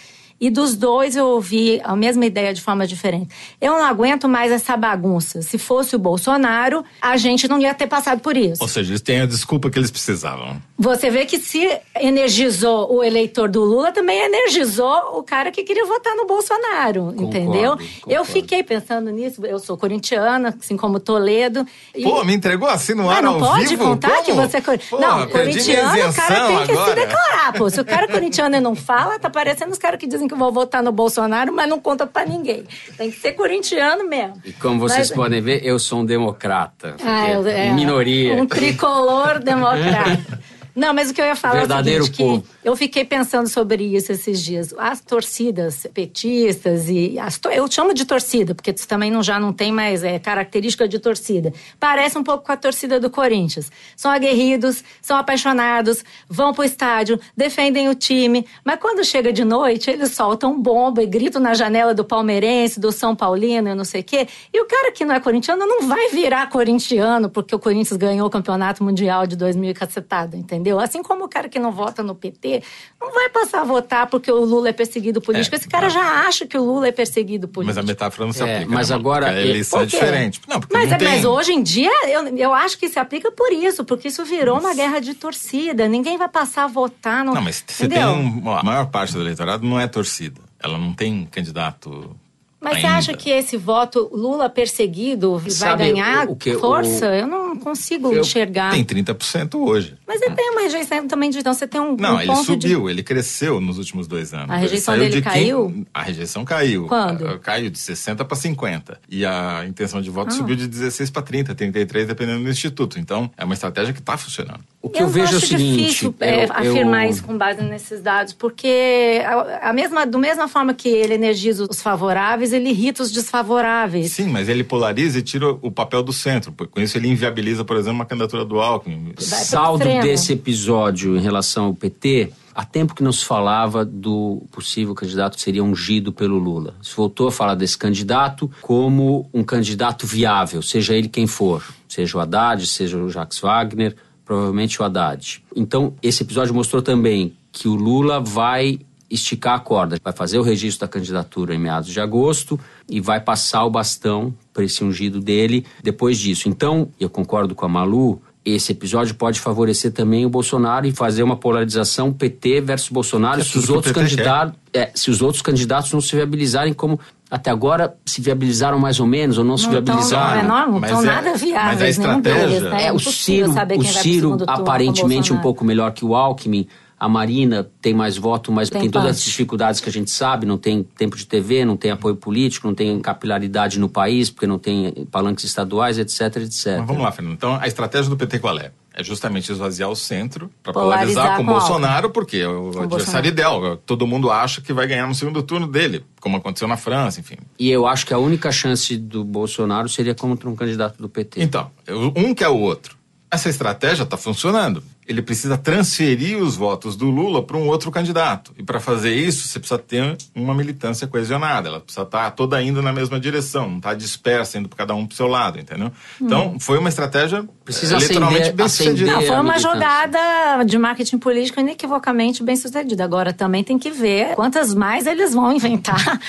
E 0.44 0.50
dos 0.50 0.76
dois 0.76 1.16
eu 1.16 1.24
ouvi 1.26 1.80
a 1.82 1.96
mesma 1.96 2.26
ideia 2.26 2.52
de 2.52 2.60
forma 2.60 2.86
diferente. 2.86 3.34
Eu 3.58 3.72
não 3.72 3.84
aguento 3.86 4.28
mais 4.28 4.52
essa 4.52 4.76
bagunça. 4.76 5.40
Se 5.40 5.56
fosse 5.56 5.96
o 5.96 5.98
Bolsonaro, 5.98 6.84
a 7.00 7.16
gente 7.16 7.48
não 7.48 7.58
ia 7.58 7.72
ter 7.72 7.86
passado 7.86 8.20
por 8.20 8.36
isso. 8.36 8.62
Ou 8.62 8.68
seja, 8.68 8.90
eles 8.90 9.00
têm 9.00 9.22
a 9.22 9.26
desculpa 9.26 9.70
que 9.70 9.78
eles 9.78 9.90
precisavam. 9.90 10.60
Você 10.78 11.08
vê 11.08 11.24
que 11.24 11.38
se 11.38 11.66
energizou 11.98 12.92
o 12.94 13.02
eleitor 13.02 13.48
do 13.48 13.64
Lula, 13.64 13.90
também 13.90 14.18
energizou 14.20 15.18
o 15.18 15.22
cara 15.22 15.50
que 15.50 15.64
queria 15.64 15.86
votar 15.86 16.14
no 16.14 16.26
Bolsonaro, 16.26 17.14
entendeu? 17.18 17.72
Eu 17.72 17.78
concordo. 18.02 18.24
fiquei 18.26 18.62
pensando 18.62 19.10
nisso, 19.10 19.44
eu 19.46 19.58
sou 19.58 19.78
corintiana, 19.78 20.54
assim 20.60 20.76
como 20.76 21.00
Toledo. 21.00 21.66
e- 21.94 22.02
Pô, 22.02 22.22
me 22.22 22.34
entregou 22.34 22.68
assim 22.68 22.92
no 22.92 23.08
ah, 23.08 23.16
ar 23.16 23.22
não 23.22 23.34
ao 23.34 23.40
pode 23.40 23.66
vivo? 23.68 23.84
contar 23.84 24.10
Como? 24.10 24.24
que 24.24 24.32
você 24.32 24.56
é 24.58 24.60
cor... 24.60 24.78
Pô, 24.90 24.98
Não, 24.98 25.26
corintiano, 25.28 26.10
o 26.10 26.14
cara 26.14 26.46
tem 26.46 26.58
que 26.58 26.66
se 26.66 26.72
agora. 26.72 26.94
declarar, 27.06 27.52
pô. 27.54 27.70
Se 27.70 27.80
o 27.80 27.84
cara 27.84 28.04
é 28.04 28.08
corintiano 28.08 28.56
e 28.56 28.60
não 28.60 28.74
fala, 28.74 29.18
tá 29.18 29.30
parecendo 29.30 29.72
os 29.72 29.78
caras 29.78 29.98
que 29.98 30.06
dizem 30.06 30.28
que 30.28 30.33
vão 30.34 30.52
votar 30.52 30.82
no 30.82 30.92
Bolsonaro, 30.92 31.52
mas 31.52 31.68
não 31.68 31.80
conta 31.80 32.06
pra 32.06 32.24
ninguém. 32.26 32.64
Tem 32.96 33.10
que 33.10 33.18
ser 33.18 33.32
corintiano 33.32 34.08
mesmo. 34.08 34.34
E 34.44 34.52
como 34.52 34.78
vocês 34.80 35.08
Mas- 35.10 35.16
podem 35.16 35.40
ver, 35.40 35.64
eu 35.64 35.78
sou 35.78 36.00
um 36.00 36.04
democrata. 36.04 36.96
Ah, 37.04 37.30
eu- 37.30 37.46
é, 37.46 37.72
minoria. 37.72 38.34
Um 38.34 38.46
tricolor 38.46 39.38
democrata. 39.44 40.40
Não, 40.74 40.92
mas 40.92 41.10
o 41.10 41.14
que 41.14 41.20
eu 41.20 41.26
ia 41.26 41.36
falar 41.36 41.54
Verdadeiro 41.60 42.00
é 42.00 42.02
o 42.02 42.04
seguinte, 42.06 42.42
povo. 42.42 42.53
Eu 42.64 42.74
fiquei 42.74 43.04
pensando 43.04 43.48
sobre 43.48 43.84
isso 43.84 44.10
esses 44.10 44.42
dias. 44.42 44.74
As 44.78 45.00
torcidas 45.00 45.86
petistas 45.92 46.88
e 46.88 47.18
as 47.18 47.38
to- 47.38 47.50
eu 47.50 47.70
chamo 47.70 47.92
de 47.92 48.04
torcida, 48.04 48.54
porque 48.54 48.72
também 48.72 49.10
não, 49.10 49.22
já 49.22 49.38
não 49.38 49.52
tem 49.52 49.70
mais 49.70 50.02
é, 50.02 50.18
característica 50.18 50.88
de 50.88 50.98
torcida. 50.98 51.52
Parece 51.78 52.16
um 52.16 52.22
pouco 52.24 52.44
com 52.44 52.52
a 52.52 52.56
torcida 52.56 52.98
do 52.98 53.10
Corinthians. 53.10 53.70
São 53.96 54.10
aguerridos, 54.10 54.82
são 55.02 55.16
apaixonados, 55.16 56.02
vão 56.28 56.54
pro 56.54 56.64
estádio, 56.64 57.20
defendem 57.36 57.88
o 57.88 57.94
time, 57.94 58.46
mas 58.64 58.78
quando 58.80 59.04
chega 59.04 59.32
de 59.32 59.44
noite, 59.44 59.90
eles 59.90 60.12
soltam 60.12 60.58
bomba 60.60 61.02
e 61.02 61.06
gritam 61.06 61.42
na 61.42 61.52
janela 61.54 61.92
do 61.94 62.04
palmeirense, 62.04 62.80
do 62.80 62.90
São 62.90 63.14
Paulino 63.14 63.68
e 63.68 63.74
não 63.74 63.84
sei 63.84 64.00
o 64.00 64.04
quê. 64.04 64.26
E 64.52 64.60
o 64.60 64.66
cara 64.66 64.90
que 64.90 65.04
não 65.04 65.14
é 65.14 65.20
corintiano 65.20 65.66
não 65.66 65.86
vai 65.86 66.08
virar 66.10 66.48
corintiano 66.48 67.28
porque 67.28 67.54
o 67.54 67.58
Corinthians 67.58 67.98
ganhou 67.98 68.26
o 68.26 68.30
campeonato 68.30 68.82
mundial 68.82 69.26
de 69.26 69.36
2000 69.36 69.70
e 69.70 69.74
cacetada, 69.74 70.36
entendeu? 70.36 70.80
Assim 70.80 71.02
como 71.02 71.24
o 71.24 71.28
cara 71.28 71.48
que 71.48 71.58
não 71.58 71.70
vota 71.72 72.02
no 72.02 72.14
PT 72.14 72.53
não 73.00 73.12
vai 73.12 73.28
passar 73.28 73.60
a 73.60 73.64
votar 73.64 74.06
porque 74.06 74.30
o 74.30 74.44
Lula 74.44 74.68
é 74.68 74.72
perseguido 74.72 75.20
político. 75.20 75.54
É, 75.54 75.58
Esse 75.58 75.68
cara 75.68 75.84
não. 75.88 75.94
já 75.94 76.26
acha 76.26 76.46
que 76.46 76.56
o 76.56 76.62
Lula 76.64 76.88
é 76.88 76.92
perseguido 76.92 77.46
político. 77.48 77.76
Mas 77.76 77.84
a 77.84 77.86
metáfora 77.86 78.26
não 78.26 78.32
se 78.32 78.42
É, 78.42 78.54
aplica. 78.56 78.72
mas 78.72 78.90
né? 78.90 78.96
agora- 78.96 79.28
A 79.30 79.40
eleição 79.40 79.80
é 79.80 79.86
diferente. 79.86 80.40
Não, 80.48 80.60
porque 80.60 80.74
mas, 80.74 80.88
não 80.88 80.94
é- 80.94 80.98
tem... 80.98 81.08
mas 81.08 81.24
hoje 81.24 81.52
em 81.52 81.62
dia, 81.62 81.90
eu, 82.08 82.26
eu 82.36 82.54
acho 82.54 82.78
que 82.78 82.88
se 82.88 82.98
aplica 82.98 83.30
por 83.32 83.52
isso, 83.52 83.84
porque 83.84 84.08
isso 84.08 84.24
virou 84.24 84.58
uma 84.58 84.74
guerra 84.74 85.00
de 85.00 85.14
torcida. 85.14 85.88
Ninguém 85.88 86.16
vai 86.18 86.28
passar 86.28 86.64
a 86.64 86.68
votar 86.68 87.24
no. 87.24 87.34
Não, 87.34 87.42
mas 87.42 87.64
você 87.66 87.88
tem 87.88 87.98
entendeu? 87.98 88.14
um, 88.14 88.50
a 88.50 88.62
maior 88.62 88.86
parte 88.86 89.12
do 89.12 89.20
eleitorado 89.20 89.66
não 89.66 89.78
é 89.78 89.86
torcida. 89.86 90.40
Ela 90.62 90.78
não 90.78 90.92
tem 90.94 91.26
candidato. 91.30 92.16
Mas 92.60 92.80
você 92.80 92.86
ainda. 92.86 92.98
acha 92.98 93.12
que 93.14 93.28
esse 93.28 93.58
voto 93.58 94.08
Lula 94.10 94.48
perseguido 94.48 95.36
vai 95.38 95.50
Sabe, 95.50 95.84
ganhar 95.92 96.26
o- 96.28 96.32
o 96.32 96.36
que- 96.36 96.54
força? 96.54 97.08
o- 97.10 97.12
Eu 97.14 97.26
não 97.26 97.43
consigo 97.56 98.12
Eu- 98.12 98.20
enxergar. 98.20 98.70
Tem 98.72 98.84
30% 98.84 99.54
hoje. 99.60 99.96
Mas 100.06 100.20
ele 100.22 100.34
tem 100.34 100.50
uma 100.50 100.60
rejeição 100.62 101.06
também 101.08 101.30
de. 101.30 101.38
Então 101.38 101.52
você 101.54 101.66
tem 101.66 101.80
um, 101.80 101.96
Não, 101.96 102.16
um 102.16 102.20
ele 102.20 102.26
ponto 102.26 102.44
subiu, 102.44 102.88
ele 102.90 103.02
cresceu 103.02 103.60
nos 103.60 103.78
últimos 103.78 104.06
dois 104.06 104.32
anos. 104.34 104.50
A 104.50 104.56
rejeição 104.56 104.96
dele 104.98 105.10
de 105.16 105.22
caiu? 105.22 105.84
A 105.92 106.02
rejeição 106.02 106.44
caiu. 106.44 106.86
Quando? 106.86 107.26
Ah, 107.26 107.38
Caiu 107.38 107.70
de 107.70 107.78
60 107.78 108.24
para 108.24 108.36
50. 108.36 109.00
E 109.08 109.24
a 109.24 109.64
intenção 109.66 110.00
de 110.00 110.10
voto 110.10 110.28
Ah. 110.28 110.36
subiu 110.36 110.56
de 110.56 110.66
16 110.66 111.10
para 111.10 111.22
30, 111.22 111.54
33, 111.54 112.06
dependendo 112.06 112.42
do 112.44 112.50
instituto. 112.50 112.98
Então, 112.98 113.30
é 113.36 113.44
uma 113.44 113.54
estratégia 113.54 113.92
que 113.92 114.00
está 114.00 114.16
funcionando. 114.16 114.60
O 114.80 114.88
que 114.90 115.02
eu, 115.02 115.08
vejo 115.08 115.34
é 115.34 115.36
o 115.36 115.40
seguinte. 115.40 115.78
difícil 115.82 116.14
é, 116.20 116.44
eu- 116.44 116.52
afirmar 116.52 117.04
eu- 117.06 117.10
isso 117.10 117.24
com 117.24 117.36
base 117.38 117.62
nesses 117.62 118.02
dados, 118.02 118.32
porque 118.34 119.22
a, 119.24 119.70
a 119.70 119.72
mesma, 119.72 120.06
do 120.06 120.18
mesma 120.18 120.46
forma 120.46 120.74
que 120.74 120.88
ele 120.88 121.14
energiza 121.14 121.66
os 121.68 121.80
favoráveis, 121.80 122.52
ele 122.52 122.68
irrita 122.70 123.02
os 123.02 123.10
desfavoráveis. 123.10 124.12
Sim, 124.12 124.28
mas 124.28 124.48
ele 124.48 124.62
polariza 124.64 125.18
e 125.18 125.22
tira 125.22 125.48
o 125.50 125.70
papel 125.70 126.02
do 126.02 126.12
centro. 126.12 126.52
Com 126.52 126.80
isso, 126.80 126.96
ele 126.98 127.08
inviabiliza, 127.08 127.43
por 127.64 127.76
exemplo, 127.76 127.96
uma 127.96 128.06
candidatura 128.06 128.44
do 128.44 128.60
Alckmin. 128.60 129.14
Saldo 129.18 129.84
desse 129.84 130.32
episódio 130.32 131.16
em 131.16 131.20
relação 131.20 131.66
ao 131.66 131.74
PT, 131.74 132.32
há 132.54 132.64
tempo 132.64 132.94
que 132.94 133.02
não 133.02 133.12
se 133.12 133.24
falava 133.24 133.84
do 133.84 134.42
possível 134.50 134.94
candidato 134.94 135.36
que 135.36 135.42
seria 135.42 135.62
ungido 135.62 136.12
pelo 136.12 136.38
Lula. 136.38 136.74
Se 136.82 136.94
voltou 136.94 137.28
a 137.28 137.32
falar 137.32 137.54
desse 137.54 137.76
candidato 137.76 138.50
como 138.62 139.28
um 139.32 139.42
candidato 139.42 140.06
viável, 140.06 140.62
seja 140.62 140.94
ele 140.94 141.08
quem 141.08 141.26
for, 141.26 141.62
seja 141.88 142.16
o 142.16 142.20
Haddad, 142.20 142.66
seja 142.66 142.96
o 142.96 143.10
Jacques 143.10 143.38
Wagner, 143.40 143.96
provavelmente 144.24 144.80
o 144.80 144.84
Haddad. 144.84 145.42
Então, 145.54 145.94
esse 146.02 146.22
episódio 146.22 146.54
mostrou 146.54 146.80
também 146.80 147.34
que 147.52 147.68
o 147.68 147.74
Lula 147.74 148.20
vai 148.20 148.80
esticar 149.14 149.54
a 149.54 149.60
corda, 149.60 149.96
vai 150.02 150.12
fazer 150.12 150.38
o 150.38 150.42
registro 150.42 150.86
da 150.86 150.88
candidatura 150.92 151.54
em 151.54 151.58
meados 151.58 151.90
de 151.90 152.00
agosto 152.00 152.58
e 152.88 153.00
vai 153.00 153.20
passar 153.20 153.64
o 153.64 153.70
bastão 153.70 154.34
para 154.52 154.64
esse 154.64 154.82
ungido 154.84 155.20
dele 155.20 155.64
depois 155.82 156.18
disso. 156.18 156.48
Então, 156.48 156.88
eu 156.98 157.08
concordo 157.08 157.54
com 157.54 157.64
a 157.64 157.68
Malu, 157.68 158.20
esse 158.44 158.72
episódio 158.72 159.14
pode 159.14 159.40
favorecer 159.40 159.90
também 159.92 160.26
o 160.26 160.28
Bolsonaro 160.28 160.86
e 160.86 160.92
fazer 160.92 161.22
uma 161.22 161.34
polarização 161.36 162.12
PT 162.12 162.60
versus 162.60 162.90
Bolsonaro 162.90 163.40
É 163.40 163.44
se 163.44 163.56
os 163.56 163.70
outros 163.70 163.92
candidatos 163.92 164.54
é, 164.72 164.90
se 164.94 165.10
os 165.10 165.22
outros 165.22 165.40
candidatos 165.40 165.90
não 165.92 166.00
se 166.00 166.14
viabilizarem 166.14 166.74
como 166.74 167.00
até 167.30 167.50
agora 167.50 167.96
se 168.04 168.20
viabilizaram 168.20 168.78
mais 168.78 169.00
ou 169.00 169.06
menos 169.06 169.38
ou 169.38 169.44
não, 169.44 169.56
se 169.56 169.64
Não 169.66 169.72
tão, 169.74 169.82
viabilizaram. 169.82 170.40
é, 170.40 170.42
não, 170.42 170.72
não 170.72 170.80
Mas 170.80 170.90
tão 170.90 171.02
é- 171.02 171.06
nada 171.06 171.34
viáveis, 171.36 171.96
mas 171.96 171.98
a 171.98 172.02
nenhum 172.02 172.18
estratégia- 172.18 172.48
deles, 172.48 172.62
né? 172.70 172.84
É, 172.86 172.92
o 172.92 172.98
Ciro, 172.98 173.52
saber 173.52 173.78
o 173.78 173.84
Ciro 173.84 174.36
aparentemente 174.46 175.32
um 175.32 175.38
pouco 175.38 175.64
melhor 175.64 175.92
que 175.92 176.04
o 176.04 176.14
Alckmin. 176.14 176.66
A 177.04 177.08
Marina 177.08 177.70
tem 177.82 177.92
mais 177.92 178.16
voto, 178.16 178.50
mas 178.50 178.70
Tem 178.70 178.80
tem, 178.80 178.90
todas 178.90 179.10
as 179.10 179.22
dificuldades 179.22 179.78
que 179.78 179.90
a 179.90 179.92
gente 179.92 180.10
sabe. 180.10 180.46
Não 180.46 180.56
tem 180.56 180.82
tempo 180.82 181.18
de 181.18 181.26
TV, 181.26 181.62
não 181.62 181.76
tem 181.76 181.90
apoio 181.90 182.16
político, 182.16 182.66
não 182.66 182.74
tem 182.74 182.98
capilaridade 182.98 183.78
no 183.78 183.90
país, 183.90 184.30
porque 184.30 184.46
não 184.46 184.58
tem 184.58 185.06
palanques 185.10 185.44
estaduais, 185.44 185.98
etc, 185.98 186.36
etc. 186.36 186.78
Mas 186.78 186.86
vamos 186.86 187.02
lá, 187.02 187.12
Fernando. 187.12 187.34
Então, 187.34 187.58
a 187.60 187.66
estratégia 187.66 188.08
do 188.08 188.16
PT 188.16 188.38
qual 188.38 188.58
é? 188.58 188.72
É 188.94 189.04
justamente 189.04 189.52
esvaziar 189.52 189.90
o 189.90 189.94
centro 189.94 190.50
para 190.62 190.72
Polarizar 190.72 191.24
polarizar, 191.24 191.36
com 191.36 191.42
o 191.42 191.46
com 191.46 191.52
Bolsonaro, 191.52 192.10
porque 192.10 192.38
é 192.38 192.48
o 192.48 192.70
Com 192.70 192.82
adversário 192.84 192.88
Bolsonaro. 192.88 193.26
ideal. 193.26 193.76
Todo 193.84 194.06
mundo 194.06 194.30
acha 194.30 194.62
que 194.62 194.72
vai 194.72 194.86
ganhar 194.86 195.06
no 195.06 195.14
segundo 195.14 195.42
turno 195.42 195.66
dele, 195.66 196.06
como 196.22 196.38
aconteceu 196.38 196.66
na 196.66 196.78
França, 196.78 197.20
enfim. 197.20 197.36
E 197.58 197.70
eu 197.70 197.86
acho 197.86 198.06
que 198.06 198.14
a 198.14 198.18
única 198.18 198.50
chance 198.50 198.96
do 198.96 199.22
Bolsonaro 199.24 199.90
seria 199.90 200.14
contra 200.14 200.48
um 200.48 200.56
candidato 200.56 201.02
do 201.02 201.08
PT. 201.10 201.42
Então, 201.42 201.70
um 202.16 202.32
quer 202.32 202.48
o 202.48 202.56
outro. 202.56 202.96
Essa 203.30 203.50
estratégia 203.50 204.04
está 204.04 204.16
funcionando. 204.16 204.82
Ele 205.06 205.22
precisa 205.22 205.56
transferir 205.56 206.38
os 206.38 206.56
votos 206.56 206.96
do 206.96 207.10
Lula 207.10 207.42
para 207.42 207.56
um 207.56 207.68
outro 207.68 207.90
candidato. 207.90 208.52
E 208.56 208.62
para 208.62 208.80
fazer 208.80 209.14
isso, 209.14 209.46
você 209.46 209.58
precisa 209.58 209.78
ter 209.78 210.16
uma 210.34 210.54
militância 210.54 211.06
coesionada, 211.06 211.68
ela 211.68 211.80
precisa 211.80 212.04
estar 212.04 212.24
tá 212.24 212.30
toda 212.30 212.62
indo 212.62 212.80
na 212.82 212.92
mesma 212.92 213.20
direção, 213.20 213.68
não 213.68 213.76
estar 213.78 213.90
tá 213.90 213.94
dispersa, 213.94 214.58
indo 214.58 214.68
para 214.68 214.78
cada 214.78 214.94
um 214.94 215.06
para 215.06 215.14
o 215.14 215.16
seu 215.16 215.26
lado, 215.26 215.58
entendeu? 215.58 215.92
Então, 216.20 216.54
hum. 216.54 216.60
foi 216.60 216.78
uma 216.78 216.88
estratégia 216.88 217.44
precisa 217.64 217.96
eleitoralmente 217.96 218.52
bem 218.52 218.68
sucedida. 218.68 219.12
Não, 219.12 219.22
foi 219.22 219.36
uma 219.36 219.58
jogada 219.58 220.64
de 220.64 220.78
marketing 220.78 221.18
político 221.18 221.60
inequivocamente 221.60 222.42
bem 222.42 222.56
sucedida. 222.56 223.04
Agora, 223.04 223.32
também 223.32 223.62
tem 223.62 223.78
que 223.78 223.90
ver 223.90 224.34
quantas 224.34 224.74
mais 224.74 225.06
eles 225.06 225.34
vão 225.34 225.52
inventar 225.52 226.20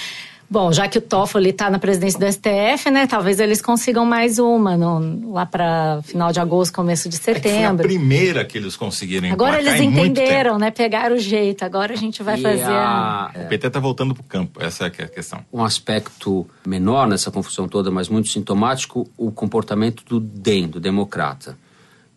Bom, 0.49 0.71
já 0.71 0.88
que 0.88 0.99
o 0.99 1.01
Toffoli 1.01 1.49
está 1.49 1.69
na 1.69 1.79
presidência 1.79 2.19
do 2.19 2.31
STF, 2.31 2.91
né? 2.91 3.08
Talvez 3.08 3.39
eles 3.39 3.62
consigam 3.62 4.05
mais 4.05 4.38
uma 4.38 4.77
no, 4.77 5.34
lá 5.34 5.45
para 5.45 6.01
final 6.03 6.31
de 6.31 6.39
agosto, 6.39 6.73
começo 6.73 7.10
de 7.10 7.15
setembro. 7.15 7.49
É 7.49 7.65
foi 7.65 7.65
a 7.65 7.73
primeira 7.73 8.45
que 8.45 8.58
eles 8.58 8.75
conseguiram 8.75 9.31
Agora 9.31 9.60
eles 9.60 9.81
entenderam, 9.81 10.60
né? 10.60 10.69
Pegaram 10.69 11.15
o 11.15 11.19
jeito. 11.19 11.63
Agora 11.63 11.93
a 11.93 11.97
gente 11.97 12.21
vai 12.21 12.38
e 12.38 12.41
fazer. 12.41 12.63
A... 12.63 13.31
A... 13.36 13.41
O 13.45 13.47
PT 13.47 13.67
está 13.67 13.79
voltando 13.79 14.13
para 14.13 14.21
o 14.21 14.25
campo. 14.25 14.62
Essa 14.62 14.86
é 14.86 14.88
a 14.88 15.08
questão. 15.08 15.43
Um 15.51 15.63
aspecto 15.63 16.47
menor 16.65 17.08
nessa 17.08 17.31
confusão 17.31 17.67
toda, 17.67 17.89
mas 17.89 18.08
muito 18.08 18.29
sintomático, 18.29 19.10
o 19.17 19.31
comportamento 19.31 20.03
do 20.05 20.19
DEM, 20.19 20.67
do 20.67 20.79
Democrata, 20.79 21.58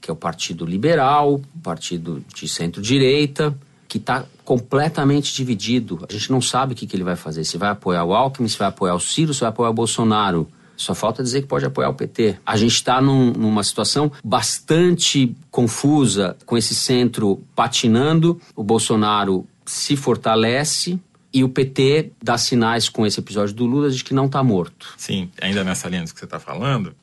que 0.01 0.11
é 0.11 0.13
o 0.13 0.17
Partido 0.17 0.67
Liberal, 0.67 1.41
partido 1.63 2.23
de 2.35 2.47
centro-direita 2.47 3.57
que 3.89 3.97
está 3.97 4.25
completamente 4.45 5.35
dividido. 5.35 6.05
A 6.09 6.13
gente 6.13 6.31
não 6.31 6.43
sabe 6.43 6.75
o 6.75 6.77
que, 6.77 6.87
que 6.87 6.95
ele 6.95 7.05
vai 7.05 7.17
fazer. 7.17 7.43
Se 7.45 7.57
vai 7.57 7.71
apoiar 7.71 8.05
o 8.05 8.15
Alckmin, 8.15 8.47
se 8.47 8.59
vai 8.59 8.69
apoiar 8.69 8.95
o 8.95 9.01
Ciro, 9.01 9.33
se 9.33 9.41
vai 9.41 9.49
apoiar 9.49 9.71
o 9.71 9.75
Bolsonaro. 9.75 10.47
Só 10.77 10.95
falta 10.95 11.23
dizer 11.23 11.43
que 11.43 11.49
pode 11.49 11.65
apoiar 11.65 11.89
o 11.89 11.95
PT. 11.95 12.37
A 12.47 12.57
gente 12.57 12.75
está 12.75 13.01
num, 13.01 13.33
numa 13.33 13.65
situação 13.65 14.13
bastante 14.23 15.35
confusa, 15.51 16.37
com 16.47 16.57
esse 16.57 16.75
centro 16.75 17.43
patinando. 17.57 18.41
O 18.55 18.63
Bolsonaro 18.63 19.45
se 19.67 19.97
fortalece 19.97 21.01
e 21.33 21.43
o 21.43 21.49
PT 21.49 22.13
dá 22.23 22.39
sinais 22.39 22.89
com 22.89 23.07
esse 23.07 23.19
episódio 23.19 23.55
do 23.55 23.67
Lula 23.67 23.91
de 23.91 24.05
que 24.05 24.15
não 24.15 24.27
está 24.27 24.43
morto. 24.43 24.95
Sim, 24.97 25.31
ainda 25.41 25.65
nessa 25.65 25.89
linha 25.89 26.05
que 26.05 26.19
você 26.19 26.25
está 26.25 26.39
falando, 26.39 26.95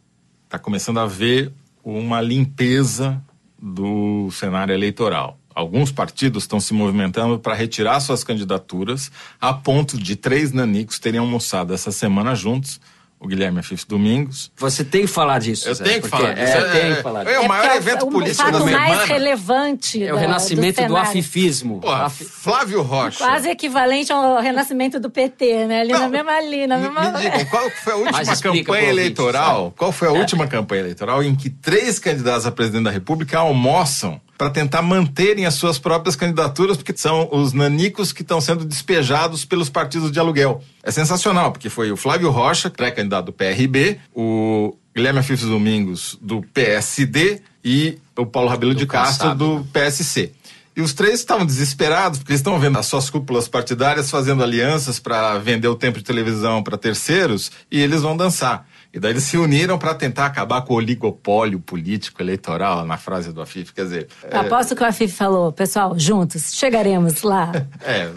está 0.45 0.58
começando 0.58 1.00
a 1.00 1.04
haver 1.04 1.52
uma 1.84 2.21
limpeza 2.21 3.21
do 3.62 4.30
cenário 4.32 4.74
eleitoral 4.74 5.38
alguns 5.55 5.89
partidos 5.91 6.43
estão 6.43 6.59
se 6.59 6.73
movimentando 6.73 7.39
para 7.39 7.55
retirar 7.55 8.01
suas 8.01 8.23
candidaturas, 8.23 9.09
a 9.39 9.53
ponto 9.53 9.97
de 9.97 10.17
três 10.17 10.51
nanicos 10.51 10.99
terem 10.99 11.19
almoçado 11.19 11.73
essa 11.73 11.91
semana 11.91 12.35
juntos. 12.35 12.79
O 13.17 13.27
Guilherme 13.27 13.59
Afif 13.59 13.87
Domingos. 13.87 14.51
Você 14.57 14.83
tem 14.83 15.01
que 15.03 15.07
falar 15.07 15.39
disso. 15.39 15.69
Eu 15.69 15.73
Zé, 15.73 15.85
tenho 15.85 16.01
que 16.01 16.09
falar 16.09 16.33
disso. 16.33 16.53
É, 16.53 16.59
é, 16.59 16.69
tem 16.69 16.95
que 16.95 17.01
falar 17.01 17.23
disso. 17.23 17.35
É 17.35 17.39
o 17.39 17.47
maior 17.47 17.71
é 17.71 17.77
evento 17.77 18.07
político 18.07 18.51
da 18.51 18.59
semana. 18.59 18.77
O 18.77 18.87
mais 18.89 19.09
relevante 19.09 20.03
É 20.03 20.13
o 20.13 20.17
renascimento 20.17 20.81
do, 20.81 20.87
do 20.89 20.97
afifismo. 20.97 21.79
Porra, 21.79 22.09
Flávio 22.09 22.81
Rocha. 22.81 23.17
Quase 23.17 23.49
equivalente 23.49 24.11
ao 24.11 24.41
renascimento 24.41 24.99
do 24.99 25.09
PT, 25.09 25.65
né? 25.65 25.79
Ali 25.79 25.93
Não, 25.93 26.01
na 26.01 26.09
mesma 26.09 26.41
linha, 26.41 26.67
mesma... 26.67 27.11
Me 27.11 27.21
digam, 27.21 27.45
qual 27.49 27.69
foi 27.71 27.93
a 27.93 27.95
última 27.95 28.35
campanha 28.35 28.89
eleitoral? 28.89 29.73
Qual 29.75 29.91
foi 29.93 30.07
a 30.09 30.11
última 30.11 30.45
campanha 30.45 30.81
eleitoral 30.81 31.23
em 31.23 31.33
que 31.35 31.49
três 31.49 31.97
candidatos 31.97 32.45
a 32.45 32.51
presidente 32.51 32.83
da 32.83 32.91
República 32.91 33.39
almoçam 33.39 34.21
para 34.38 34.50
tentar 34.50 34.82
manterem 34.82 35.45
as 35.45 35.54
suas 35.54 35.80
próprias 35.80 36.15
candidaturas, 36.15 36.78
porque 36.78 36.95
são 36.95 37.30
os 37.32 37.54
nanicos 37.54 38.12
que 38.12 38.21
estão 38.21 38.41
sendo 38.41 38.65
despejados 38.65 39.45
pelos 39.45 39.69
partidos 39.69 40.12
de 40.12 40.19
aluguel. 40.19 40.62
É 40.84 40.91
sensacional, 40.91 41.52
porque 41.52 41.69
foi 41.69 41.91
o 41.91 41.98
Flávio 41.98 42.30
Rocha, 42.30 42.69
pré-candidato 42.69 43.28
do 43.28 43.34
PRB, 43.34 44.00
o 44.13 44.76
Guilherme 44.95 45.19
Afifes 45.19 45.45
Domingos, 45.45 46.17
do 46.21 46.41
PSD, 46.54 47.41
e 47.63 47.98
o 48.15 48.26
Paulo 48.26 48.50
Rabelo 48.50 48.76
de 48.76 48.86
Castro, 48.86 49.34
do 49.34 49.65
PSC. 49.74 50.32
E 50.76 50.82
os 50.82 50.93
três 50.93 51.15
estavam 51.15 51.45
desesperados, 51.45 52.19
porque 52.19 52.34
eles 52.34 52.41
estão 52.41 52.60
vendo 52.60 52.78
as 52.78 52.86
suas 52.86 53.10
cúpulas 53.10 53.48
partidárias 53.48 54.12
fazendo 54.12 54.43
alianças 54.43 55.00
para 55.00 55.38
vender 55.39 55.69
o 55.69 55.76
tempo 55.76 55.98
de 55.98 56.04
televisão 56.04 56.62
para 56.62 56.78
terceiros, 56.78 57.52
e 57.71 57.82
eles 57.82 58.02
vão 58.02 58.15
dançar. 58.15 58.67
E 58.95 58.99
daí 58.99 59.12
eles 59.12 59.23
se 59.23 59.38
uniram 59.38 59.77
para 59.77 59.93
tentar 59.93 60.25
acabar 60.25 60.62
com 60.62 60.73
o 60.73 60.77
oligopólio 60.77 61.60
político 61.60 62.23
eleitoral, 62.23 62.86
na 62.86 62.95
frase 62.95 63.34
do 63.34 63.41
Afif. 63.41 63.73
Quer 63.73 63.84
dizer. 63.84 64.08
É... 64.23 64.38
Aposto 64.38 64.73
que 64.73 64.81
o 64.81 64.86
Afif 64.86 65.13
falou, 65.13 65.51
pessoal, 65.51 65.99
juntos, 65.99 66.53
chegaremos 66.53 67.21
lá. 67.21 67.51
é, 67.84 68.08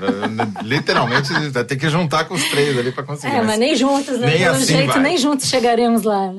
literalmente 0.63 1.33
vai 1.51 1.65
ter 1.65 1.75
que 1.75 1.89
juntar 1.89 2.27
com 2.27 2.35
os 2.35 2.45
três 2.51 2.79
ali 2.79 2.93
para 2.93 3.03
conseguir. 3.03 3.35
É, 3.35 3.39
mas, 3.39 3.47
mas 3.47 3.59
nem 3.59 3.75
juntos, 3.75 4.21
né? 4.21 4.29
Nem 4.29 4.39
Pelo 4.39 4.55
assim 4.55 4.67
jeito, 4.67 4.93
vai. 4.93 5.03
nem 5.03 5.19
juntos 5.19 5.49
chegaremos 5.49 6.05
lá. 6.05 6.33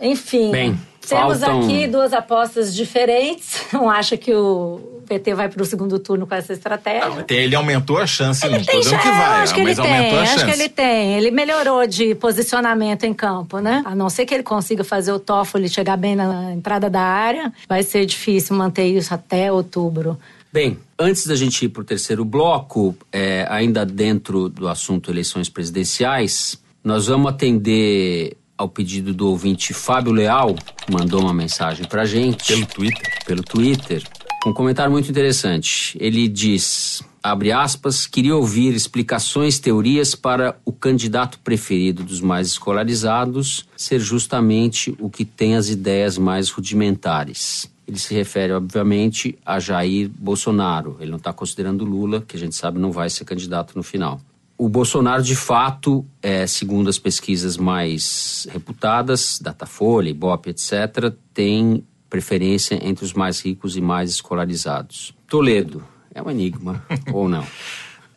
Enfim. 0.00 0.50
Bem, 0.50 0.80
temos 1.06 1.40
faltam... 1.40 1.60
aqui 1.60 1.86
duas 1.86 2.14
apostas 2.14 2.74
diferentes. 2.74 3.60
Um 3.76 3.90
acha 3.90 4.16
que 4.16 4.32
o 4.32 4.95
PT 5.06 5.34
vai 5.34 5.48
para 5.48 5.62
o 5.62 5.64
segundo 5.64 5.98
turno 5.98 6.26
com 6.26 6.34
essa 6.34 6.52
estratégia. 6.52 7.08
Não, 7.08 7.24
ele 7.28 7.54
aumentou 7.54 7.98
a 7.98 8.06
chance, 8.06 8.44
ele 8.44 8.54
não 8.54 8.60
estou 8.60 8.80
dizendo 8.80 9.00
que 9.00 9.08
vai, 9.08 9.42
acho 9.42 9.54
que 9.54 9.62
mas 9.62 9.78
ele 9.78 9.88
aumentou 9.88 10.10
tem, 10.10 10.18
a 10.18 10.26
chance. 10.26 10.36
Acho 10.36 10.44
que 10.44 10.60
ele 10.60 10.68
tem. 10.68 11.14
Ele 11.14 11.30
melhorou 11.30 11.86
de 11.86 12.14
posicionamento 12.16 13.04
em 13.04 13.14
campo, 13.14 13.60
né? 13.60 13.82
A 13.86 13.94
não 13.94 14.10
ser 14.10 14.26
que 14.26 14.34
ele 14.34 14.42
consiga 14.42 14.84
fazer 14.84 15.12
o 15.12 15.18
Toffoli 15.18 15.68
chegar 15.68 15.96
bem 15.96 16.16
na 16.16 16.52
entrada 16.52 16.90
da 16.90 17.02
área, 17.02 17.52
vai 17.68 17.82
ser 17.82 18.04
difícil 18.04 18.56
manter 18.56 18.86
isso 18.86 19.14
até 19.14 19.50
outubro. 19.50 20.18
Bem, 20.52 20.78
antes 20.98 21.26
da 21.26 21.34
gente 21.34 21.64
ir 21.64 21.68
para 21.68 21.82
o 21.82 21.84
terceiro 21.84 22.24
bloco, 22.24 22.96
é, 23.12 23.46
ainda 23.50 23.84
dentro 23.84 24.48
do 24.48 24.68
assunto 24.68 25.10
eleições 25.10 25.48
presidenciais, 25.48 26.58
nós 26.82 27.06
vamos 27.06 27.30
atender 27.30 28.36
ao 28.56 28.68
pedido 28.68 29.12
do 29.12 29.28
ouvinte 29.28 29.74
Fábio 29.74 30.12
Leal, 30.12 30.54
que 30.54 30.92
mandou 30.92 31.20
uma 31.20 31.34
mensagem 31.34 31.86
para 31.86 32.02
a 32.02 32.04
gente. 32.06 32.46
Pelo 32.54 32.66
Twitter. 32.66 33.24
Pelo 33.26 33.42
Twitter. 33.42 34.02
Um 34.46 34.52
comentário 34.52 34.92
muito 34.92 35.10
interessante. 35.10 35.98
Ele 36.00 36.28
diz, 36.28 37.02
abre 37.20 37.50
aspas, 37.50 38.06
queria 38.06 38.36
ouvir 38.36 38.72
explicações, 38.76 39.58
teorias 39.58 40.14
para 40.14 40.56
o 40.64 40.70
candidato 40.70 41.40
preferido 41.40 42.04
dos 42.04 42.20
mais 42.20 42.46
escolarizados 42.46 43.66
ser 43.76 43.98
justamente 43.98 44.96
o 45.00 45.10
que 45.10 45.24
tem 45.24 45.56
as 45.56 45.68
ideias 45.68 46.16
mais 46.16 46.48
rudimentares. 46.48 47.68
Ele 47.88 47.98
se 47.98 48.14
refere, 48.14 48.52
obviamente, 48.52 49.36
a 49.44 49.58
Jair 49.58 50.08
Bolsonaro. 50.16 50.96
Ele 51.00 51.10
não 51.10 51.18
está 51.18 51.32
considerando 51.32 51.84
Lula, 51.84 52.20
que 52.20 52.36
a 52.36 52.38
gente 52.38 52.54
sabe 52.54 52.78
não 52.78 52.92
vai 52.92 53.10
ser 53.10 53.24
candidato 53.24 53.72
no 53.74 53.82
final. 53.82 54.20
O 54.56 54.68
Bolsonaro, 54.68 55.24
de 55.24 55.34
fato, 55.34 56.06
é, 56.22 56.46
segundo 56.46 56.88
as 56.88 57.00
pesquisas 57.00 57.56
mais 57.56 58.46
reputadas, 58.52 59.40
Datafolha, 59.42 60.08
Ibope, 60.08 60.50
etc., 60.50 61.12
tem 61.34 61.84
preferência 62.08 62.78
entre 62.82 63.04
os 63.04 63.12
mais 63.12 63.40
ricos 63.40 63.76
e 63.76 63.80
mais 63.80 64.10
escolarizados. 64.10 65.14
Toledo, 65.28 65.82
é 66.14 66.22
um 66.22 66.30
enigma, 66.30 66.84
ou 67.12 67.28
não? 67.28 67.46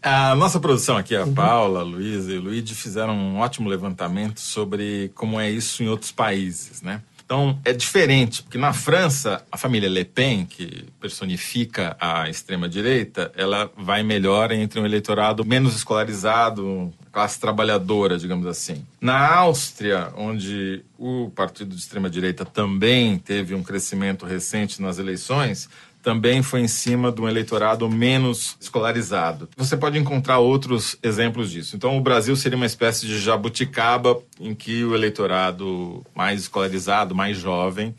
A 0.01 0.33
nossa 0.35 0.59
produção 0.59 0.95
aqui, 0.95 1.13
a 1.15 1.27
Paula, 1.27 1.81
a 1.81 1.83
Luísa 1.83 2.31
e 2.31 2.37
o 2.37 2.41
Luigi, 2.41 2.73
fizeram 2.73 3.13
um 3.13 3.39
ótimo 3.39 3.67
levantamento 3.67 4.39
sobre 4.39 5.11
como 5.13 5.37
é 5.39 5.51
isso 5.51 5.83
em 5.83 5.89
outros 5.89 6.11
países, 6.11 6.81
né? 6.81 7.01
Então, 7.29 7.59
é 7.63 7.73
diferente, 7.73 8.41
porque 8.41 8.57
na 8.57 8.73
França, 8.73 9.45
a 9.51 9.57
família 9.57 9.87
Le 9.87 10.03
Pen, 10.03 10.47
que 10.47 10.85
personifica 10.99 11.95
a 11.99 12.27
extrema-direita, 12.27 13.31
ela 13.35 13.69
vai 13.77 14.01
melhor 14.01 14.51
entre 14.51 14.79
um 14.79 14.85
eleitorado 14.85 15.45
menos 15.45 15.75
escolarizado, 15.75 16.91
classe 17.11 17.39
trabalhadora, 17.39 18.17
digamos 18.17 18.45
assim. 18.45 18.85
Na 19.01 19.35
Áustria, 19.35 20.11
onde 20.15 20.83
o 20.97 21.29
partido 21.35 21.75
de 21.75 21.81
extrema-direita 21.81 22.45
também 22.45 23.17
teve 23.17 23.55
um 23.55 23.63
crescimento 23.63 24.25
recente 24.25 24.81
nas 24.81 24.99
eleições, 24.99 25.69
também 26.01 26.41
foi 26.41 26.61
em 26.61 26.67
cima 26.67 27.11
de 27.11 27.21
um 27.21 27.27
eleitorado 27.27 27.89
menos 27.89 28.55
escolarizado. 28.59 29.49
Você 29.57 29.75
pode 29.75 29.97
encontrar 29.97 30.39
outros 30.39 30.95
exemplos 31.03 31.51
disso. 31.51 31.75
Então, 31.75 31.97
o 31.97 32.01
Brasil 32.01 32.35
seria 32.35 32.55
uma 32.55 32.65
espécie 32.65 33.05
de 33.05 33.19
jabuticaba 33.19 34.17
em 34.39 34.55
que 34.55 34.83
o 34.83 34.95
eleitorado 34.95 36.05
mais 36.15 36.41
escolarizado, 36.41 37.13
mais 37.13 37.37
jovem, 37.37 37.93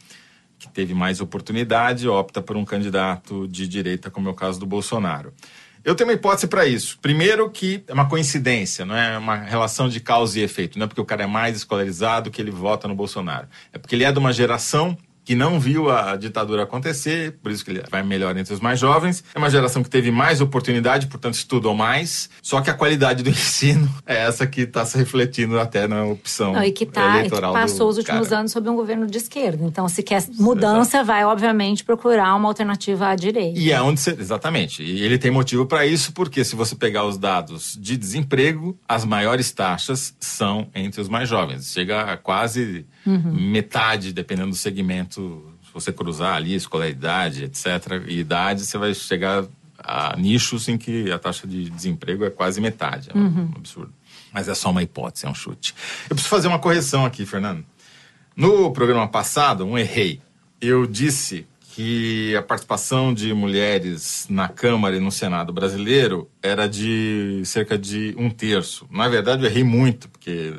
que 0.58 0.68
teve 0.68 0.94
mais 0.94 1.20
oportunidade, 1.20 2.08
opta 2.08 2.40
por 2.40 2.56
um 2.56 2.64
candidato 2.64 3.46
de 3.48 3.66
direita, 3.66 4.10
como 4.10 4.28
é 4.28 4.32
o 4.32 4.34
caso 4.34 4.58
do 4.58 4.66
Bolsonaro. 4.66 5.32
Eu 5.84 5.94
tenho 5.94 6.08
uma 6.08 6.14
hipótese 6.14 6.46
para 6.46 6.66
isso. 6.66 6.98
Primeiro 7.00 7.48
que 7.50 7.82
é 7.88 7.92
uma 7.92 8.08
coincidência, 8.08 8.84
não 8.84 8.94
é 8.94 9.16
uma 9.16 9.36
relação 9.36 9.88
de 9.88 9.98
causa 9.98 10.38
e 10.38 10.42
efeito. 10.42 10.78
Não 10.78 10.84
é 10.84 10.86
porque 10.86 11.00
o 11.00 11.04
cara 11.04 11.22
é 11.22 11.26
mais 11.26 11.56
escolarizado 11.56 12.30
que 12.30 12.40
ele 12.40 12.50
vota 12.50 12.86
no 12.86 12.94
Bolsonaro. 12.94 13.48
É 13.72 13.78
porque 13.78 13.94
ele 13.94 14.04
é 14.04 14.12
de 14.12 14.18
uma 14.18 14.32
geração 14.32 14.96
que 15.30 15.36
não 15.36 15.60
viu 15.60 15.88
a 15.88 16.16
ditadura 16.16 16.64
acontecer, 16.64 17.38
por 17.40 17.52
isso 17.52 17.64
que 17.64 17.70
ele 17.70 17.84
vai 17.88 18.02
melhor 18.02 18.36
entre 18.36 18.52
os 18.52 18.58
mais 18.58 18.80
jovens. 18.80 19.22
É 19.32 19.38
uma 19.38 19.48
geração 19.48 19.80
que 19.80 19.88
teve 19.88 20.10
mais 20.10 20.40
oportunidade, 20.40 21.06
portanto 21.06 21.34
estudou 21.34 21.72
mais, 21.72 22.28
só 22.42 22.60
que 22.60 22.68
a 22.68 22.74
qualidade 22.74 23.22
do 23.22 23.30
ensino 23.30 23.88
é 24.04 24.24
essa 24.24 24.44
que 24.44 24.62
está 24.62 24.84
se 24.84 24.98
refletindo 24.98 25.60
até 25.60 25.86
na 25.86 26.04
opção 26.04 26.54
não, 26.54 26.64
e 26.64 26.72
que 26.72 26.84
tá, 26.84 27.18
eleitoral. 27.18 27.52
E 27.52 27.54
que 27.54 27.60
passou 27.60 27.88
os 27.88 27.98
últimos 27.98 28.26
cara. 28.26 28.40
anos 28.40 28.50
sob 28.50 28.68
um 28.68 28.74
governo 28.74 29.06
de 29.06 29.18
esquerda. 29.18 29.64
Então, 29.64 29.88
se 29.88 30.02
quer 30.02 30.20
mudança, 30.36 30.96
Exato. 30.96 31.06
vai 31.06 31.24
obviamente 31.24 31.84
procurar 31.84 32.34
uma 32.34 32.48
alternativa 32.48 33.06
à 33.06 33.14
direita. 33.14 33.56
E 33.56 33.70
é 33.70 33.80
onde 33.80 34.00
você, 34.00 34.10
exatamente. 34.10 34.82
E 34.82 35.00
ele 35.04 35.16
tem 35.16 35.30
motivo 35.30 35.64
para 35.64 35.86
isso, 35.86 36.10
porque 36.12 36.42
se 36.42 36.56
você 36.56 36.74
pegar 36.74 37.04
os 37.04 37.16
dados 37.16 37.78
de 37.80 37.96
desemprego, 37.96 38.76
as 38.88 39.04
maiores 39.04 39.52
taxas 39.52 40.12
são 40.18 40.66
entre 40.74 41.00
os 41.00 41.08
mais 41.08 41.28
jovens. 41.28 41.72
Chega 41.72 42.02
a 42.02 42.16
quase 42.16 42.84
uhum. 43.06 43.32
metade, 43.32 44.12
dependendo 44.12 44.50
do 44.50 44.56
segmento 44.56 45.44
Se 45.64 45.72
você 45.72 45.92
cruzar 45.92 46.34
ali 46.34 46.54
escolaridade, 46.54 47.44
etc., 47.44 48.02
e 48.06 48.18
idade, 48.18 48.64
você 48.64 48.78
vai 48.78 48.94
chegar 48.94 49.44
a 49.78 50.16
nichos 50.16 50.68
em 50.68 50.76
que 50.76 51.10
a 51.10 51.18
taxa 51.18 51.46
de 51.46 51.70
desemprego 51.70 52.24
é 52.24 52.30
quase 52.30 52.60
metade. 52.60 53.10
É 53.12 53.16
um 53.16 53.52
absurdo. 53.56 53.92
Mas 54.32 54.48
é 54.48 54.54
só 54.54 54.70
uma 54.70 54.82
hipótese, 54.82 55.26
é 55.26 55.28
um 55.28 55.34
chute. 55.34 55.74
Eu 56.04 56.14
preciso 56.14 56.28
fazer 56.28 56.48
uma 56.48 56.58
correção 56.58 57.04
aqui, 57.04 57.26
Fernando. 57.26 57.64
No 58.36 58.70
programa 58.72 59.08
passado, 59.08 59.64
um 59.64 59.76
errei. 59.76 60.20
Eu 60.60 60.86
disse 60.86 61.46
que 61.72 62.34
a 62.34 62.42
participação 62.42 63.14
de 63.14 63.32
mulheres 63.32 64.26
na 64.28 64.48
Câmara 64.48 64.96
e 64.96 65.00
no 65.00 65.12
Senado 65.12 65.52
brasileiro 65.52 66.28
era 66.42 66.68
de 66.68 67.42
cerca 67.44 67.78
de 67.78 68.14
um 68.18 68.28
terço. 68.28 68.88
Na 68.90 69.08
verdade, 69.08 69.44
eu 69.44 69.50
errei 69.50 69.62
muito, 69.62 70.08
porque 70.08 70.52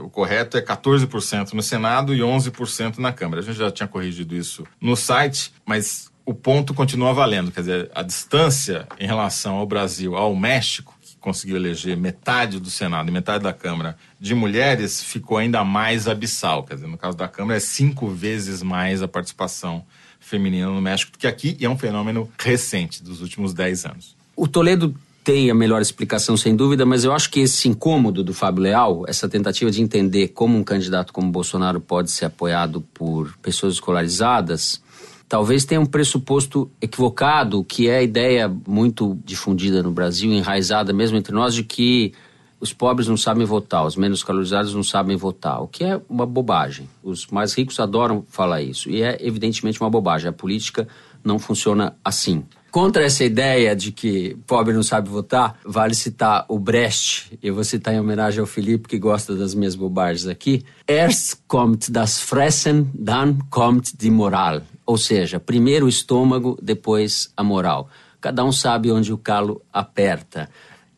o 0.00 0.10
correto 0.10 0.58
é 0.58 0.62
14% 0.62 1.54
no 1.54 1.62
Senado 1.62 2.14
e 2.14 2.18
11% 2.18 2.98
na 2.98 3.12
Câmara. 3.12 3.40
A 3.40 3.44
gente 3.44 3.56
já 3.56 3.70
tinha 3.70 3.88
corrigido 3.88 4.36
isso 4.36 4.64
no 4.78 4.94
site, 4.94 5.52
mas 5.64 6.10
o 6.26 6.34
ponto 6.34 6.74
continua 6.74 7.14
valendo. 7.14 7.50
Quer 7.50 7.60
dizer, 7.60 7.90
a 7.94 8.02
distância 8.02 8.86
em 9.00 9.06
relação 9.06 9.56
ao 9.56 9.66
Brasil, 9.66 10.16
ao 10.16 10.36
México, 10.36 10.94
que 11.00 11.16
conseguiu 11.16 11.56
eleger 11.56 11.96
metade 11.96 12.60
do 12.60 12.68
Senado 12.68 13.08
e 13.08 13.12
metade 13.12 13.42
da 13.42 13.54
Câmara 13.54 13.96
de 14.20 14.34
mulheres, 14.34 15.02
ficou 15.02 15.38
ainda 15.38 15.64
mais 15.64 16.06
abissal. 16.06 16.62
Quer 16.64 16.74
dizer, 16.74 16.88
no 16.88 16.98
caso 16.98 17.16
da 17.16 17.26
Câmara, 17.26 17.56
é 17.56 17.60
cinco 17.60 18.08
vezes 18.08 18.62
mais 18.62 19.02
a 19.02 19.08
participação 19.08 19.86
feminina 20.20 20.66
no 20.66 20.80
México 20.80 21.12
que 21.18 21.26
aqui, 21.26 21.56
é 21.60 21.68
um 21.68 21.78
fenômeno 21.78 22.28
recente, 22.38 23.02
dos 23.02 23.20
últimos 23.20 23.54
10 23.54 23.86
anos. 23.86 24.16
O 24.36 24.46
Toledo 24.46 24.94
tem 25.24 25.50
a 25.50 25.54
melhor 25.54 25.82
explicação, 25.82 26.36
sem 26.36 26.56
dúvida, 26.56 26.86
mas 26.86 27.04
eu 27.04 27.12
acho 27.12 27.30
que 27.30 27.40
esse 27.40 27.68
incômodo 27.68 28.24
do 28.24 28.32
Fábio 28.32 28.62
Leal, 28.62 29.04
essa 29.06 29.28
tentativa 29.28 29.70
de 29.70 29.82
entender 29.82 30.28
como 30.28 30.56
um 30.56 30.64
candidato 30.64 31.12
como 31.12 31.30
Bolsonaro 31.30 31.80
pode 31.80 32.10
ser 32.10 32.24
apoiado 32.24 32.80
por 32.94 33.36
pessoas 33.42 33.74
escolarizadas, 33.74 34.80
talvez 35.28 35.66
tenha 35.66 35.80
um 35.80 35.86
pressuposto 35.86 36.70
equivocado, 36.80 37.62
que 37.62 37.88
é 37.88 37.98
a 37.98 38.02
ideia 38.02 38.50
muito 38.66 39.18
difundida 39.24 39.82
no 39.82 39.90
Brasil, 39.90 40.32
enraizada 40.32 40.92
mesmo 40.92 41.18
entre 41.18 41.34
nós, 41.34 41.54
de 41.54 41.62
que 41.62 42.14
os 42.60 42.72
pobres 42.72 43.08
não 43.08 43.16
sabem 43.16 43.46
votar, 43.46 43.86
os 43.86 43.96
menos 43.96 44.22
calorizados 44.22 44.74
não 44.74 44.82
sabem 44.82 45.16
votar, 45.16 45.62
o 45.62 45.68
que 45.68 45.84
é 45.84 46.00
uma 46.08 46.26
bobagem. 46.26 46.88
Os 47.02 47.26
mais 47.28 47.54
ricos 47.54 47.78
adoram 47.78 48.24
falar 48.28 48.62
isso, 48.62 48.90
e 48.90 49.02
é 49.02 49.16
evidentemente 49.20 49.80
uma 49.80 49.90
bobagem. 49.90 50.28
A 50.28 50.32
política 50.32 50.88
não 51.22 51.38
funciona 51.38 51.96
assim. 52.04 52.44
Contra 52.70 53.02
essa 53.02 53.24
ideia 53.24 53.74
de 53.74 53.90
que 53.90 54.36
pobre 54.46 54.74
não 54.74 54.82
sabe 54.82 55.08
votar, 55.08 55.58
vale 55.64 55.94
citar 55.94 56.44
o 56.48 56.58
Brecht. 56.58 57.38
Eu 57.42 57.54
vou 57.54 57.64
citar 57.64 57.94
em 57.94 58.00
homenagem 58.00 58.40
ao 58.40 58.46
Felipe, 58.46 58.88
que 58.88 58.98
gosta 58.98 59.34
das 59.34 59.54
minhas 59.54 59.74
bobagens 59.74 60.26
aqui. 60.26 60.64
Erst 60.86 61.42
kommt 61.46 61.90
das 61.90 62.20
Fressen, 62.20 62.90
dann 62.94 63.38
kommt 63.48 63.98
die 63.98 64.10
Moral. 64.10 64.62
Ou 64.84 64.98
seja, 64.98 65.40
primeiro 65.40 65.86
o 65.86 65.88
estômago, 65.88 66.58
depois 66.62 67.30
a 67.36 67.42
moral. 67.42 67.88
Cada 68.20 68.44
um 68.44 68.50
sabe 68.50 68.90
onde 68.90 69.12
o 69.12 69.18
calo 69.18 69.62
aperta. 69.72 70.48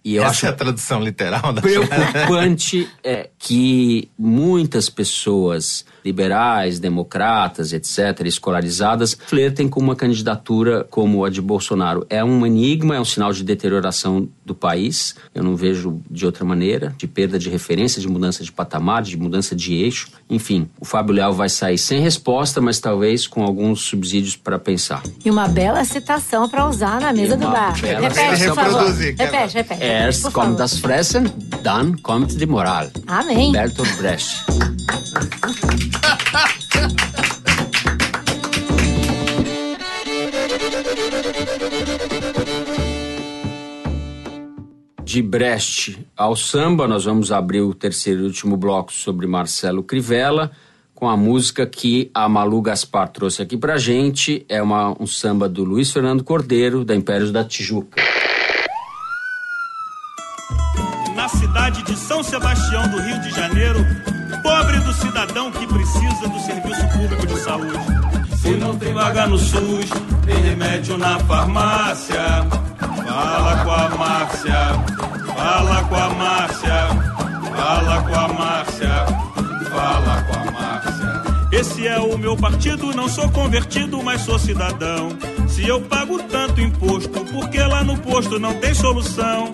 E 0.04 0.16
eu 0.16 0.22
Essa 0.22 0.30
acho 0.30 0.46
é 0.46 0.48
a 0.48 0.52
tradução 0.52 1.00
literal 1.02 1.52
da 1.52 1.60
preocupante 1.60 2.88
é 3.04 3.28
que 3.38 4.10
muitas 4.18 4.88
pessoas 4.88 5.84
liberais, 6.04 6.78
democratas, 6.78 7.72
etc., 7.72 8.26
escolarizadas, 8.26 9.16
flertem 9.26 9.68
com 9.68 9.80
uma 9.80 9.96
candidatura 9.96 10.84
como 10.90 11.24
a 11.24 11.30
de 11.30 11.40
Bolsonaro. 11.40 12.06
É 12.08 12.24
um 12.24 12.46
enigma, 12.46 12.96
é 12.96 13.00
um 13.00 13.04
sinal 13.04 13.32
de 13.32 13.44
deterioração 13.44 14.28
do 14.44 14.54
país. 14.54 15.14
Eu 15.34 15.42
não 15.42 15.56
vejo 15.56 16.00
de 16.10 16.26
outra 16.26 16.44
maneira, 16.44 16.94
de 16.96 17.06
perda 17.06 17.38
de 17.38 17.48
referência, 17.48 18.00
de 18.00 18.08
mudança 18.08 18.42
de 18.42 18.52
patamar, 18.52 19.02
de 19.02 19.16
mudança 19.16 19.54
de 19.54 19.74
eixo. 19.74 20.08
Enfim, 20.28 20.68
o 20.80 20.84
Fábio 20.84 21.14
Leal 21.14 21.32
vai 21.32 21.48
sair 21.48 21.78
sem 21.78 22.00
resposta, 22.00 22.60
mas 22.60 22.80
talvez 22.80 23.26
com 23.26 23.42
alguns 23.42 23.82
subsídios 23.82 24.36
para 24.36 24.58
pensar. 24.58 25.02
E 25.24 25.30
uma 25.30 25.48
bela 25.48 25.84
citação 25.84 26.48
para 26.48 26.68
usar 26.68 27.00
na 27.00 27.12
mesa 27.12 27.36
do 27.36 27.46
bar. 27.48 27.74
Repete, 27.74 28.44
por 28.46 28.54
favor. 28.54 28.92
Repete, 28.92 29.54
repete. 29.54 29.82
Erst 29.82 30.30
kommt 30.32 30.58
das 30.58 30.78
Fressen, 30.78 31.30
dann 31.62 31.96
kommt 32.02 32.38
die 32.38 32.46
Moral. 32.46 32.90
Amém. 33.06 33.52
Bertolt 33.52 33.96
Brecht. 33.98 34.44
De 45.02 45.20
Brecht 45.22 45.98
ao 46.16 46.36
samba, 46.36 46.86
nós 46.86 47.04
vamos 47.04 47.32
abrir 47.32 47.62
o 47.62 47.74
terceiro 47.74 48.20
e 48.20 48.26
último 48.26 48.56
bloco 48.56 48.92
sobre 48.92 49.26
Marcelo 49.26 49.82
Crivella 49.82 50.52
com 50.94 51.08
a 51.08 51.16
música 51.16 51.66
que 51.66 52.10
a 52.12 52.28
Malu 52.28 52.60
Gaspar 52.60 53.08
trouxe 53.08 53.40
aqui 53.40 53.56
pra 53.56 53.78
gente. 53.78 54.44
É 54.48 54.62
uma, 54.62 54.94
um 55.02 55.06
samba 55.06 55.48
do 55.48 55.64
Luiz 55.64 55.90
Fernando 55.90 56.22
Cordeiro, 56.22 56.84
da 56.84 56.94
Impérios 56.94 57.32
da 57.32 57.42
Tijuca. 57.42 58.00
De 61.90 61.96
São 61.96 62.22
Sebastião 62.22 62.86
do 62.88 63.00
Rio 63.00 63.20
de 63.20 63.30
Janeiro, 63.30 63.84
pobre 64.44 64.78
do 64.78 64.92
cidadão 64.94 65.50
que 65.50 65.66
precisa 65.66 66.28
do 66.28 66.38
serviço 66.38 66.88
público 66.88 67.26
de 67.26 67.36
saúde. 67.40 67.78
Se 68.40 68.50
não 68.52 68.76
tem 68.78 68.94
vaga 68.94 69.26
no 69.26 69.36
SUS, 69.36 69.90
tem 70.24 70.40
remédio 70.40 70.96
na 70.96 71.18
farmácia. 71.18 72.46
Fala 72.78 73.64
com 73.64 73.70
a 73.72 73.88
Márcia, 73.88 74.54
fala 75.36 75.84
com 75.84 75.96
a 75.96 76.10
Márcia, 76.10 76.86
fala 77.56 78.02
com 78.02 78.14
a 78.14 78.28
Márcia, 78.28 79.06
fala 79.68 80.22
com 80.22 80.38
a 80.38 80.52
Márcia. 80.52 81.22
Esse 81.50 81.88
é 81.88 81.98
o 81.98 82.16
meu 82.16 82.36
partido, 82.36 82.94
não 82.94 83.08
sou 83.08 83.28
convertido, 83.30 84.00
mas 84.00 84.20
sou 84.20 84.38
cidadão. 84.38 85.08
Se 85.48 85.66
eu 85.66 85.80
pago 85.80 86.22
tanto 86.22 86.60
imposto, 86.60 87.24
porque 87.32 87.60
lá 87.60 87.82
no 87.82 87.98
posto 87.98 88.38
não 88.38 88.54
tem 88.54 88.72
solução? 88.74 89.52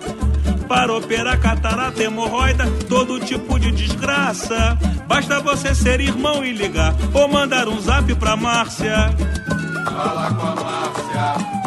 Para 0.67 0.93
operar 0.93 1.39
catarata, 1.39 2.03
hemorroida, 2.03 2.65
todo 2.89 3.19
tipo 3.21 3.57
de 3.57 3.71
desgraça. 3.71 4.77
Basta 5.07 5.39
você 5.39 5.73
ser 5.73 6.01
irmão 6.01 6.43
e 6.43 6.51
ligar, 6.51 6.93
ou 7.13 7.27
mandar 7.27 7.69
um 7.69 7.79
zap 7.79 8.13
pra 8.15 8.35
Márcia. 8.35 9.09
Fala 9.85 10.33
com 10.33 10.41
a 10.45 10.55
Márcia. 10.55 11.57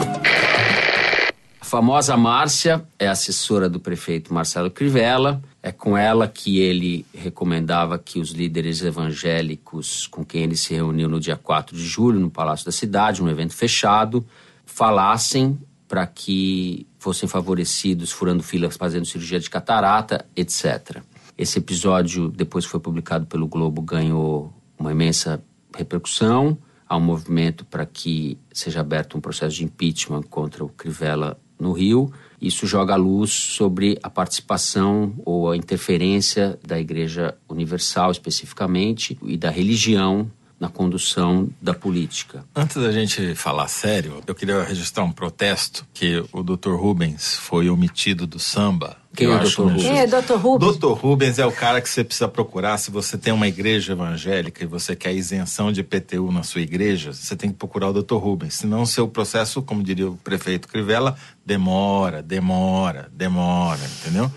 A 1.60 1.64
famosa 1.64 2.16
Márcia 2.16 2.84
é 2.98 3.08
assessora 3.08 3.68
do 3.68 3.80
prefeito 3.80 4.34
Marcelo 4.34 4.70
Crivella. 4.70 5.40
É 5.62 5.72
com 5.72 5.96
ela 5.96 6.28
que 6.28 6.58
ele 6.58 7.06
recomendava 7.14 7.98
que 7.98 8.18
os 8.18 8.30
líderes 8.30 8.82
evangélicos 8.82 10.06
com 10.06 10.24
quem 10.24 10.42
ele 10.42 10.56
se 10.56 10.74
reuniu 10.74 11.08
no 11.08 11.20
dia 11.20 11.36
4 11.36 11.74
de 11.76 11.84
julho 11.84 12.20
no 12.20 12.30
Palácio 12.30 12.66
da 12.66 12.72
Cidade, 12.72 13.22
um 13.22 13.28
evento 13.28 13.54
fechado, 13.54 14.26
falassem 14.66 15.58
para 15.88 16.06
que 16.06 16.86
fossem 17.00 17.26
favorecidos 17.26 18.12
furando 18.12 18.42
filas, 18.42 18.76
fazendo 18.76 19.06
cirurgia 19.06 19.40
de 19.40 19.48
catarata, 19.48 20.26
etc. 20.36 21.02
Esse 21.36 21.58
episódio, 21.58 22.28
depois 22.28 22.66
foi 22.66 22.78
publicado 22.78 23.24
pelo 23.26 23.48
Globo, 23.48 23.80
ganhou 23.80 24.52
uma 24.78 24.92
imensa 24.92 25.42
repercussão. 25.74 26.58
Há 26.86 26.98
um 26.98 27.00
movimento 27.00 27.64
para 27.64 27.86
que 27.86 28.36
seja 28.52 28.80
aberto 28.80 29.16
um 29.16 29.20
processo 29.20 29.56
de 29.56 29.64
impeachment 29.64 30.24
contra 30.24 30.62
o 30.62 30.68
Crivella 30.68 31.40
no 31.58 31.72
Rio. 31.72 32.12
Isso 32.38 32.66
joga 32.66 32.92
a 32.92 32.96
luz 32.96 33.30
sobre 33.30 33.98
a 34.02 34.10
participação 34.10 35.14
ou 35.24 35.50
a 35.50 35.56
interferência 35.56 36.58
da 36.66 36.78
Igreja 36.78 37.34
Universal, 37.48 38.10
especificamente, 38.10 39.18
e 39.22 39.38
da 39.38 39.50
religião 39.50 40.30
na 40.60 40.68
condução 40.68 41.48
da 41.60 41.72
política. 41.72 42.44
Antes 42.54 42.76
da 42.76 42.92
gente 42.92 43.34
falar 43.34 43.66
sério, 43.66 44.22
eu 44.26 44.34
queria 44.34 44.62
registrar 44.62 45.02
um 45.02 45.10
protesto 45.10 45.86
que 45.94 46.22
o 46.32 46.42
Dr. 46.42 46.74
Rubens 46.74 47.34
foi 47.36 47.70
omitido 47.70 48.26
do 48.26 48.38
samba. 48.38 48.98
Quem 49.16 49.26
eu 49.26 49.32
é 49.32 49.36
o 49.36 49.40
acho 49.40 49.56
Dr. 49.56 49.68
Rubens? 49.68 49.82
Quem 49.82 49.98
é 49.98 50.06
Dr. 50.06 50.34
Rubens? 50.34 50.76
Dr. 50.76 50.92
Rubens 50.92 51.38
é 51.38 51.46
o 51.46 51.50
cara 51.50 51.80
que 51.80 51.88
você 51.88 52.04
precisa 52.04 52.28
procurar. 52.28 52.76
Se 52.76 52.90
você 52.90 53.16
tem 53.16 53.32
uma 53.32 53.48
igreja 53.48 53.92
evangélica 53.92 54.62
e 54.62 54.66
você 54.66 54.94
quer 54.94 55.14
isenção 55.14 55.72
de 55.72 55.80
IPTU 55.80 56.30
na 56.30 56.42
sua 56.42 56.60
igreja, 56.60 57.14
você 57.14 57.34
tem 57.34 57.50
que 57.50 57.56
procurar 57.56 57.88
o 57.88 58.02
Dr. 58.02 58.16
Rubens. 58.16 58.54
Senão 58.54 58.82
o 58.82 58.86
seu 58.86 59.08
processo, 59.08 59.62
como 59.62 59.82
diria 59.82 60.10
o 60.10 60.16
prefeito 60.18 60.68
Crivella, 60.68 61.16
demora, 61.44 62.22
demora, 62.22 63.10
demora, 63.12 63.80
entendeu? 64.00 64.30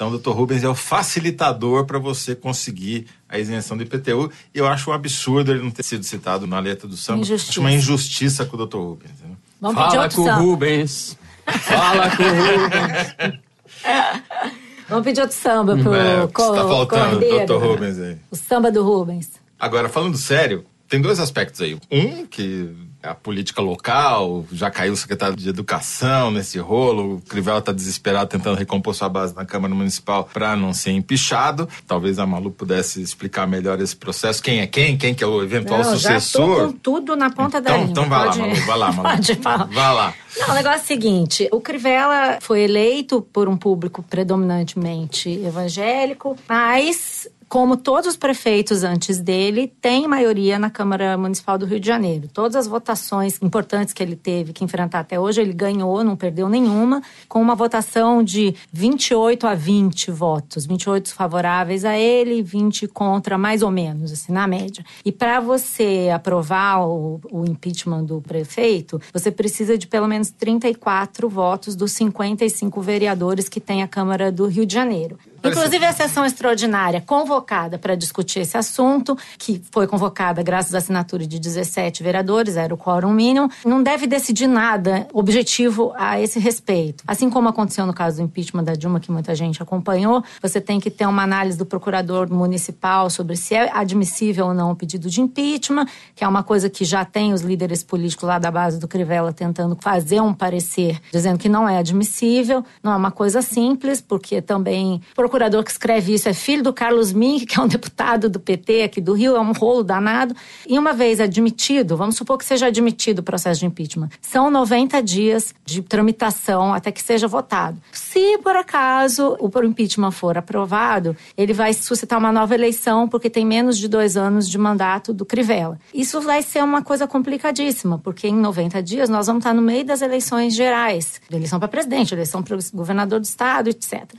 Então, 0.00 0.08
o 0.14 0.18
Dr. 0.18 0.30
Rubens 0.30 0.64
é 0.64 0.68
o 0.68 0.74
facilitador 0.74 1.84
para 1.84 1.98
você 1.98 2.34
conseguir 2.34 3.06
a 3.28 3.38
isenção 3.38 3.76
do 3.76 3.82
IPTU. 3.82 4.32
E 4.54 4.58
eu 4.58 4.66
acho 4.66 4.88
um 4.90 4.94
absurdo 4.94 5.52
ele 5.52 5.62
não 5.62 5.70
ter 5.70 5.82
sido 5.82 6.02
citado 6.04 6.46
na 6.46 6.58
letra 6.58 6.88
do 6.88 6.96
samba. 6.96 7.20
Injustiça. 7.20 7.50
Acho 7.50 7.60
uma 7.60 7.70
injustiça 7.70 8.46
com 8.46 8.56
o 8.56 8.66
Dr. 8.66 8.78
Rubens. 8.78 9.10
entendeu? 9.18 9.36
Vamos 9.60 9.76
pedir 9.76 9.90
Fala 9.90 10.02
outro 10.04 10.16
com 10.16 10.22
o 10.22 10.24
samba. 10.24 10.40
Rubens. 10.40 11.18
Fala 11.60 12.16
com 12.16 12.22
o 12.22 12.26
Rubens. 12.28 13.40
Vamos 14.88 15.04
pedir 15.04 15.20
outro 15.20 15.36
samba 15.36 15.76
pro 15.76 15.94
É, 15.94 16.26
Co- 16.28 16.42
está 16.48 16.66
faltando 16.66 17.16
o 17.16 17.20
Cordeiro. 17.20 17.46
Dr. 17.46 17.62
Rubens 17.62 17.98
aí. 17.98 18.16
O 18.30 18.36
samba 18.36 18.72
do 18.72 18.82
Rubens. 18.82 19.30
Agora, 19.58 19.90
falando 19.90 20.16
sério, 20.16 20.64
tem 20.88 20.98
dois 21.02 21.20
aspectos 21.20 21.60
aí. 21.60 21.78
Um, 21.90 22.24
que 22.24 22.70
a 23.02 23.14
política 23.14 23.62
local, 23.62 24.44
já 24.52 24.70
caiu 24.70 24.92
o 24.92 24.96
secretário 24.96 25.34
de 25.36 25.48
Educação 25.48 26.30
nesse 26.30 26.58
rolo, 26.58 27.14
o 27.16 27.20
Crivella 27.22 27.58
está 27.58 27.72
desesperado 27.72 28.28
tentando 28.28 28.56
recompor 28.58 28.94
sua 28.94 29.08
base 29.08 29.34
na 29.34 29.44
Câmara 29.46 29.74
Municipal 29.74 30.28
para 30.32 30.54
não 30.54 30.72
ser 30.74 30.90
empichado. 30.92 31.68
Talvez 31.86 32.18
a 32.18 32.26
Malu 32.26 32.50
pudesse 32.50 33.00
explicar 33.00 33.46
melhor 33.46 33.80
esse 33.80 33.96
processo. 33.96 34.42
Quem 34.42 34.60
é 34.60 34.66
quem? 34.66 34.96
Quem 34.98 35.14
que 35.14 35.24
é 35.24 35.26
o 35.26 35.42
eventual 35.42 35.78
Não, 35.82 35.96
já 35.96 36.20
sucessor? 36.20 36.56
tô 36.58 36.66
com 36.66 36.72
tudo 36.72 37.16
na 37.16 37.30
ponta 37.30 37.60
da 37.60 37.70
Então, 37.70 37.80
língua. 37.86 37.90
então 37.92 38.08
vai 38.08 38.24
Pode- 38.26 38.38
lá, 38.38 38.46
Malu, 38.46 38.66
vai 38.66 38.78
lá, 38.78 38.92
Malu. 38.92 39.08
Pode 39.16 39.34
falar. 39.36 39.64
Vai 39.66 39.94
lá. 39.94 40.14
Não, 40.38 40.50
o 40.50 40.54
negócio 40.54 40.80
é 40.80 40.82
o 40.82 40.86
seguinte: 40.86 41.48
o 41.52 41.60
Crivella 41.60 42.38
foi 42.40 42.60
eleito 42.62 43.22
por 43.32 43.48
um 43.48 43.56
público 43.56 44.02
predominantemente 44.02 45.28
evangélico, 45.44 46.36
mas. 46.48 47.28
Como 47.50 47.76
todos 47.76 48.10
os 48.10 48.16
prefeitos 48.16 48.84
antes 48.84 49.18
dele, 49.18 49.66
tem 49.80 50.06
maioria 50.06 50.56
na 50.56 50.70
Câmara 50.70 51.18
Municipal 51.18 51.58
do 51.58 51.66
Rio 51.66 51.80
de 51.80 51.86
Janeiro. 51.88 52.28
Todas 52.32 52.54
as 52.54 52.68
votações 52.68 53.42
importantes 53.42 53.92
que 53.92 54.00
ele 54.00 54.14
teve 54.14 54.52
que 54.52 54.62
enfrentar 54.62 55.00
até 55.00 55.18
hoje, 55.18 55.40
ele 55.40 55.52
ganhou, 55.52 56.04
não 56.04 56.14
perdeu 56.14 56.48
nenhuma, 56.48 57.02
com 57.28 57.42
uma 57.42 57.56
votação 57.56 58.22
de 58.22 58.54
28 58.72 59.48
a 59.48 59.56
20 59.56 60.12
votos. 60.12 60.64
28 60.64 61.12
favoráveis 61.12 61.84
a 61.84 61.98
ele, 61.98 62.40
20 62.40 62.86
contra, 62.86 63.36
mais 63.36 63.64
ou 63.64 63.70
menos, 63.72 64.12
assim, 64.12 64.32
na 64.32 64.46
média. 64.46 64.84
E 65.04 65.10
para 65.10 65.40
você 65.40 66.08
aprovar 66.14 66.86
o, 66.86 67.20
o 67.32 67.44
impeachment 67.44 68.04
do 68.04 68.20
prefeito, 68.20 69.02
você 69.12 69.28
precisa 69.28 69.76
de 69.76 69.88
pelo 69.88 70.06
menos 70.06 70.30
34 70.30 71.28
votos 71.28 71.74
dos 71.74 71.90
55 71.90 72.80
vereadores 72.80 73.48
que 73.48 73.58
tem 73.58 73.82
a 73.82 73.88
Câmara 73.88 74.30
do 74.30 74.46
Rio 74.46 74.64
de 74.64 74.72
Janeiro. 74.72 75.18
Inclusive 75.42 75.84
a 75.84 75.92
sessão 75.92 76.24
extraordinária 76.24 77.00
convocada 77.00 77.78
para 77.78 77.94
discutir 77.94 78.40
esse 78.40 78.56
assunto, 78.56 79.16
que 79.38 79.62
foi 79.70 79.86
convocada 79.86 80.42
graças 80.42 80.74
à 80.74 80.78
assinatura 80.78 81.26
de 81.26 81.38
17 81.38 82.02
vereadores, 82.02 82.56
era 82.56 82.74
o 82.74 82.78
quórum 82.78 83.12
mínimo, 83.12 83.50
não 83.64 83.82
deve 83.82 84.06
decidir 84.06 84.46
nada 84.46 85.08
objetivo 85.12 85.92
a 85.96 86.20
esse 86.20 86.38
respeito. 86.38 87.02
Assim 87.06 87.30
como 87.30 87.48
aconteceu 87.48 87.86
no 87.86 87.94
caso 87.94 88.18
do 88.18 88.22
impeachment 88.22 88.64
da 88.64 88.74
Dilma, 88.74 89.00
que 89.00 89.10
muita 89.10 89.34
gente 89.34 89.62
acompanhou, 89.62 90.22
você 90.42 90.60
tem 90.60 90.78
que 90.78 90.90
ter 90.90 91.06
uma 91.06 91.22
análise 91.22 91.56
do 91.56 91.64
procurador 91.64 92.30
municipal 92.30 93.08
sobre 93.08 93.36
se 93.36 93.54
é 93.54 93.70
admissível 93.72 94.46
ou 94.46 94.54
não 94.54 94.72
o 94.72 94.76
pedido 94.76 95.08
de 95.08 95.20
impeachment, 95.20 95.86
que 96.14 96.22
é 96.22 96.28
uma 96.28 96.42
coisa 96.42 96.68
que 96.68 96.84
já 96.84 97.04
tem 97.04 97.32
os 97.32 97.40
líderes 97.40 97.82
políticos 97.82 98.28
lá 98.28 98.38
da 98.38 98.50
base 98.50 98.78
do 98.78 98.86
Crivella 98.86 99.32
tentando 99.32 99.76
fazer 99.80 100.20
um 100.20 100.34
parecer 100.34 101.00
dizendo 101.12 101.38
que 101.38 101.48
não 101.48 101.68
é 101.68 101.78
admissível. 101.78 102.64
Não 102.82 102.92
é 102.92 102.96
uma 102.96 103.10
coisa 103.10 103.42
simples, 103.42 104.00
porque 104.00 104.42
também 104.42 105.00
o 105.12 105.14
procurador 105.30 105.62
que 105.62 105.70
escreve 105.70 106.12
isso 106.12 106.28
é 106.28 106.34
filho 106.34 106.60
do 106.60 106.72
Carlos 106.72 107.12
Mink, 107.12 107.46
que 107.46 107.58
é 107.58 107.62
um 107.62 107.68
deputado 107.68 108.28
do 108.28 108.40
PT 108.40 108.82
aqui 108.82 109.00
do 109.00 109.12
Rio, 109.12 109.36
é 109.36 109.40
um 109.40 109.52
rolo 109.52 109.84
danado. 109.84 110.34
E 110.66 110.76
uma 110.76 110.92
vez 110.92 111.20
admitido, 111.20 111.96
vamos 111.96 112.16
supor 112.16 112.36
que 112.36 112.44
seja 112.44 112.66
admitido 112.66 113.20
o 113.20 113.22
processo 113.22 113.60
de 113.60 113.66
impeachment, 113.66 114.08
são 114.20 114.50
90 114.50 115.00
dias 115.02 115.54
de 115.64 115.82
tramitação 115.82 116.74
até 116.74 116.90
que 116.90 117.00
seja 117.00 117.28
votado. 117.28 117.80
Se 117.92 118.38
por 118.38 118.56
acaso 118.56 119.36
o 119.38 119.64
impeachment 119.64 120.10
for 120.10 120.36
aprovado, 120.36 121.16
ele 121.36 121.52
vai 121.52 121.72
suscitar 121.72 122.18
uma 122.18 122.32
nova 122.32 122.54
eleição, 122.54 123.06
porque 123.08 123.30
tem 123.30 123.46
menos 123.46 123.78
de 123.78 123.86
dois 123.86 124.16
anos 124.16 124.48
de 124.48 124.58
mandato 124.58 125.12
do 125.12 125.24
Crivella. 125.24 125.78
Isso 125.94 126.20
vai 126.20 126.42
ser 126.42 126.64
uma 126.64 126.82
coisa 126.82 127.06
complicadíssima, 127.06 127.98
porque 127.98 128.26
em 128.26 128.34
90 128.34 128.82
dias 128.82 129.08
nós 129.08 129.28
vamos 129.28 129.40
estar 129.40 129.54
no 129.54 129.62
meio 129.62 129.84
das 129.84 130.02
eleições 130.02 130.54
gerais 130.54 131.20
eleição 131.30 131.60
para 131.60 131.68
presidente, 131.68 132.14
eleição 132.14 132.42
para 132.42 132.58
governador 132.74 133.20
do 133.20 133.24
estado, 133.24 133.68
etc. 133.68 134.12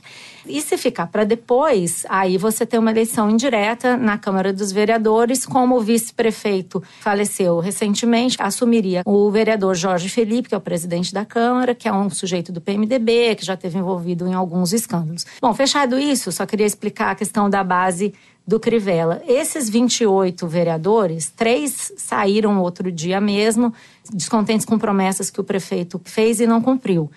E 0.46 0.60
se 0.60 0.76
ficar 0.76 1.01
para 1.06 1.24
depois, 1.24 2.04
aí 2.08 2.36
você 2.36 2.64
tem 2.64 2.78
uma 2.78 2.90
eleição 2.90 3.30
indireta 3.30 3.96
na 3.96 4.18
Câmara 4.18 4.52
dos 4.52 4.72
Vereadores, 4.72 5.46
como 5.46 5.76
o 5.76 5.80
vice-prefeito 5.80 6.82
faleceu 7.00 7.58
recentemente, 7.60 8.36
assumiria 8.40 9.02
o 9.04 9.30
vereador 9.30 9.74
Jorge 9.74 10.08
Felipe, 10.08 10.48
que 10.48 10.54
é 10.54 10.58
o 10.58 10.60
presidente 10.60 11.12
da 11.12 11.24
Câmara, 11.24 11.74
que 11.74 11.88
é 11.88 11.92
um 11.92 12.10
sujeito 12.10 12.52
do 12.52 12.60
PMDB, 12.60 13.36
que 13.36 13.44
já 13.44 13.56
teve 13.56 13.78
envolvido 13.78 14.26
em 14.26 14.34
alguns 14.34 14.72
escândalos. 14.72 15.26
Bom, 15.40 15.52
fechado 15.54 15.98
isso, 15.98 16.30
só 16.32 16.46
queria 16.46 16.66
explicar 16.66 17.10
a 17.10 17.14
questão 17.14 17.48
da 17.48 17.62
base 17.64 18.12
do 18.46 18.58
Crivella. 18.58 19.22
Esses 19.26 19.68
28 19.68 20.46
vereadores, 20.46 21.30
três 21.30 21.92
saíram 21.96 22.60
outro 22.60 22.90
dia 22.90 23.20
mesmo, 23.20 23.72
descontentes 24.12 24.66
com 24.66 24.78
promessas 24.78 25.30
que 25.30 25.40
o 25.40 25.44
prefeito 25.44 26.00
fez 26.04 26.40
e 26.40 26.46
não 26.46 26.60
cumpriu. 26.60 27.10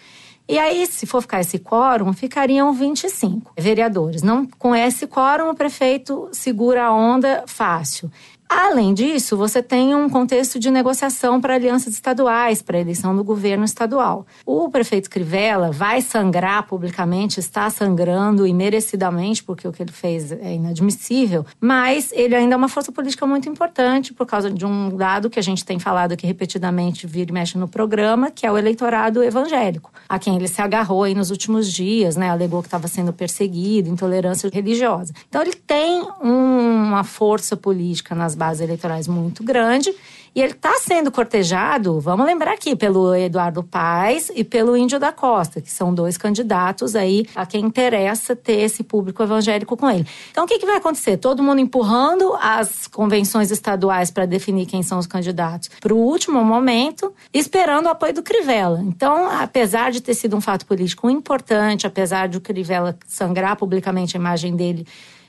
E 0.47 0.59
aí, 0.59 0.85
se 0.85 1.07
for 1.07 1.21
ficar 1.21 1.41
esse 1.41 1.57
quórum, 1.57 2.13
ficariam 2.13 2.71
25 2.71 3.53
vereadores. 3.57 4.21
Não, 4.21 4.45
com 4.59 4.75
esse 4.75 5.07
quórum, 5.07 5.49
o 5.49 5.55
prefeito 5.55 6.29
segura 6.31 6.85
a 6.85 6.93
onda 6.93 7.43
fácil. 7.47 8.11
Além 8.47 8.93
disso, 8.93 9.35
você 9.35 9.61
tem 9.61 9.95
um 9.95 10.07
contexto 10.07 10.59
de 10.59 10.69
negociação 10.69 11.41
para 11.41 11.55
alianças 11.55 11.93
estaduais, 11.93 12.61
para 12.61 12.79
eleição 12.79 13.15
do 13.15 13.23
governo 13.23 13.65
estadual. 13.65 14.25
O 14.45 14.69
prefeito 14.69 15.09
Crivella 15.09 15.71
vai 15.71 16.01
sangrar 16.01 16.67
publicamente, 16.67 17.39
está 17.39 17.69
sangrando 17.69 18.45
e 18.45 18.53
merecidamente, 18.53 19.43
porque 19.43 19.67
o 19.67 19.71
que 19.71 19.81
ele 19.81 19.91
fez 19.91 20.31
é 20.31 20.53
inadmissível, 20.53 21.45
mas 21.59 22.11
ele 22.13 22.35
ainda 22.35 22.53
é 22.53 22.57
uma 22.57 22.69
força 22.69 22.91
política 22.91 23.25
muito 23.25 23.49
importante 23.49 24.13
por 24.13 24.27
causa 24.27 24.51
de 24.51 24.65
um 24.65 24.95
dado 24.95 25.29
que 25.29 25.39
a 25.39 25.43
gente 25.43 25.65
tem 25.65 25.79
falado 25.79 26.11
aqui 26.11 26.27
repetidamente, 26.27 27.07
vira 27.07 27.31
e 27.31 27.33
mexe 27.33 27.57
no 27.57 27.67
programa, 27.67 28.29
que 28.29 28.45
é 28.45 28.51
o 28.51 28.57
eleitorado 28.57 29.23
evangélico, 29.23 29.91
a 30.07 30.19
quem 30.19 30.35
ele 30.35 30.47
se 30.47 30.61
agarrou 30.61 31.03
aí 31.03 31.15
nos 31.15 31.31
últimos 31.31 31.71
dias, 31.71 32.15
né? 32.15 32.29
Alegou 32.29 32.61
que 32.61 32.67
estava 32.67 32.87
sendo 32.87 33.11
perseguido, 33.11 33.89
intolerância 33.89 34.49
religiosa. 34.53 35.13
Então 35.27 35.41
ele 35.41 35.55
tem 35.55 36.05
uma 36.21 37.03
força 37.03 37.57
política 37.57 38.13
nas 38.13 38.34
bases 38.35 38.61
eleitorais 38.61 39.07
muito 39.07 39.43
grande 39.43 39.93
e 40.35 40.41
ele 40.41 40.51
está 40.51 40.73
sendo 40.81 41.09
cortejado, 41.09 41.97
vamos 42.01 42.25
lembrar 42.25 42.51
aqui, 42.51 42.75
pelo 42.75 43.15
Eduardo 43.15 43.63
Paes 43.63 44.29
e 44.35 44.43
pelo 44.43 44.75
Índio 44.75 44.99
da 44.99 45.09
Costa, 45.09 45.61
que 45.61 45.71
são 45.71 45.93
dois 45.93 46.17
candidatos 46.17 46.93
aí 46.93 47.25
a 47.33 47.45
quem 47.45 47.63
interessa 47.63 48.35
ter 48.35 48.59
esse 48.59 48.83
público 48.83 49.23
evangélico 49.23 49.77
com 49.77 49.89
ele. 49.89 50.05
Então 50.31 50.43
o 50.43 50.47
que, 50.47 50.59
que 50.59 50.65
vai 50.65 50.75
acontecer? 50.75 51.15
Todo 51.15 51.41
mundo 51.41 51.61
empurrando 51.61 52.33
as 52.41 52.85
convenções 52.85 53.49
estaduais 53.49 54.11
para 54.11 54.25
definir 54.25 54.65
quem 54.65 54.83
são 54.83 54.99
os 54.99 55.07
candidatos 55.07 55.69
para 55.79 55.93
o 55.93 55.97
último 55.97 56.43
momento, 56.43 57.13
esperando 57.33 57.85
o 57.85 57.89
apoio 57.89 58.13
do 58.13 58.21
Crivella. 58.21 58.81
Então, 58.81 59.29
apesar 59.39 59.89
de 59.89 60.01
ter 60.01 60.15
sido 60.15 60.35
um 60.35 60.41
fato 60.41 60.65
político 60.65 61.09
importante, 61.09 61.87
apesar 61.87 62.27
de 62.27 62.39
o 62.39 62.41
Crivella 62.41 62.97
sangrar 63.07 63.55
publicamente 63.55 64.17
a 64.17 64.19
imagem 64.19 64.53
dele 64.53 64.85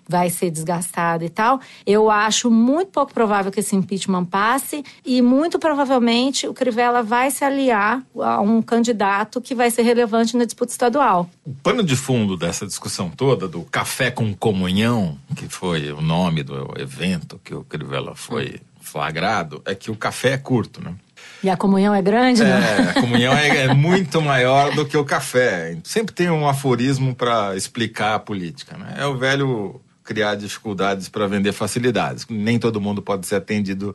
vai 0.08 0.30
ser 0.30 0.50
desgastado 0.50 1.24
e 1.24 1.28
tal. 1.28 1.60
Eu 1.86 2.10
acho 2.10 2.50
muito 2.50 2.90
pouco 2.90 3.12
provável 3.12 3.50
que 3.50 3.60
esse 3.60 3.74
impeachment 3.74 4.24
passe 4.24 4.84
e 5.04 5.20
muito 5.20 5.58
provavelmente 5.58 6.46
o 6.46 6.54
Crivella 6.54 7.02
vai 7.02 7.30
se 7.30 7.44
aliar 7.44 8.02
a 8.20 8.40
um 8.40 8.62
candidato 8.62 9.40
que 9.40 9.54
vai 9.54 9.70
ser 9.70 9.82
relevante 9.82 10.36
na 10.36 10.44
disputa 10.44 10.72
estadual. 10.72 11.28
O 11.44 11.54
pano 11.54 11.82
de 11.82 11.96
fundo 11.96 12.36
dessa 12.36 12.66
discussão 12.66 13.10
toda 13.10 13.48
do 13.48 13.62
café 13.62 14.10
com 14.10 14.34
comunhão, 14.34 15.18
que 15.34 15.48
foi 15.48 15.92
o 15.92 16.00
nome 16.00 16.42
do 16.42 16.74
evento 16.78 17.40
que 17.42 17.54
o 17.54 17.64
Crivella 17.64 18.14
foi 18.14 18.60
flagrado, 18.80 19.60
é 19.64 19.74
que 19.74 19.90
o 19.90 19.96
café 19.96 20.32
é 20.32 20.38
curto, 20.38 20.82
né? 20.82 20.94
E 21.42 21.50
a 21.50 21.56
comunhão 21.56 21.94
é 21.94 22.00
grande, 22.00 22.42
né? 22.42 22.60
É, 22.78 22.90
a 22.90 23.00
comunhão 23.00 23.34
é, 23.34 23.64
é 23.64 23.74
muito 23.74 24.20
maior 24.22 24.74
do 24.74 24.86
que 24.86 24.96
o 24.96 25.04
café. 25.04 25.76
Sempre 25.84 26.14
tem 26.14 26.30
um 26.30 26.48
aforismo 26.48 27.14
para 27.14 27.54
explicar 27.56 28.14
a 28.14 28.18
política, 28.18 28.76
né? 28.76 28.94
É 28.98 29.06
o 29.06 29.16
velho 29.16 29.80
criar 30.06 30.36
dificuldades 30.36 31.08
para 31.08 31.26
vender 31.26 31.52
facilidades. 31.52 32.24
Nem 32.30 32.58
todo 32.58 32.80
mundo 32.80 33.02
pode 33.02 33.26
ser 33.26 33.34
atendido 33.34 33.94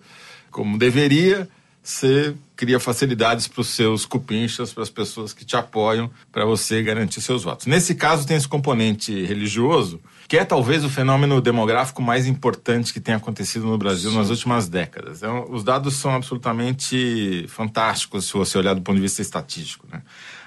como 0.52 0.78
deveria. 0.78 1.48
Você 1.82 2.36
cria 2.56 2.80
facilidades 2.80 3.48
para 3.48 3.62
os 3.62 3.70
seus 3.70 4.06
cupinchas, 4.06 4.72
para 4.72 4.84
as 4.84 4.90
pessoas 4.90 5.34
que 5.34 5.44
te 5.44 5.56
apoiam, 5.56 6.12
para 6.32 6.46
você 6.46 6.84
garantir 6.84 7.22
seus 7.22 7.44
votos. 7.44 7.66
Nesse 7.66 7.96
caso, 7.96 8.28
tem 8.28 8.38
esse 8.38 8.48
componente 8.48 9.26
religioso, 9.26 10.00
que 10.28 10.38
é 10.38 10.46
talvez 10.46 10.86
o 10.86 10.90
fenômeno 10.90 11.42
demográfico 11.42 12.00
mais 12.00 12.28
importante 12.28 12.94
que 12.94 13.00
tem 13.00 13.16
acontecido 13.16 13.66
no 13.66 13.80
Brasil 13.80 14.12
Sim. 14.12 14.18
nas 14.18 14.30
últimas 14.30 14.68
décadas. 14.68 15.18
Então, 15.18 15.48
os 15.50 15.64
dados 15.64 15.96
são 15.96 16.14
absolutamente 16.14 17.46
fantásticos 17.48 18.26
se 18.26 18.34
você 18.34 18.60
olhar 18.60 18.76
do 18.76 18.82
ponto 18.82 18.98
de 18.98 19.02
vista 19.02 19.24
estatístico. 19.24 19.88
Né? 19.92 20.04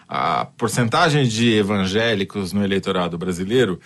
A 0.08 0.44
porcentagem 0.44 1.26
de 1.26 1.54
evangélicos 1.54 2.52
no 2.52 2.62
eleitorado 2.62 3.18
brasileiro 3.18 3.80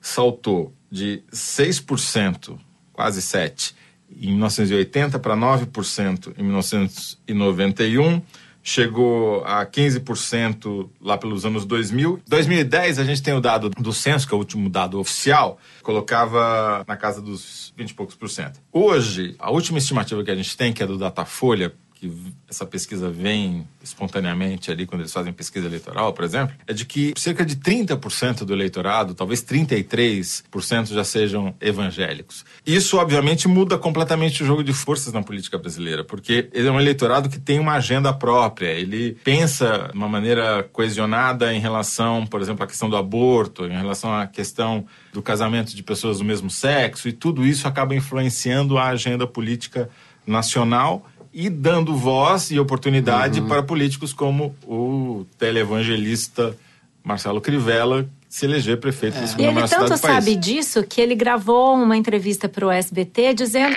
saltou 0.00 0.72
de 0.94 1.24
6%, 1.32 2.56
quase 2.92 3.20
7%, 3.20 3.74
em 4.16 4.28
1980 4.28 5.18
para 5.18 5.36
9% 5.36 6.34
em 6.38 6.42
1991, 6.44 8.22
chegou 8.62 9.44
a 9.44 9.66
15% 9.66 10.88
lá 11.00 11.18
pelos 11.18 11.44
anos 11.44 11.64
2000. 11.64 12.22
2010 12.28 13.00
a 13.00 13.04
gente 13.04 13.20
tem 13.20 13.34
o 13.34 13.40
dado 13.40 13.70
do 13.70 13.92
censo, 13.92 14.28
que 14.28 14.32
é 14.32 14.36
o 14.36 14.38
último 14.38 14.70
dado 14.70 15.00
oficial, 15.00 15.58
colocava 15.82 16.84
na 16.86 16.96
casa 16.96 17.20
dos 17.20 17.74
20 17.76 17.90
e 17.90 17.94
poucos 17.94 18.14
por 18.14 18.30
cento. 18.30 18.60
Hoje, 18.72 19.34
a 19.40 19.50
última 19.50 19.78
estimativa 19.78 20.22
que 20.22 20.30
a 20.30 20.36
gente 20.36 20.56
tem, 20.56 20.72
que 20.72 20.80
é 20.80 20.86
do 20.86 20.96
Datafolha, 20.96 21.74
que 22.04 22.34
essa 22.48 22.66
pesquisa 22.66 23.10
vem 23.10 23.66
espontaneamente 23.82 24.70
ali 24.70 24.86
quando 24.86 25.00
eles 25.00 25.12
fazem 25.12 25.32
pesquisa 25.32 25.66
eleitoral, 25.66 26.12
por 26.12 26.24
exemplo, 26.24 26.54
é 26.66 26.72
de 26.72 26.84
que 26.84 27.14
cerca 27.16 27.44
de 27.44 27.56
30% 27.56 28.44
do 28.44 28.52
eleitorado, 28.52 29.14
talvez 29.14 29.42
33% 29.42 30.92
já 30.92 31.04
sejam 31.04 31.54
evangélicos. 31.60 32.44
Isso, 32.66 32.98
obviamente, 32.98 33.48
muda 33.48 33.78
completamente 33.78 34.42
o 34.42 34.46
jogo 34.46 34.62
de 34.62 34.72
forças 34.72 35.12
na 35.12 35.22
política 35.22 35.56
brasileira, 35.56 36.04
porque 36.04 36.50
ele 36.52 36.68
é 36.68 36.70
um 36.70 36.80
eleitorado 36.80 37.28
que 37.28 37.38
tem 37.38 37.58
uma 37.58 37.74
agenda 37.74 38.12
própria, 38.12 38.68
ele 38.68 39.16
pensa 39.24 39.88
de 39.90 39.96
uma 39.96 40.08
maneira 40.08 40.62
coesionada 40.72 41.54
em 41.54 41.60
relação, 41.60 42.26
por 42.26 42.40
exemplo, 42.40 42.64
à 42.64 42.66
questão 42.66 42.90
do 42.90 42.96
aborto, 42.96 43.64
em 43.64 43.76
relação 43.76 44.14
à 44.14 44.26
questão 44.26 44.84
do 45.12 45.22
casamento 45.22 45.74
de 45.74 45.82
pessoas 45.82 46.18
do 46.18 46.24
mesmo 46.24 46.50
sexo, 46.50 47.08
e 47.08 47.12
tudo 47.12 47.44
isso 47.46 47.66
acaba 47.66 47.94
influenciando 47.94 48.76
a 48.76 48.88
agenda 48.88 49.26
política 49.26 49.88
nacional 50.26 51.06
e 51.34 51.50
dando 51.50 51.96
voz 51.96 52.52
e 52.52 52.60
oportunidade 52.60 53.40
uhum. 53.40 53.48
para 53.48 53.62
políticos 53.62 54.12
como 54.12 54.54
o 54.64 55.26
televangelista 55.36 56.56
Marcelo 57.02 57.40
Crivella 57.40 58.08
se 58.28 58.46
eleger 58.46 58.78
prefeito 58.78 59.18
é. 59.18 59.20
da 59.20 59.26
segunda 59.26 59.42
E 59.42 59.46
ele 59.46 59.68
tanto 59.68 59.96
sabe 59.96 60.36
disso 60.36 60.84
que 60.84 61.00
ele 61.00 61.16
gravou 61.16 61.74
uma 61.74 61.96
entrevista 61.96 62.48
para 62.48 62.66
o 62.66 62.70
SBT 62.70 63.34
dizendo 63.34 63.76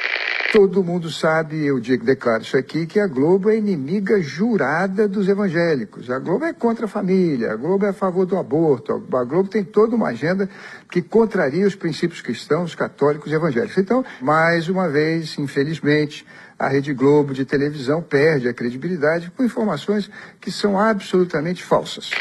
Todo 0.52 0.82
mundo 0.82 1.12
sabe, 1.12 1.66
eu 1.66 1.78
digo, 1.78 2.06
declaro 2.06 2.42
isso 2.42 2.56
aqui, 2.56 2.86
que 2.86 3.02
a 3.02 3.06
Globo 3.06 3.50
é 3.50 3.58
inimiga 3.58 4.22
jurada 4.22 5.06
dos 5.06 5.28
evangélicos. 5.28 6.10
A 6.10 6.20
Globo 6.20 6.46
é 6.46 6.54
contra 6.54 6.86
a 6.86 6.88
família, 6.88 7.52
a 7.52 7.56
Globo 7.58 7.86
é 7.86 7.90
a 7.90 7.94
favor 7.94 8.26
do 8.26 8.38
aborto, 8.38 8.94
a 8.94 9.24
Globo 9.26 9.50
tem 9.50 9.62
toda 9.62 9.94
uma 9.94 10.08
agenda 10.08 10.50
que 10.90 11.02
contraria 11.02 11.68
os 11.68 11.76
princípios 11.76 12.22
cristãos, 12.22 12.74
católicos 12.74 13.30
e 13.30 13.36
evangélicos. 13.36 13.78
Então, 13.78 14.06
mais 14.22 14.70
uma 14.70 14.88
vez, 14.88 15.38
infelizmente, 15.38 16.26
a 16.60 16.68
Rede 16.68 16.94
Globo 16.94 17.34
de 17.34 17.46
televisão 17.46 18.02
perde 18.02 18.48
a 18.48 18.54
credibilidade 18.54 19.32
com 19.36 19.44
informações 19.44 20.10
que 20.42 20.52
são 20.52 20.80
absolutamente 20.80 21.64
falsas. 21.64 22.12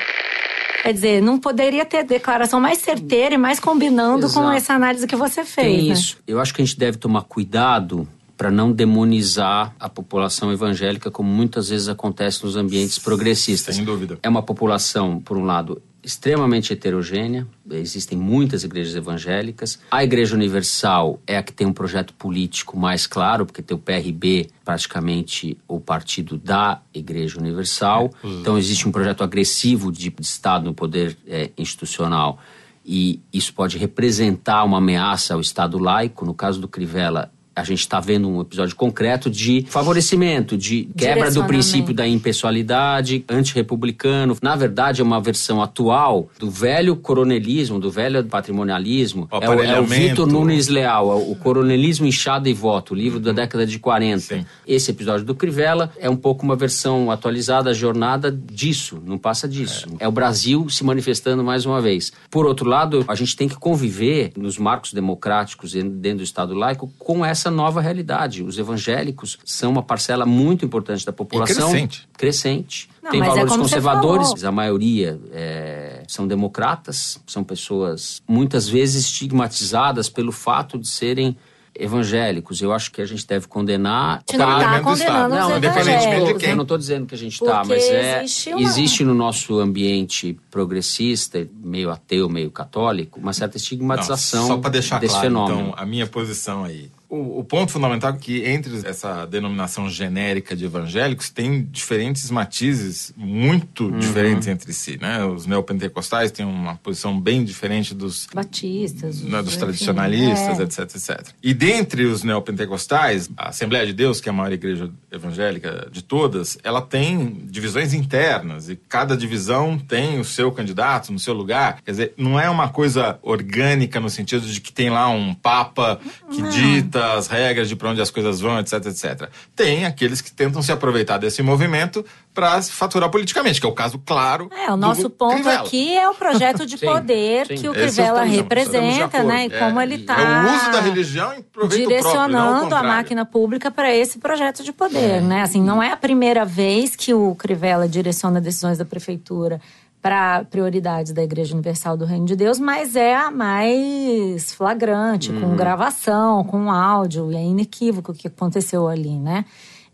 Quer 0.83 0.93
dizer, 0.93 1.21
não 1.21 1.39
poderia 1.39 1.85
ter 1.85 2.05
declaração 2.05 2.61
mais 2.61 2.79
certeira 2.79 3.35
e 3.35 3.39
mais 3.39 3.59
combinando 3.59 4.27
Exato. 4.27 4.47
com 4.47 4.53
essa 4.53 4.75
análise 4.75 5.07
que 5.07 5.17
você 5.17 5.45
fez. 5.45 5.67
Tem 5.67 5.89
né? 5.89 5.93
isso. 5.95 6.19
Eu 6.27 6.39
acho 6.39 6.55
que 6.55 6.63
a 6.63 6.65
gente 6.65 6.79
deve 6.79 6.97
tomar 6.97 7.23
cuidado 7.23 8.07
para 8.37 8.51
não 8.51 8.71
demonizar 8.71 9.75
a 9.81 9.89
população 9.89 10.53
evangélica, 10.53 11.11
como 11.11 11.29
muitas 11.29 11.71
vezes 11.71 11.89
acontece 11.89 12.45
nos 12.45 12.55
ambientes 12.55 12.99
progressistas. 12.99 13.77
Sem 13.77 13.85
dúvida. 13.85 14.19
É 14.23 14.29
uma 14.29 14.43
população, 14.43 15.21
por 15.21 15.39
um 15.39 15.45
lado, 15.45 15.83
extremamente 16.07 16.73
heterogênea, 16.73 17.49
existem 17.69 18.17
muitas 18.17 18.63
igrejas 18.63 18.95
evangélicas. 18.95 19.81
A 19.91 20.05
Igreja 20.05 20.37
Universal 20.37 21.21
é 21.27 21.37
a 21.37 21.43
que 21.43 21.53
tem 21.53 21.67
um 21.67 21.73
projeto 21.73 22.15
político 22.15 22.79
mais 22.79 23.09
claro, 23.09 23.45
porque 23.45 23.61
tem 23.61 23.77
o 23.77 23.81
PRB, 23.81 24.49
praticamente 24.65 25.59
o 25.67 25.81
partido 25.81 26.39
da 26.39 26.81
Igreja 26.95 27.41
Universal. 27.41 28.13
É. 28.23 28.29
Então 28.29 28.57
existe 28.57 28.89
um 28.89 28.93
projeto 28.93 29.25
agressivo 29.25 29.91
de 29.91 30.15
Estado 30.21 30.65
no 30.65 30.73
poder 30.73 31.19
é, 31.27 31.51
institucional 31.59 32.39
e 32.87 33.21
isso 33.33 33.53
pode 33.53 33.77
representar 33.77 34.63
uma 34.63 34.79
ameaça 34.79 35.35
ao 35.35 35.41
Estado 35.41 35.77
laico. 35.77 36.25
No 36.25 36.33
caso 36.33 36.61
do 36.61 36.69
Crivella, 36.69 37.33
a 37.57 37.65
gente 37.65 37.81
está 37.81 37.99
vendo 37.99 38.29
um 38.29 38.43
episódio 38.43 38.77
concreto 38.77 39.31
de 39.31 39.65
favorecimento, 39.71 40.59
de 40.59 40.91
quebra 40.95 41.31
do 41.31 41.43
princípio 41.45 41.95
da 41.95 42.07
impessoalidade, 42.07 43.25
antirrepublicano. 43.27 44.37
Na 44.43 44.55
verdade, 44.55 45.01
é 45.01 45.05
uma 45.05 45.19
versão 45.23 45.63
atual 45.63 46.29
do 46.39 46.51
velho 46.51 46.95
coronelismo, 46.97 47.81
do 47.81 47.91
velho 47.91 48.23
patrimonialismo. 48.25 49.27
O 49.33 49.37
é, 49.37 49.49
o, 49.49 49.63
é 49.63 49.81
o 49.81 49.87
Vitor 49.87 50.27
Nunes 50.27 50.69
Leal, 50.69 51.11
é 51.11 51.15
o 51.15 51.35
Coronelismo 51.35 52.07
Inchado 52.07 52.47
e 52.47 52.53
Voto, 52.53 52.95
livro 52.95 53.19
da 53.19 53.33
década 53.33 53.67
de 53.67 53.79
40. 53.79 54.19
Sim. 54.21 54.47
Esse 54.67 54.91
episódio 54.91 55.25
do 55.25 55.35
Crivella 55.35 55.91
é 55.99 56.11
um 56.11 56.17
pouco 56.17 56.45
uma 56.45 56.57
versão 56.57 57.11
atualizada, 57.11 57.73
jornada 57.73 58.31
disso, 58.31 59.03
não 59.03 59.17
passa 59.17 59.49
disso. 59.49 59.87
É. 59.99 60.05
é 60.05 60.09
o 60.09 60.13
Brasil 60.13 60.69
se 60.69 60.85
manifestando 60.85 61.43
mais 61.43 61.65
uma 61.65 61.81
vez. 61.81 62.13
Por 62.31 62.45
outro 62.45 62.69
lado, 62.69 63.03
a 63.09 63.15
gente 63.15 63.35
tem 63.35 63.49
que 63.49 63.57
conviver 63.57 64.33
nos 64.37 64.59
marcos 64.59 64.93
democráticos 64.93 65.73
dentro 65.73 66.19
do 66.19 66.23
Estado 66.23 66.53
laico 66.53 66.93
com 66.99 67.25
essa 67.25 67.46
essa 67.47 67.51
nova 67.51 67.81
realidade. 67.81 68.43
Os 68.43 68.59
evangélicos 68.59 69.39
são 69.45 69.71
uma 69.71 69.83
parcela 69.83 70.27
muito 70.27 70.65
importante 70.65 71.07
da 71.07 71.13
população. 71.13 71.69
E 71.69 71.73
crescente. 71.73 72.09
Crescente. 72.17 72.89
Não, 73.03 73.11
Tem 73.11 73.23
é 73.23 73.25
valores 73.25 73.53
é 73.53 73.57
conservadores, 73.57 74.45
a 74.45 74.51
maioria 74.53 75.21
é, 75.33 76.03
são 76.09 76.27
democratas, 76.27 77.21
são 77.27 77.45
pessoas 77.45 78.21
muitas 78.27 78.69
vezes 78.69 79.05
estigmatizadas 79.05 80.09
pelo 80.09 80.33
fato 80.33 80.77
de 80.77 80.89
serem 80.89 81.37
evangélicos. 81.79 82.61
Eu 82.61 82.73
acho 82.73 82.91
que 82.91 83.01
a 83.01 83.07
gente 83.07 83.27
deve 83.27 83.47
condenar. 83.47 84.23
A 84.29 84.33
gente 84.33 84.39
não 84.39 84.59
está 84.59 84.81
condenando 84.81 85.35
não, 85.35 85.57
os 85.57 85.63
evangélicos. 85.63 86.43
Eu 86.43 86.57
não 86.57 86.63
estou 86.63 86.79
dizendo 86.79 87.07
que 87.07 87.15
a 87.15 87.19
gente 87.19 87.35
está, 87.35 87.63
mas 87.65 87.85
é 87.85 88.25
existe, 88.25 88.51
uma... 88.51 88.63
existe 88.63 89.05
no 89.05 89.15
nosso 89.15 89.61
ambiente 89.61 90.37
progressista, 90.51 91.47
meio 91.63 91.91
ateu, 91.91 92.29
meio 92.29 92.51
católico, 92.51 93.21
uma 93.21 93.33
certa 93.33 93.57
estigmatização 93.57 94.43
não, 94.43 94.49
só 94.49 94.59
para 94.59 94.71
deixar 94.71 94.99
desse 94.99 95.13
claro, 95.13 95.29
fenômeno. 95.29 95.61
Então, 95.61 95.75
a 95.77 95.87
minha 95.87 96.07
posição 96.07 96.65
aí. 96.65 96.91
O, 97.09 97.41
o, 97.41 97.45
ponto 97.45 97.71
fundamental 97.71 98.15
é 98.15 98.17
que 98.17 98.45
entre 98.45 98.85
essa 98.85 99.25
denominação 99.27 99.89
genérica 99.89 100.57
de 100.57 100.65
evangélicos 100.65 101.31
tem 101.31 101.63
diferentes 101.63 102.29
matizes 102.33 103.13
muito 103.17 103.85
uhum. 103.85 103.99
diferentes 103.99 104.49
entre 104.49 104.73
si, 104.73 104.99
né? 105.01 105.25
Os 105.25 105.47
neopentecostais 105.47 106.33
têm 106.33 106.45
uma 106.45 106.75
posição 106.77 107.19
bem 107.21 107.45
diferente 107.45 107.95
dos 107.95 108.27
batistas, 108.35 109.23
né, 109.23 109.41
dos 109.41 109.57
tradicionalistas, 109.57 110.59
é. 110.59 110.63
etc, 110.65 110.79
etc. 110.97 111.29
E 111.41 111.55
dentre 111.55 112.07
os 112.07 112.25
neopentecostais, 112.25 113.31
a 113.37 113.51
Assembleia 113.51 113.87
de 113.87 113.93
Deus, 113.93 114.21
que 114.21 114.29
é 114.29 114.33
a 114.33 114.35
maior 114.35 114.53
igreja 114.53 114.91
evangélica 115.11 115.89
de 115.93 116.03
todas, 116.03 116.59
ela 116.65 116.83
tem 116.83 117.39
divisões 117.45 117.95
internas 117.95 118.69
e 118.69 118.75
cada 118.75 119.17
divisão 119.17 119.79
tem 119.79 120.19
o 120.19 120.25
seu 120.25 120.51
candidato 120.51 121.13
no 121.13 121.21
seu 121.21 121.35
lugar. 121.35 121.81
Quer 121.85 121.91
dizer, 121.93 122.15
não 122.17 122.39
é 122.39 122.51
uma 122.51 122.69
coisa 122.69 123.17
orgânica 123.23 124.01
no 124.01 124.11
sentido 124.11 124.45
de 124.45 124.61
que 124.61 124.73
tem 124.73 124.91
lá 124.91 125.09
um 125.09 125.33
papa 125.33 126.01
que 126.33 126.43
não. 126.43 126.51
dita 126.51 126.97
as 127.15 127.27
regras 127.27 127.69
de 127.69 127.77
para 127.77 127.91
onde 127.91 128.01
as 128.01 128.11
coisas 128.11 128.41
vão, 128.41 128.59
etc, 128.59 128.87
etc. 128.87 129.29
Tem 129.55 129.85
aqueles 129.85 130.21
que 130.21 130.33
tentam 130.33 130.63
se 130.63 130.73
aproveitar 130.73 131.19
desse 131.19 131.43
movimento 131.43 132.05
para 132.35 132.61
se 132.61 132.73
faturar 132.73 133.09
politicamente, 133.11 133.61
que 133.61 133.67
é 133.67 133.69
o 133.69 133.73
caso 133.73 133.99
claro. 133.99 134.51
É, 134.53 134.71
o 134.71 134.77
nosso 134.77 135.09
ponto 135.09 135.35
Crivella. 135.35 135.61
aqui 135.61 135.97
é 135.97 136.09
o 136.09 136.15
projeto 136.15 136.67
de 136.67 136.77
sim, 136.79 136.87
poder 136.87 137.47
sim. 137.47 137.55
que 137.55 137.69
o 137.69 137.73
Crivella 137.73 138.23
representa, 138.23 139.23
né? 139.23 139.47
E 139.47 139.55
é, 139.55 139.59
como 139.59 139.81
ele 139.81 139.95
está. 139.95 140.21
É 140.21 140.43
o 140.43 140.55
uso 140.55 140.73
da 140.73 140.81
religião 140.81 141.33
em 141.35 141.43
proveito 141.43 141.89
direcionando 141.89 142.69
próprio, 142.69 142.77
a 142.77 142.83
máquina 142.83 143.25
pública 143.25 143.71
para 143.71 143.95
esse 143.95 144.19
projeto 144.19 144.63
de 144.63 144.73
poder, 144.73 145.19
é. 145.19 145.21
né? 145.21 145.43
Assim, 145.43 145.63
não 145.63 145.83
é 145.83 145.93
a 145.93 145.97
primeira 145.97 146.45
vez 146.45 146.95
que 146.95 147.15
o 147.15 147.35
Crivella 147.35 147.89
direciona 147.89 148.41
decisões 148.41 148.77
da 148.77 148.85
prefeitura 148.85 149.61
para 150.03 150.45
prioridades 150.45 151.13
da 151.13 151.23
Igreja 151.23 151.55
Universal 151.55 151.97
do 151.97 152.05
Reino 152.05 152.27
de 152.27 152.37
Deus, 152.37 152.59
mas 152.61 152.95
é 152.95 153.15
a 153.15 153.31
mais 153.31 154.53
flagrante, 154.53 155.33
uhum. 155.33 155.41
com 155.41 155.57
gravação, 155.57 156.45
com 156.45 156.71
áudio, 156.71 157.33
e 157.33 157.37
é 157.37 157.43
inequívoco 157.43 158.13
o 158.13 158.15
que 158.15 158.29
aconteceu 158.29 158.87
ali, 158.87 159.19
né? 159.19 159.45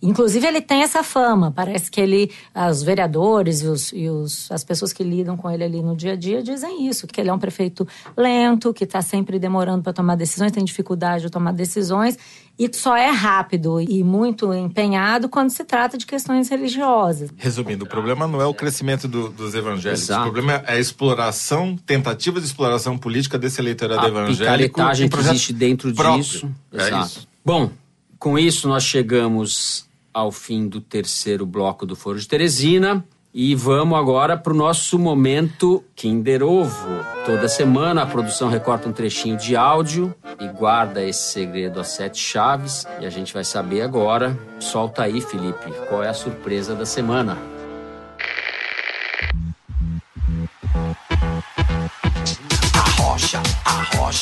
Inclusive, 0.03 0.45
ele 0.47 0.61
tem 0.61 0.83
essa 0.83 1.05
fama. 1.05 1.53
Parece 1.53 1.91
que 1.91 2.01
ele, 2.01 2.31
os 2.71 2.83
vereadores 2.83 3.63
e, 3.63 3.67
os, 3.69 3.93
e 3.93 4.09
os, 4.09 4.51
as 4.51 4.65
pessoas 4.65 4.93
que 4.93 5.05
lidam 5.05 5.37
com 5.37 5.49
ele 5.49 5.63
ali 5.63 5.81
no 5.81 5.95
dia 5.95 6.15
a 6.15 6.17
dia 6.17 6.43
dizem 6.43 6.89
isso: 6.89 7.07
que 7.07 7.21
ele 7.21 7.31
é 7.31 7.33
um 7.33 7.39
prefeito 7.39 7.87
lento, 8.17 8.75
que 8.75 8.85
está 8.85 9.01
sempre 9.01 9.39
demorando 9.39 9.83
para 9.83 9.93
tomar 9.93 10.17
decisões, 10.17 10.51
tem 10.51 10.65
dificuldade 10.65 11.23
de 11.23 11.31
tomar 11.31 11.53
decisões 11.53 12.19
e 12.59 12.71
só 12.75 12.97
é 12.97 13.09
rápido 13.09 13.81
e 13.81 14.05
muito 14.05 14.53
empenhado 14.53 15.29
quando 15.29 15.51
se 15.51 15.65
trata 15.65 15.97
de 15.97 16.05
questões 16.05 16.49
religiosas. 16.49 17.31
Resumindo, 17.37 17.85
o 17.85 17.89
problema 17.89 18.27
não 18.27 18.41
é 18.41 18.47
o 18.47 18.55
crescimento 18.55 19.09
do, 19.09 19.31
dos 19.31 19.55
evangélicos, 19.55 20.05
Exato. 20.05 20.21
o 20.21 20.25
problema 20.25 20.63
é 20.67 20.75
a 20.75 20.79
exploração, 20.79 21.77
tentativa 21.87 22.41
de 22.41 22.47
exploração 22.47 22.99
política 22.99 23.39
desse 23.39 23.61
eleitorado 23.61 24.05
a 24.05 24.09
evangélico. 24.09 24.81
A 24.81 24.93
que 24.93 25.03
existe 25.05 25.53
dentro 25.53 25.95
próprio. 25.95 26.23
disso. 26.23 26.51
É 26.73 26.89
Exato. 26.89 27.07
Isso. 27.07 27.29
Bom, 27.45 27.71
com 28.19 28.39
isso 28.39 28.69
nós 28.69 28.85
chegamos 28.85 29.89
ao 30.13 30.31
fim 30.31 30.69
do 30.69 30.81
terceiro 30.81 31.47
bloco 31.47 31.87
do 31.87 31.97
Foro 31.97 32.19
de 32.19 32.27
Teresina. 32.27 33.05
E 33.35 33.55
vamos 33.55 33.99
agora 33.99 34.37
para 34.37 34.53
o 34.53 34.57
nosso 34.57 34.99
momento 34.99 35.83
Kinder 35.97 36.43
Ovo. 36.43 37.03
Toda 37.25 37.49
semana 37.49 38.03
a 38.03 38.07
produção 38.07 38.51
recorta 38.51 38.87
um 38.87 38.93
trechinho 38.93 39.39
de 39.39 39.57
áudio 39.57 40.15
e 40.39 40.49
guarda 40.49 41.03
esse 41.03 41.33
segredo 41.33 41.81
a 41.81 41.85
sete 41.85 42.19
chaves. 42.19 42.85
E 43.01 43.07
a 43.07 43.11
gente 43.11 43.33
vai 43.33 43.43
saber 43.43 43.81
agora. 43.81 44.39
Solta 44.61 45.05
aí, 45.05 45.23
Felipe, 45.23 45.73
qual 45.89 46.03
é 46.03 46.11
a 46.11 46.15
surpresa 46.15 46.75
da 46.75 46.85
semana. 46.85 47.52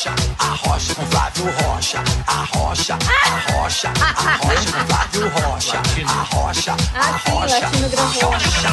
Rocha, 0.00 0.14
a 0.38 0.54
rocha 0.54 0.94
com 0.94 1.06
Flávio 1.06 1.44
Rocha, 1.44 2.02
a 2.26 2.56
rocha, 2.56 2.94
a 2.94 3.52
rocha, 3.52 3.88
a 3.88 4.36
rocha 4.46 4.72
com 4.72 4.86
Flávio 4.86 5.28
Rocha, 5.28 5.82
a 6.06 6.22
rocha, 6.34 6.76
a 6.94 7.30
rocha, 7.30 7.66
a 7.66 8.08
rocha. 8.26 8.70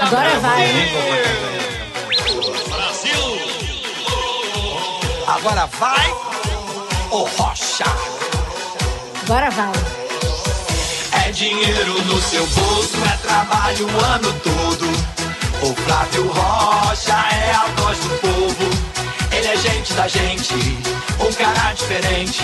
Agora 0.00 0.38
vai. 0.40 0.64
Brasil. 2.70 3.22
Agora 5.26 5.66
vai 5.66 6.10
o 7.10 7.24
Rocha. 7.36 7.84
Agora 9.24 9.50
vai. 9.50 9.72
É 11.26 11.32
dinheiro 11.32 12.02
no 12.04 12.22
seu 12.22 12.46
bolso, 12.46 12.96
é 13.04 13.16
trabalho 13.18 13.86
o 13.86 14.04
ano 14.04 14.32
todo. 14.40 15.15
O 15.62 15.74
Flávio 15.74 16.26
Rocha 16.28 17.12
é 17.12 17.50
a 17.52 17.66
voz 17.80 17.98
do 17.98 18.08
povo. 18.20 18.64
Ele 19.36 19.46
é 19.46 19.56
gente 19.56 19.92
da 19.94 20.06
gente, 20.08 20.54
um 20.54 21.32
cara 21.32 21.72
diferente. 21.72 22.42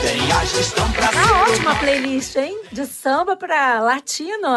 Tem 0.00 0.32
a 0.32 0.44
gestão 0.44 0.90
pra 0.92 1.08
Tá 1.08 1.24
ser 1.24 1.32
ótima 1.32 1.72
a 1.72 1.74
playlist, 1.76 2.34
hein? 2.36 2.60
De 2.72 2.86
samba 2.86 3.36
pra 3.36 3.80
latino. 3.80 4.48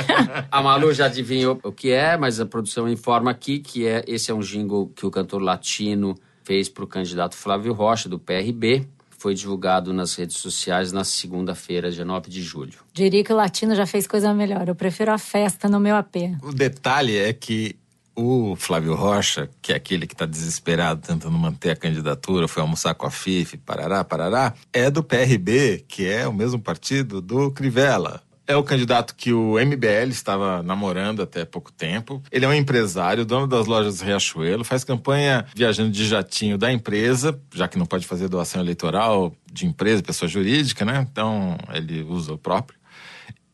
A 0.50 0.62
Malu 0.62 0.94
já 0.94 1.06
adivinhou 1.06 1.58
o 1.62 1.70
que 1.70 1.92
é, 1.92 2.16
mas 2.16 2.40
a 2.40 2.46
produção 2.46 2.88
informa 2.88 3.30
aqui 3.30 3.58
que 3.58 3.86
é 3.86 4.02
esse 4.06 4.30
é 4.30 4.34
um 4.34 4.40
jingle 4.40 4.90
que 4.96 5.04
o 5.04 5.10
cantor 5.10 5.42
latino 5.42 6.14
fez 6.42 6.70
para 6.70 6.84
o 6.84 6.86
candidato 6.86 7.36
Flávio 7.36 7.74
Rocha, 7.74 8.08
do 8.08 8.18
PRB. 8.18 8.88
Foi 9.24 9.34
divulgado 9.34 9.90
nas 9.94 10.14
redes 10.16 10.36
sociais 10.36 10.92
na 10.92 11.02
segunda-feira, 11.02 11.90
dia 11.90 12.04
9 12.04 12.28
de 12.28 12.42
julho. 12.42 12.74
Diria 12.92 13.24
que 13.24 13.32
o 13.32 13.36
latino 13.36 13.74
já 13.74 13.86
fez 13.86 14.06
coisa 14.06 14.34
melhor. 14.34 14.68
Eu 14.68 14.74
prefiro 14.74 15.10
a 15.10 15.16
festa 15.16 15.66
no 15.66 15.80
meu 15.80 15.96
AP. 15.96 16.16
O 16.42 16.52
detalhe 16.52 17.16
é 17.16 17.32
que 17.32 17.74
o 18.14 18.54
Flávio 18.54 18.94
Rocha, 18.94 19.48
que 19.62 19.72
é 19.72 19.76
aquele 19.76 20.06
que 20.06 20.12
está 20.12 20.26
desesperado 20.26 21.00
tentando 21.00 21.38
manter 21.38 21.70
a 21.70 21.76
candidatura, 21.76 22.46
foi 22.46 22.60
almoçar 22.60 22.94
com 22.94 23.06
a 23.06 23.10
FIF, 23.10 23.56
parará, 23.56 24.04
parará, 24.04 24.52
é 24.70 24.90
do 24.90 25.02
PRB, 25.02 25.86
que 25.88 26.06
é 26.06 26.28
o 26.28 26.32
mesmo 26.34 26.60
partido 26.60 27.22
do 27.22 27.50
Crivella. 27.50 28.22
É 28.46 28.54
o 28.56 28.62
candidato 28.62 29.14
que 29.14 29.32
o 29.32 29.54
MBL 29.54 30.10
estava 30.10 30.62
namorando 30.62 31.22
até 31.22 31.44
pouco 31.44 31.72
tempo. 31.72 32.22
Ele 32.30 32.44
é 32.44 32.48
um 32.48 32.52
empresário, 32.52 33.24
dono 33.24 33.46
das 33.46 33.66
lojas 33.66 34.00
Riachuelo, 34.02 34.64
faz 34.64 34.84
campanha 34.84 35.46
viajando 35.54 35.90
de 35.90 36.06
jatinho 36.06 36.58
da 36.58 36.70
empresa, 36.70 37.40
já 37.54 37.66
que 37.66 37.78
não 37.78 37.86
pode 37.86 38.06
fazer 38.06 38.28
doação 38.28 38.60
eleitoral 38.60 39.34
de 39.50 39.66
empresa, 39.66 40.02
pessoa 40.02 40.28
jurídica, 40.28 40.84
né? 40.84 41.06
Então 41.10 41.56
ele 41.72 42.02
usa 42.02 42.34
o 42.34 42.38
próprio. 42.38 42.78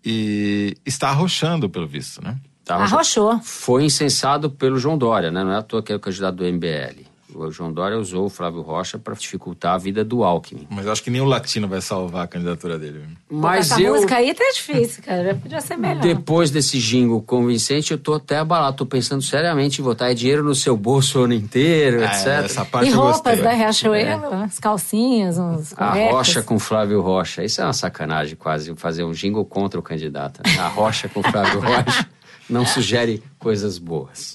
E 0.05 0.75
está 0.85 1.11
arrochando, 1.11 1.69
pelo 1.69 1.87
visto, 1.87 2.23
né? 2.23 2.37
Tá, 2.65 2.77
Arrochou. 2.77 3.41
Foi 3.41 3.85
incensado 3.85 4.51
pelo 4.51 4.79
João 4.79 4.97
Dória, 4.97 5.31
né? 5.31 5.43
Não 5.43 5.53
é 5.53 5.57
à 5.57 5.63
toa 5.63 5.83
que 5.83 5.93
é 5.93 5.97
o 5.97 6.01
candidato 6.01 6.37
do 6.37 6.45
MBL. 6.45 7.10
O 7.35 7.51
João 7.51 7.73
Dória 7.73 7.97
usou 7.99 8.27
o 8.27 8.29
Flávio 8.29 8.61
Rocha 8.63 8.99
para 8.99 9.15
dificultar 9.15 9.75
a 9.75 9.79
vida 9.79 10.05
do 10.05 10.25
Alckmin. 10.25 10.67
Mas 10.71 10.87
eu 10.87 10.93
acho 10.93 11.03
que 11.03 11.11
nem 11.11 11.21
o 11.21 11.25
latino 11.25 11.69
vai 11.69 11.81
salvar 11.81 12.25
a 12.25 12.27
candidatura 12.27 12.79
dele. 12.79 13.05
Mas 13.31 13.71
Essa 13.71 13.81
eu, 13.81 13.95
música 13.95 14.17
aí 14.17 14.35
tá 14.35 14.45
difícil, 14.53 15.03
cara. 15.03 15.35
Podia 15.35 15.61
ser 15.61 15.77
melhor. 15.77 16.01
depois 16.03 16.51
desse 16.51 16.79
jingle 16.79 17.21
convincente, 17.23 17.93
eu 17.93 17.99
tô 17.99 18.15
até 18.15 18.39
abalado. 18.39 18.77
Tô 18.79 18.87
pensando 18.87 19.23
seriamente 19.23 19.81
em 19.81 19.85
votar. 19.85 20.11
É 20.11 20.15
dinheiro 20.15 20.43
no 20.43 20.55
seu 20.55 20.77
bolso 20.77 21.21
o 21.21 21.25
ano 21.25 21.35
inteiro, 21.35 22.01
Ah, 22.03 22.07
etc. 22.07 22.27
essa 22.45 22.65
parte 22.65 22.89
E 22.89 22.93
roupas 22.93 23.21
gostei. 23.23 23.43
da 23.43 23.53
Riachuelo, 23.53 24.35
as 24.35 24.59
calcinhas, 24.59 25.39
uns 25.39 25.73
A. 25.77 25.93
Rocha 26.11 26.43
com 26.43 26.59
Flávio 26.59 27.01
Rocha. 27.01 27.45
Isso 27.45 27.61
é 27.61 27.65
uma 27.65 27.73
sacanagem 27.73 28.37
quase, 28.37 28.75
fazer 28.77 29.05
um 29.05 29.13
jingle 29.13 29.45
contra 29.45 29.79
o 29.79 29.83
candidato. 29.83 30.41
né? 30.45 30.59
A 30.59 30.69
Rocha 30.69 31.09
com 31.09 31.23
Flávio 31.23 31.61
Rocha 31.61 32.09
não 32.51 32.67
sugere 32.67 33.23
coisas 33.39 33.79
boas. 33.79 34.35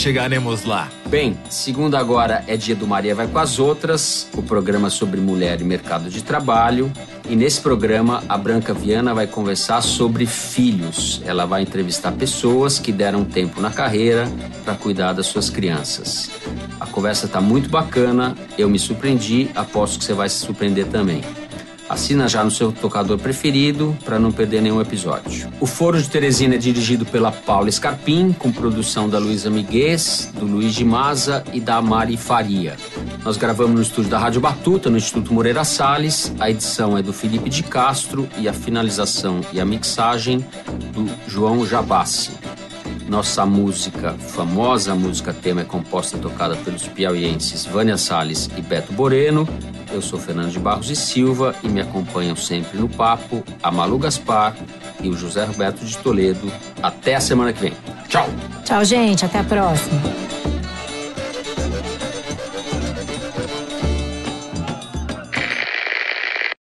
lá. 0.65 0.89
Bem, 1.07 1.37
segunda 1.49 1.99
agora 1.99 2.43
é 2.47 2.55
dia 2.55 2.75
do 2.75 2.87
Maria 2.87 3.13
Vai 3.13 3.27
com 3.27 3.39
as 3.39 3.59
Outras, 3.59 4.27
o 4.35 4.41
programa 4.41 4.89
sobre 4.89 5.19
mulher 5.19 5.59
e 5.59 5.63
mercado 5.63 6.09
de 6.09 6.23
trabalho. 6.23 6.91
E 7.29 7.35
nesse 7.35 7.61
programa, 7.61 8.23
a 8.27 8.37
Branca 8.37 8.73
Viana 8.73 9.13
vai 9.13 9.27
conversar 9.27 9.81
sobre 9.81 10.25
filhos. 10.25 11.21
Ela 11.25 11.45
vai 11.45 11.61
entrevistar 11.61 12.11
pessoas 12.13 12.79
que 12.79 12.91
deram 12.91 13.23
tempo 13.25 13.61
na 13.61 13.69
carreira 13.69 14.27
para 14.63 14.75
cuidar 14.75 15.13
das 15.13 15.27
suas 15.27 15.49
crianças. 15.49 16.29
A 16.79 16.87
conversa 16.87 17.25
está 17.25 17.41
muito 17.41 17.69
bacana, 17.69 18.35
eu 18.57 18.69
me 18.69 18.79
surpreendi, 18.79 19.49
aposto 19.53 19.99
que 19.99 20.05
você 20.05 20.13
vai 20.13 20.29
se 20.29 20.37
surpreender 20.37 20.87
também. 20.87 21.21
Assina 21.89 22.27
já 22.27 22.43
no 22.43 22.51
seu 22.51 22.71
tocador 22.71 23.17
preferido 23.17 23.97
para 24.05 24.19
não 24.19 24.31
perder 24.31 24.61
nenhum 24.61 24.79
episódio. 24.79 25.51
O 25.59 25.65
Foro 25.65 25.99
de 25.99 26.07
Teresina 26.07 26.53
é 26.53 26.57
dirigido 26.57 27.03
pela 27.03 27.31
Paula 27.31 27.71
Scarpim, 27.71 28.31
com 28.31 28.51
produção 28.51 29.09
da 29.09 29.17
Luísa 29.17 29.49
Miguez, 29.49 30.29
do 30.35 30.45
Luiz 30.45 30.75
de 30.75 30.85
Maza 30.85 31.43
e 31.51 31.59
da 31.59 31.81
Mari 31.81 32.15
Faria. 32.15 32.77
Nós 33.23 33.37
gravamos 33.37 33.75
no 33.75 33.81
estúdio 33.81 34.11
da 34.11 34.19
Rádio 34.19 34.39
Batuta, 34.39 34.89
no 34.89 34.97
Instituto 34.97 35.33
Moreira 35.33 35.63
Salles. 35.63 36.31
A 36.39 36.49
edição 36.49 36.95
é 36.95 37.01
do 37.01 37.11
Felipe 37.11 37.49
de 37.49 37.63
Castro 37.63 38.29
e 38.37 38.47
a 38.47 38.53
finalização 38.53 39.41
e 39.51 39.59
a 39.59 39.65
mixagem 39.65 40.45
do 40.93 41.09
João 41.27 41.65
Jabassi. 41.65 42.31
Nossa 43.07 43.43
música, 43.43 44.13
famosa 44.13 44.93
música 44.93 45.33
tema, 45.33 45.61
é 45.61 45.63
composta 45.63 46.15
e 46.15 46.19
tocada 46.19 46.55
pelos 46.57 46.87
piauienses 46.87 47.65
Vânia 47.65 47.97
Salles 47.97 48.47
e 48.55 48.61
Beto 48.61 48.93
Boreno. 48.93 49.49
Eu 49.91 50.01
sou 50.01 50.19
Fernando 50.19 50.51
de 50.51 50.59
Barros 50.59 50.89
e 50.89 50.95
Silva 50.95 51.55
e 51.63 51.67
me 51.67 51.81
acompanham 51.81 52.35
sempre 52.35 52.77
no 52.77 52.87
papo 52.87 53.43
a 53.61 53.71
Malu 53.71 53.97
Gaspar 53.97 54.55
e 55.01 55.09
o 55.09 55.17
José 55.17 55.45
Roberto 55.45 55.83
de 55.85 55.97
Toledo. 55.97 56.51
Até 56.81 57.15
a 57.15 57.21
semana 57.21 57.51
que 57.51 57.61
vem. 57.61 57.73
Tchau! 58.07 58.27
Tchau, 58.63 58.83
gente. 58.85 59.25
Até 59.25 59.39
a 59.39 59.43
próxima. 59.43 59.99